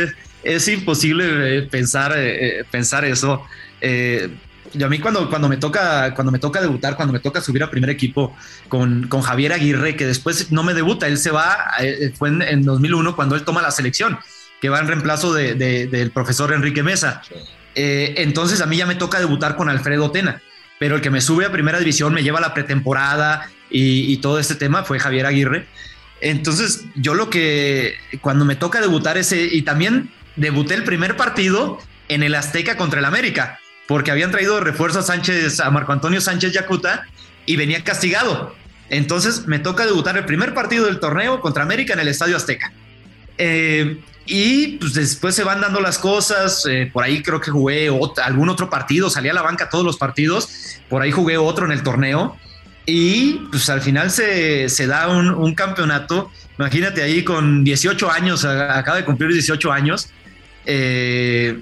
Es, 0.44 0.68
imposible 0.68 1.58
eh, 1.58 1.62
pensar, 1.62 2.16
eh, 2.16 2.60
eh, 2.60 2.64
pensar 2.70 3.04
eso. 3.04 3.42
Eh, 3.80 4.30
y 4.72 4.82
a 4.82 4.88
mí 4.88 4.98
cuando, 4.98 5.28
cuando, 5.28 5.48
me 5.48 5.56
toca, 5.56 6.14
cuando 6.14 6.32
me 6.32 6.38
toca 6.38 6.60
debutar, 6.60 6.96
cuando 6.96 7.12
me 7.12 7.20
toca 7.20 7.40
subir 7.40 7.62
a 7.62 7.70
primer 7.70 7.90
equipo 7.90 8.36
con, 8.68 9.08
con 9.08 9.22
Javier 9.22 9.52
Aguirre, 9.52 9.96
que 9.96 10.06
después 10.06 10.52
no 10.52 10.62
me 10.62 10.74
debuta, 10.74 11.06
él 11.06 11.18
se 11.18 11.30
va, 11.30 11.56
eh, 11.80 12.12
fue 12.16 12.28
en, 12.28 12.62
2001 12.62 13.16
cuando 13.16 13.34
él 13.34 13.44
toma 13.44 13.62
la 13.62 13.70
selección, 13.70 14.18
que 14.60 14.68
va 14.68 14.80
en 14.80 14.88
reemplazo 14.88 15.32
de, 15.32 15.54
del 15.54 16.10
profesor 16.10 16.52
Enrique 16.52 16.82
Mesa. 16.82 17.22
Eh, 17.74 18.14
entonces 18.18 18.60
a 18.60 18.66
mí 18.66 18.76
ya 18.76 18.86
me 18.86 18.94
toca 18.94 19.20
debutar 19.20 19.56
con 19.56 19.68
Alfredo 19.68 20.10
Tena, 20.10 20.42
pero 20.78 20.96
el 20.96 21.00
que 21.00 21.10
me 21.10 21.20
sube 21.20 21.46
a 21.46 21.52
primera 21.52 21.78
división, 21.78 22.12
me 22.12 22.22
lleva 22.22 22.38
a 22.38 22.42
la 22.42 22.54
pretemporada 22.54 23.48
y, 23.70 24.12
y 24.12 24.16
todo 24.18 24.38
este 24.38 24.54
tema 24.54 24.84
fue 24.84 24.98
Javier 24.98 25.26
Aguirre. 25.26 25.66
Entonces 26.20 26.84
yo 26.96 27.14
lo 27.14 27.30
que, 27.30 27.96
cuando 28.20 28.44
me 28.44 28.56
toca 28.56 28.80
debutar 28.80 29.18
ese, 29.18 29.42
y 29.42 29.62
también 29.62 30.10
debuté 30.36 30.74
el 30.74 30.84
primer 30.84 31.16
partido 31.16 31.78
en 32.08 32.22
el 32.22 32.34
Azteca 32.34 32.76
contra 32.76 32.98
el 32.98 33.04
América 33.04 33.60
porque 33.88 34.10
habían 34.10 34.30
traído 34.30 34.60
refuerzo 34.60 34.98
a 34.98 35.02
Sánchez, 35.02 35.60
a 35.60 35.70
Marco 35.70 35.92
Antonio 35.92 36.20
Sánchez 36.20 36.52
Yacuta 36.52 37.06
y 37.46 37.56
venía 37.56 37.82
castigado. 37.82 38.54
Entonces 38.90 39.46
me 39.46 39.58
toca 39.58 39.86
debutar 39.86 40.16
el 40.18 40.26
primer 40.26 40.52
partido 40.52 40.84
del 40.84 41.00
torneo 41.00 41.40
contra 41.40 41.62
América 41.62 41.94
en 41.94 42.00
el 42.00 42.08
Estadio 42.08 42.36
Azteca. 42.36 42.70
Eh, 43.38 43.98
y 44.26 44.76
pues 44.76 44.92
después 44.92 45.34
se 45.34 45.42
van 45.42 45.62
dando 45.62 45.80
las 45.80 45.98
cosas. 45.98 46.66
Eh, 46.68 46.90
por 46.92 47.02
ahí 47.02 47.22
creo 47.22 47.40
que 47.40 47.50
jugué 47.50 47.90
algún 48.22 48.50
otro 48.50 48.68
partido, 48.68 49.08
salí 49.08 49.30
a 49.30 49.32
la 49.32 49.40
banca 49.40 49.70
todos 49.70 49.86
los 49.86 49.96
partidos. 49.96 50.80
Por 50.90 51.00
ahí 51.00 51.10
jugué 51.10 51.38
otro 51.38 51.64
en 51.64 51.72
el 51.72 51.82
torneo. 51.82 52.36
Y 52.84 53.46
pues 53.50 53.70
al 53.70 53.80
final 53.80 54.10
se, 54.10 54.68
da 54.86 55.08
un, 55.08 55.54
campeonato. 55.54 56.30
Imagínate 56.58 57.02
ahí 57.02 57.24
con 57.24 57.64
18 57.64 58.10
años, 58.10 58.44
acaba 58.44 58.98
de 58.98 59.06
cumplir 59.06 59.32
18 59.32 59.72
años. 59.72 60.10
Eh, 60.66 61.58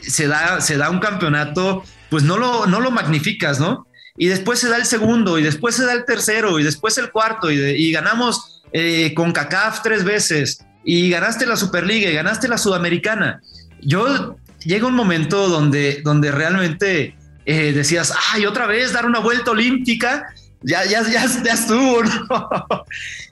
se 0.00 0.28
da, 0.28 0.60
se 0.60 0.76
da 0.76 0.90
un 0.90 0.98
campeonato, 0.98 1.84
pues 2.10 2.22
no 2.22 2.36
lo, 2.36 2.66
no 2.66 2.80
lo 2.80 2.90
magnificas, 2.90 3.60
¿no? 3.60 3.86
Y 4.16 4.28
después 4.28 4.58
se 4.58 4.68
da 4.68 4.76
el 4.76 4.86
segundo, 4.86 5.38
y 5.38 5.42
después 5.42 5.74
se 5.74 5.84
da 5.84 5.92
el 5.92 6.04
tercero, 6.04 6.58
y 6.58 6.64
después 6.64 6.96
el 6.98 7.10
cuarto, 7.10 7.50
y, 7.50 7.92
ganamos 7.92 8.62
eh, 8.72 9.12
con 9.14 9.32
CACAF 9.32 9.82
tres 9.82 10.04
veces, 10.04 10.64
y 10.84 11.10
ganaste 11.10 11.46
la 11.46 11.56
Superliga, 11.56 12.08
y 12.08 12.14
ganaste 12.14 12.48
la 12.48 12.58
Sudamericana. 12.58 13.40
Yo 13.82 14.36
llega 14.64 14.86
un 14.86 14.94
momento 14.94 15.48
donde, 15.48 16.00
donde 16.02 16.32
realmente 16.32 17.14
eh, 17.44 17.72
decías, 17.72 18.12
ay, 18.32 18.46
otra 18.46 18.66
vez 18.66 18.92
dar 18.92 19.06
una 19.06 19.18
vuelta 19.18 19.50
olímpica, 19.50 20.26
ya, 20.62 20.84
ya, 20.84 21.02
ya, 21.02 21.26
ya 21.44 21.52
estuvo, 21.52 22.02
¿no? 22.28 22.84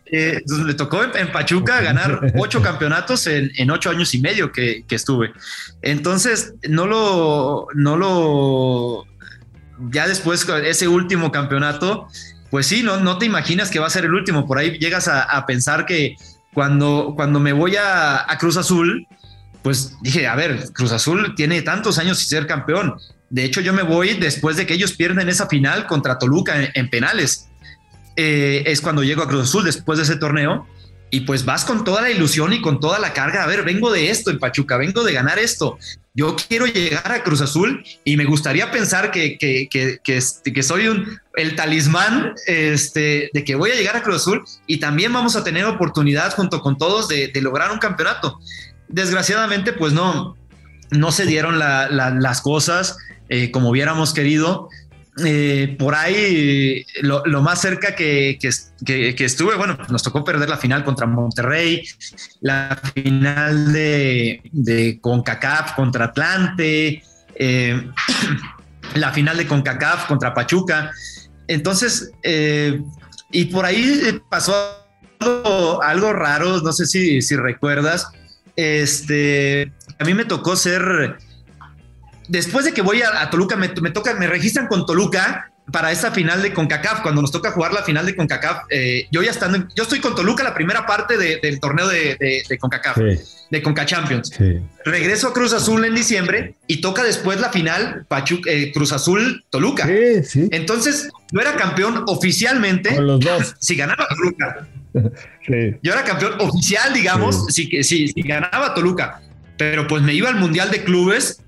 Eh, 0.06 0.42
le 0.66 0.74
tocó 0.74 1.02
en, 1.02 1.32
Pachuca 1.32 1.80
ganar 1.80 2.32
ocho 2.36 2.60
campeonatos 2.60 3.26
en, 3.26 3.70
ocho 3.70 3.90
años 3.90 4.14
y 4.14 4.20
medio 4.20 4.52
que, 4.52 4.84
estuve. 4.90 5.32
Entonces, 5.82 6.54
no 6.68 6.86
lo, 6.86 7.68
no 7.74 7.96
lo, 7.96 9.06
ya 9.90 10.06
después 10.06 10.46
ese 10.64 10.88
último 10.88 11.32
campeonato, 11.32 12.08
pues 12.50 12.66
sí, 12.66 12.82
no, 12.82 13.00
no 13.00 13.18
te 13.18 13.26
imaginas 13.26 13.70
que 13.70 13.78
va 13.78 13.86
a 13.86 13.90
ser 13.90 14.04
el 14.04 14.14
último. 14.14 14.46
Por 14.46 14.58
ahí 14.58 14.78
llegas 14.78 15.08
a, 15.08 15.44
pensar 15.46 15.86
que 15.86 16.16
cuando, 16.52 17.14
cuando 17.16 17.40
me 17.40 17.52
voy 17.52 17.76
a, 17.76 18.26
Cruz 18.38 18.58
Azul, 18.58 19.06
pues 19.62 19.96
dije, 20.02 20.26
a 20.26 20.36
ver, 20.36 20.70
Cruz 20.74 20.92
Azul 20.92 21.34
tiene 21.34 21.62
tantos 21.62 21.98
años 21.98 22.18
sin 22.18 22.28
ser 22.28 22.46
campeón. 22.46 22.94
De 23.30 23.42
hecho, 23.42 23.62
yo 23.62 23.72
me 23.72 23.82
voy 23.82 24.14
después 24.14 24.56
de 24.56 24.66
que 24.66 24.74
ellos 24.74 24.92
pierden 24.92 25.30
esa 25.30 25.48
final 25.48 25.86
contra 25.86 26.18
Toluca 26.18 26.70
en 26.74 26.90
penales. 26.90 27.48
Eh, 28.16 28.62
es 28.66 28.81
cuando 28.81 29.03
llego 29.03 29.22
a 29.22 29.29
Cruz 29.29 29.48
Azul 29.48 29.64
después 29.64 29.98
de 29.98 30.05
ese 30.05 30.16
torneo 30.16 30.66
y 31.11 31.20
pues 31.20 31.44
vas 31.44 31.64
con 31.64 31.85
toda 31.85 32.03
la 32.03 32.11
ilusión 32.11 32.53
y 32.53 32.61
con 32.61 32.81
toda 32.81 32.98
la 32.98 33.12
carga. 33.12 33.44
A 33.44 33.46
ver, 33.46 33.64
vengo 33.64 33.92
de 33.92 34.11
esto 34.11 34.31
en 34.31 34.40
Pachuca, 34.40 34.77
vengo 34.77 35.05
de 35.05 35.12
ganar 35.12 35.38
esto. 35.38 35.79
Yo 36.12 36.35
quiero 36.35 36.66
llegar 36.66 37.12
a 37.12 37.22
Cruz 37.22 37.40
Azul 37.40 37.85
y 38.05 38.16
me 38.16 38.24
gustaría 38.24 38.70
pensar 38.70 39.11
que, 39.11 39.38
que, 39.38 39.68
que, 39.70 39.98
que, 40.03 40.16
este, 40.16 40.62
soy 40.62 40.88
un, 40.88 41.20
el 41.35 41.55
talismán 41.55 42.35
este, 42.46 43.31
de 43.33 43.44
que 43.44 43.55
voy 43.55 43.70
a 43.70 43.77
llegar 43.77 43.96
a 43.96 44.03
Cruz 44.03 44.22
Azul 44.22 44.44
y 44.66 44.79
también 44.79 45.12
vamos 45.12 45.37
a 45.37 45.44
tener 45.44 45.64
oportunidad 45.66 46.35
junto 46.35 46.61
con 46.61 46.79
todos 46.79 47.09
de, 47.09 47.31
lograr 47.40 47.70
un 47.70 47.79
campeonato. 47.79 48.40
Desgraciadamente, 48.88 49.72
pues 49.72 49.92
no, 49.92 50.37
no 50.90 51.12
se 51.12 51.27
dieron 51.27 51.59
las 51.59 52.40
cosas 52.40 52.96
eh, 53.29 53.50
como 53.50 53.70
hubiéramos 53.70 54.12
querido. 54.12 54.68
Eh, 55.24 55.77
por 55.79 55.94
ahí 55.94 56.85
lo, 57.03 57.22
más 57.40 57.61
cerca 57.61 57.94
que, 57.94 58.37
estuve, 58.40 59.55
bueno, 59.55 59.79
nos 59.88 60.03
tocó 60.03 60.24
perder 60.24 60.48
la 60.48 60.57
final 60.57 60.85
contra 60.85 61.07
Monterrey, 61.07 61.87
la 62.40 62.81
final 62.94 63.72
de, 63.72 64.40
de 64.50 64.98
CONCACAF 65.00 65.77
contra 65.77 66.07
Atlante, 66.07 67.03
eh, 67.37 67.90
la 68.94 69.12
final 69.12 69.37
de 69.37 69.46
CONCACAF 69.46 70.07
contra 70.07 70.35
Pachuca. 70.35 70.90
Entonces, 71.46 72.11
eh, 72.24 72.83
y 73.31 73.44
por 73.46 73.66
ahí 73.66 74.20
pasó 74.29 74.55
algo, 75.20 76.12
raro, 76.12 76.61
no 76.61 76.72
sé 76.72 76.87
si, 76.87 77.22
si 77.22 77.37
recuerdas, 77.37 78.09
este, 78.57 79.72
a 79.98 80.05
mí 80.05 80.12
me 80.12 80.24
tocó 80.24 80.57
ser 80.57 81.18
después 82.28 82.64
de 82.64 82.72
que 82.72 82.82
voy 82.82 83.02
a, 83.02 83.28
Toluca, 83.30 83.56
me, 83.56 83.68
toca, 83.68 84.14
me 84.14 84.26
registran 84.26 84.66
con 84.66 84.87
Toluca 84.87 85.50
para 85.72 85.90
esta 85.90 86.10
final 86.10 86.42
de 86.42 86.52
CONCACAF, 86.52 87.00
cuando 87.00 87.22
nos 87.22 87.32
toca 87.32 87.50
jugar 87.50 87.72
la 87.72 87.82
final 87.82 88.04
de 88.04 88.14
CONCACAF, 88.14 88.64
eh, 88.68 89.06
yo 89.10 89.22
ya 89.22 89.30
estando, 89.30 89.66
yo 89.74 89.84
estoy 89.84 89.98
con 89.98 90.14
Toluca 90.14 90.44
la 90.44 90.52
primera 90.54 90.84
parte 90.84 91.16
del 91.16 91.58
torneo 91.58 91.88
de, 91.88 92.44
de, 92.46 92.58
CONCACAF, 92.58 92.98
de 93.50 93.62
CONCACHAMPIONS. 93.62 94.32
Regreso 94.84 95.28
a 95.28 95.32
Cruz 95.32 95.54
Azul 95.54 95.84
en 95.84 95.94
diciembre 95.94 96.56
y 96.66 96.82
toca 96.82 97.02
después 97.02 97.40
la 97.40 97.50
final 97.50 98.06
eh, 98.46 98.72
Cruz 98.74 98.92
Azul 98.92 99.42
Toluca. 99.48 99.88
Entonces, 99.88 101.08
yo 101.32 101.40
era 101.40 101.56
campeón 101.56 102.04
oficialmente. 102.08 102.94
Con 102.94 103.06
los 103.06 103.20
dos. 103.20 103.54
Si 103.64 103.77
ganaba 103.77 104.06
Toluca. 104.08 104.68
Yo 105.83 105.92
era 105.92 106.04
campeón 106.04 106.35
oficial, 106.38 106.92
digamos, 106.94 107.46
si, 107.48 107.83
si, 107.83 108.08
si 108.08 108.22
ganaba 108.22 108.75
Toluca 108.75 109.20
pero 109.56 109.87
pues 109.87 110.02
me 110.02 110.14
iba 110.14 110.29
al 110.29 110.37
Mundial 110.37 110.70
de 110.70 110.85
Clubes 110.85 111.40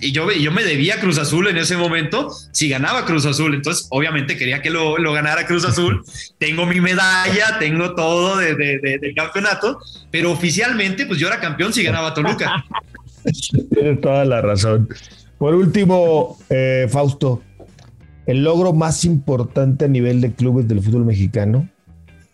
y 0.00 0.12
yo, 0.12 0.30
yo 0.32 0.52
me 0.52 0.64
debía 0.64 0.98
Cruz 1.00 1.18
Azul 1.18 1.48
en 1.48 1.58
ese 1.58 1.76
momento 1.76 2.30
si 2.52 2.68
ganaba 2.68 3.04
Cruz 3.04 3.26
Azul. 3.26 3.54
Entonces, 3.54 3.86
obviamente 3.90 4.36
quería 4.36 4.62
que 4.62 4.70
lo, 4.70 4.98
lo 4.98 5.12
ganara 5.12 5.46
Cruz 5.46 5.64
Azul. 5.64 6.02
tengo 6.38 6.66
mi 6.66 6.80
medalla, 6.80 7.58
tengo 7.58 7.94
todo 7.94 8.36
de, 8.36 8.54
de, 8.54 9.14
campeonato, 9.14 9.78
pero 10.10 10.32
oficialmente, 10.32 11.06
pues 11.06 11.18
yo 11.18 11.28
era 11.28 11.40
campeón 11.40 11.72
si 11.72 11.82
ganaba 11.82 12.14
Toluca. 12.14 12.64
Tienes 13.72 14.00
toda 14.00 14.24
la 14.24 14.40
razón. 14.40 14.88
Por 15.38 15.54
último, 15.54 16.38
eh, 16.48 16.86
Fausto, 16.88 17.42
el 18.26 18.42
logro 18.42 18.72
más 18.72 19.04
importante 19.04 19.84
a 19.84 19.88
nivel 19.88 20.20
de 20.20 20.32
clubes 20.32 20.66
del 20.68 20.82
fútbol 20.82 21.04
mexicano 21.04 21.68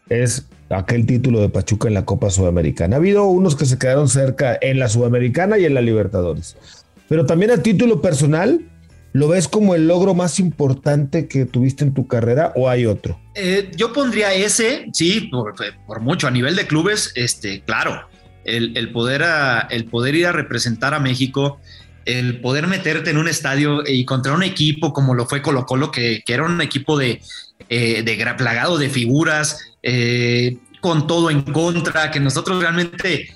es 0.09 0.47
aquel 0.71 1.07
título 1.07 1.41
de 1.41 1.49
Pachuca 1.49 1.89
en 1.89 1.95
la 1.95 2.05
Copa 2.05 2.31
Sudamericana. 2.31 2.97
Ha 2.97 2.99
habido 2.99 3.27
unos 3.27 3.57
que 3.57 3.67
se 3.67 3.79
quedaron 3.79 4.09
cerca 4.09 4.59
en 4.61 4.79
la 4.79 4.89
Sudamericana 4.89 5.59
y 5.59 5.65
en 5.65 5.75
la 5.75 5.81
Libertadores. 5.81 6.57
Pero 7.09 7.27
también 7.27 7.51
a 7.51 7.63
título 7.63 8.01
personal, 8.01 8.61
¿lo 9.13 9.29
ves 9.29 9.49
como 9.49 9.75
el 9.75 9.87
logro 9.87 10.15
más 10.15 10.39
importante 10.41 11.29
que 11.29 11.45
tuviste 11.45 11.85
en 11.85 11.95
tu 11.95 12.07
carrera 12.07 12.53
o 12.57 12.69
hay 12.69 12.87
otro? 12.87 13.21
Eh, 13.35 13.71
yo 13.77 13.93
pondría 13.93 14.33
ese, 14.35 14.87
sí, 14.93 15.31
por, 15.31 16.01
mucho. 16.01 16.27
A 16.27 16.31
nivel 16.31 16.57
de 16.57 16.67
clubes, 16.67 17.13
este, 17.15 17.63
claro, 17.63 18.09
el, 18.45 18.91
poder 18.93 19.25
el 19.71 19.85
poder 19.87 20.15
ir 20.15 20.27
a 20.27 20.33
representar 20.33 20.95
a 20.95 21.01
México, 21.01 21.61
el 22.05 22.41
poder 22.41 22.67
meterte 22.67 23.11
en 23.11 23.19
un 23.19 23.29
estadio 23.29 23.83
y 23.87 24.05
contra 24.05 24.33
un 24.33 24.43
equipo 24.43 24.93
como 24.93 25.15
lo 25.15 25.27
fue 25.27 25.43
Colo 25.43 25.67
Colo, 25.67 25.91
que, 25.91 26.23
era 26.27 26.45
un 26.45 26.61
equipo 26.61 26.99
de, 26.99 27.21
eh, 27.69 28.35
plagado 28.37 28.79
de 28.79 28.89
figuras, 28.89 29.73
eh, 29.83 30.59
con 30.81 31.07
todo 31.07 31.31
en 31.31 31.43
contra, 31.43 32.11
que 32.11 32.21
nosotros 32.21 32.61
realmente 32.61 33.29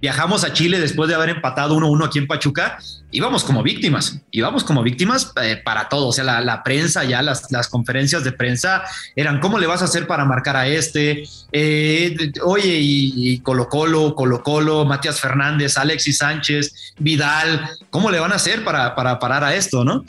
viajamos 0.00 0.44
a 0.44 0.52
Chile 0.52 0.78
después 0.78 1.08
de 1.08 1.14
haber 1.14 1.30
empatado 1.30 1.76
1-1 1.76 2.06
aquí 2.06 2.18
en 2.18 2.26
Pachuca, 2.26 2.78
íbamos 3.10 3.44
como 3.44 3.62
víctimas, 3.62 4.20
íbamos 4.30 4.64
como 4.64 4.82
víctimas 4.82 5.32
eh, 5.42 5.60
para 5.64 5.88
todo, 5.88 6.08
o 6.08 6.12
sea, 6.12 6.24
la, 6.24 6.62
prensa 6.62 7.04
ya, 7.04 7.22
las, 7.22 7.50
las, 7.50 7.68
conferencias 7.68 8.24
de 8.24 8.32
prensa 8.32 8.84
eran, 9.14 9.40
¿cómo 9.40 9.58
le 9.58 9.66
vas 9.66 9.82
a 9.82 9.86
hacer 9.86 10.06
para 10.06 10.24
marcar 10.24 10.56
a 10.56 10.68
este? 10.68 11.24
Eh, 11.52 12.32
oye, 12.44 12.78
y, 12.80 13.38
Colo 13.40 13.68
Colo, 13.68 14.14
Colo 14.14 14.42
Colo, 14.42 14.84
Matías 14.84 15.20
Fernández, 15.20 15.78
Alexis 15.78 16.18
Sánchez, 16.18 16.94
Vidal, 16.98 17.68
¿cómo 17.90 18.10
le 18.10 18.18
van 18.18 18.32
a 18.32 18.36
hacer 18.36 18.64
para, 18.64 18.94
para 18.94 19.18
parar 19.18 19.44
a 19.44 19.54
esto, 19.54 19.84
no? 19.84 20.04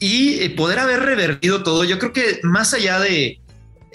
Y 0.00 0.40
eh, 0.40 0.50
poder 0.50 0.78
haber 0.78 1.00
revertido 1.00 1.62
todo, 1.62 1.84
yo 1.84 1.98
creo 1.98 2.12
que 2.12 2.40
más 2.42 2.72
allá 2.74 2.98
de, 3.00 3.40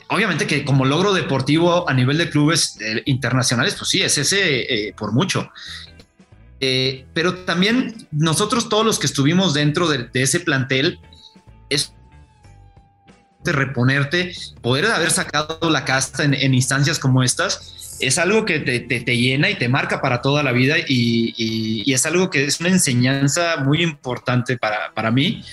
obviamente 0.09 0.47
que 0.47 0.65
como 0.65 0.85
logro 0.85 1.13
deportivo 1.13 1.89
a 1.89 1.93
nivel 1.93 2.17
de 2.17 2.29
clubes 2.29 2.77
eh, 2.81 3.01
internacionales, 3.05 3.75
pues 3.77 3.89
sí, 3.89 4.01
es 4.01 4.17
ese 4.17 4.87
eh, 4.87 4.93
por 4.93 5.11
mucho. 5.11 5.49
Eh, 6.65 7.05
pero 7.13 7.35
también 7.39 8.07
nosotros 8.11 8.69
todos 8.69 8.85
los 8.85 8.97
que 8.97 9.05
estuvimos 9.05 9.53
dentro 9.53 9.89
de, 9.89 10.09
ese 10.13 10.39
plantel, 10.39 10.97
es 11.69 11.93
de 13.43 13.51
reponerte, 13.51 14.33
poder 14.61 14.85
haber 14.85 15.11
sacado 15.11 15.69
la 15.69 15.83
casta 15.83 16.23
en, 16.23 16.53
instancias 16.53 16.99
como 16.99 17.21
estas, 17.21 17.97
es 17.99 18.17
algo 18.17 18.45
que 18.45 18.59
te, 18.59 19.17
llena 19.17 19.49
y 19.49 19.55
te 19.55 19.67
marca 19.67 19.99
para 19.99 20.21
toda 20.21 20.41
la 20.41 20.53
vida 20.53 20.75
y, 20.87 21.91
es 21.91 22.05
algo 22.05 22.29
que 22.29 22.45
es 22.45 22.61
una 22.61 22.69
enseñanza 22.69 23.57
muy 23.57 23.83
importante 23.83 24.57
para, 24.57 24.93
para 24.93 25.11
mí. 25.11 25.43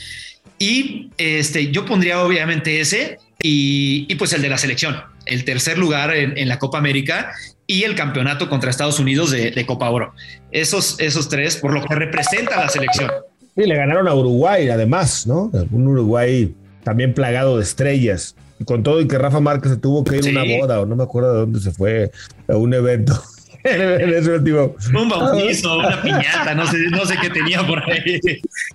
Y 0.62 1.10
este, 1.16 1.72
yo 1.72 1.86
pondría 1.86 2.22
obviamente 2.22 2.80
ese, 2.80 3.18
y, 3.42 4.14
pues 4.16 4.34
el 4.34 4.42
de 4.42 4.50
la 4.50 4.58
selección, 4.58 4.94
el 5.24 5.46
tercer 5.46 5.78
lugar 5.78 6.14
en, 6.14 6.46
la 6.46 6.58
Copa 6.58 6.76
América 6.76 7.32
y 7.66 7.84
el 7.84 7.94
campeonato 7.94 8.50
contra 8.50 8.68
Estados 8.68 9.00
Unidos 9.00 9.30
de, 9.30 9.64
Copa 9.66 9.88
Oro. 9.88 10.12
Esos, 10.52 11.00
esos 11.00 11.30
tres, 11.30 11.56
por 11.56 11.72
lo 11.72 11.82
que 11.82 11.94
representa 11.94 12.60
la 12.60 12.68
selección. 12.68 13.10
Y 13.56 13.62
le 13.62 13.74
ganaron 13.74 14.06
a 14.06 14.14
Uruguay, 14.14 14.68
además, 14.68 15.26
¿no? 15.26 15.50
Un 15.70 15.88
Uruguay 15.88 16.54
también 16.84 17.14
plagado 17.14 17.56
de 17.56 17.62
estrellas. 17.62 18.36
Y 18.58 18.64
con 18.64 18.82
todo 18.82 19.00
y 19.00 19.08
que 19.08 19.16
Rafa 19.16 19.40
Márquez 19.40 19.72
se 19.72 19.78
tuvo 19.78 20.04
que 20.04 20.18
ir 20.18 20.26
a 20.26 20.42
una 20.42 20.58
boda, 20.58 20.80
o 20.82 20.86
no 20.86 20.94
me 20.94 21.04
acuerdo 21.04 21.32
de 21.32 21.40
dónde 21.40 21.60
se 21.60 21.70
fue, 21.70 22.10
a 22.46 22.56
un 22.56 22.74
evento. 22.74 23.18
Un 24.94 25.08
bautizo, 25.08 25.78
una 25.78 26.00
piñata, 26.02 26.54
no 26.54 26.66
sé, 26.66 26.78
no 26.90 27.04
sé 27.04 27.16
qué 27.20 27.30
tenía 27.30 27.66
por 27.66 27.78
ahí. 27.90 28.20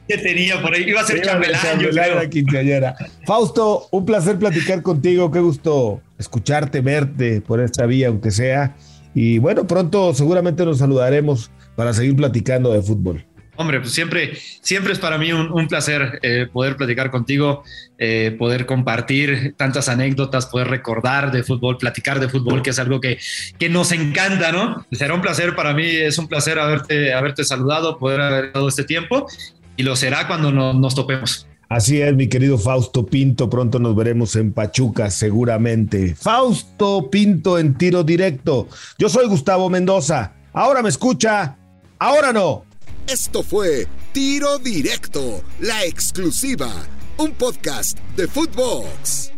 ¿Qué 0.07 0.17
tenía 0.17 0.61
por 0.61 0.73
ahí? 0.73 0.83
Iba 0.83 1.01
a 1.01 1.05
ser 1.05 1.21
chambelán. 1.21 1.61
Fausto, 3.25 3.87
un 3.91 4.05
placer 4.05 4.37
platicar 4.37 4.81
contigo. 4.81 5.31
Qué 5.31 5.39
gusto 5.39 6.01
escucharte, 6.17 6.81
verte 6.81 7.41
por 7.41 7.59
esta 7.59 7.85
vía, 7.85 8.07
aunque 8.09 8.31
sea. 8.31 8.75
Y 9.13 9.39
bueno, 9.39 9.65
pronto 9.65 10.13
seguramente 10.13 10.65
nos 10.65 10.79
saludaremos 10.79 11.49
para 11.75 11.93
seguir 11.93 12.15
platicando 12.15 12.71
de 12.71 12.81
fútbol. 12.81 13.25
Hombre, 13.57 13.79
pues 13.79 13.93
siempre, 13.93 14.33
siempre 14.61 14.93
es 14.93 14.99
para 14.99 15.17
mí 15.17 15.31
un, 15.31 15.67
placer 15.67 16.19
eh, 16.21 16.47
poder 16.51 16.75
platicar 16.75 17.09
contigo, 17.09 17.63
eh, 17.97 18.35
poder 18.37 18.65
compartir 18.65 19.55
tantas 19.57 19.87
anécdotas, 19.87 20.45
poder 20.45 20.67
recordar 20.67 21.31
de 21.31 21.43
fútbol, 21.43 21.77
platicar 21.77 22.19
de 22.19 22.29
fútbol, 22.29 22.61
que 22.61 22.71
es 22.71 22.79
algo 22.79 22.99
que, 22.99 23.17
que 23.57 23.69
nos 23.69 23.91
encanta, 23.91 24.51
¿no? 24.51 24.85
Será 24.91 25.13
un 25.13 25.21
placer 25.21 25.55
para 25.55 25.73
mí, 25.73 25.85
es 25.85 26.17
un 26.17 26.27
placer 26.27 26.59
haberte, 26.59 27.13
haberte 27.13 27.43
saludado, 27.43 27.97
poder 27.97 28.21
haber 28.21 28.51
dado 28.51 28.67
este 28.67 28.83
tiempo 28.83 29.27
y 29.77 29.83
lo 29.83 29.95
será 29.95 30.27
cuando 30.27 30.51
nos 30.51 30.95
topemos. 30.95 31.47
Así 31.67 31.99
es, 31.99 32.15
mi 32.15 32.27
querido 32.27 32.57
Fausto 32.57 33.05
Pinto. 33.05 33.49
Pronto 33.49 33.79
nos 33.79 33.95
veremos 33.95 34.35
en 34.35 34.53
Pachuca, 34.53 35.09
seguramente. 35.09 36.15
Fausto 36.15 37.09
Pinto 37.09 37.57
en 37.57 37.75
tiro 37.75 38.03
directo. 38.03 38.67
Yo 38.99 39.09
soy 39.09 39.27
Gustavo 39.27 39.69
Mendoza. 39.69 40.33
Ahora 40.53 40.81
me 40.81 40.89
escucha, 40.89 41.57
ahora 41.97 42.31
no. 42.31 42.63
Esto 43.07 43.43
fue 43.43 43.87
Tiro 44.13 44.57
Directo, 44.57 45.43
la 45.59 45.85
exclusiva, 45.85 46.71
un 47.17 47.33
podcast 47.33 47.99
de 48.17 48.27
Footbox. 48.27 49.34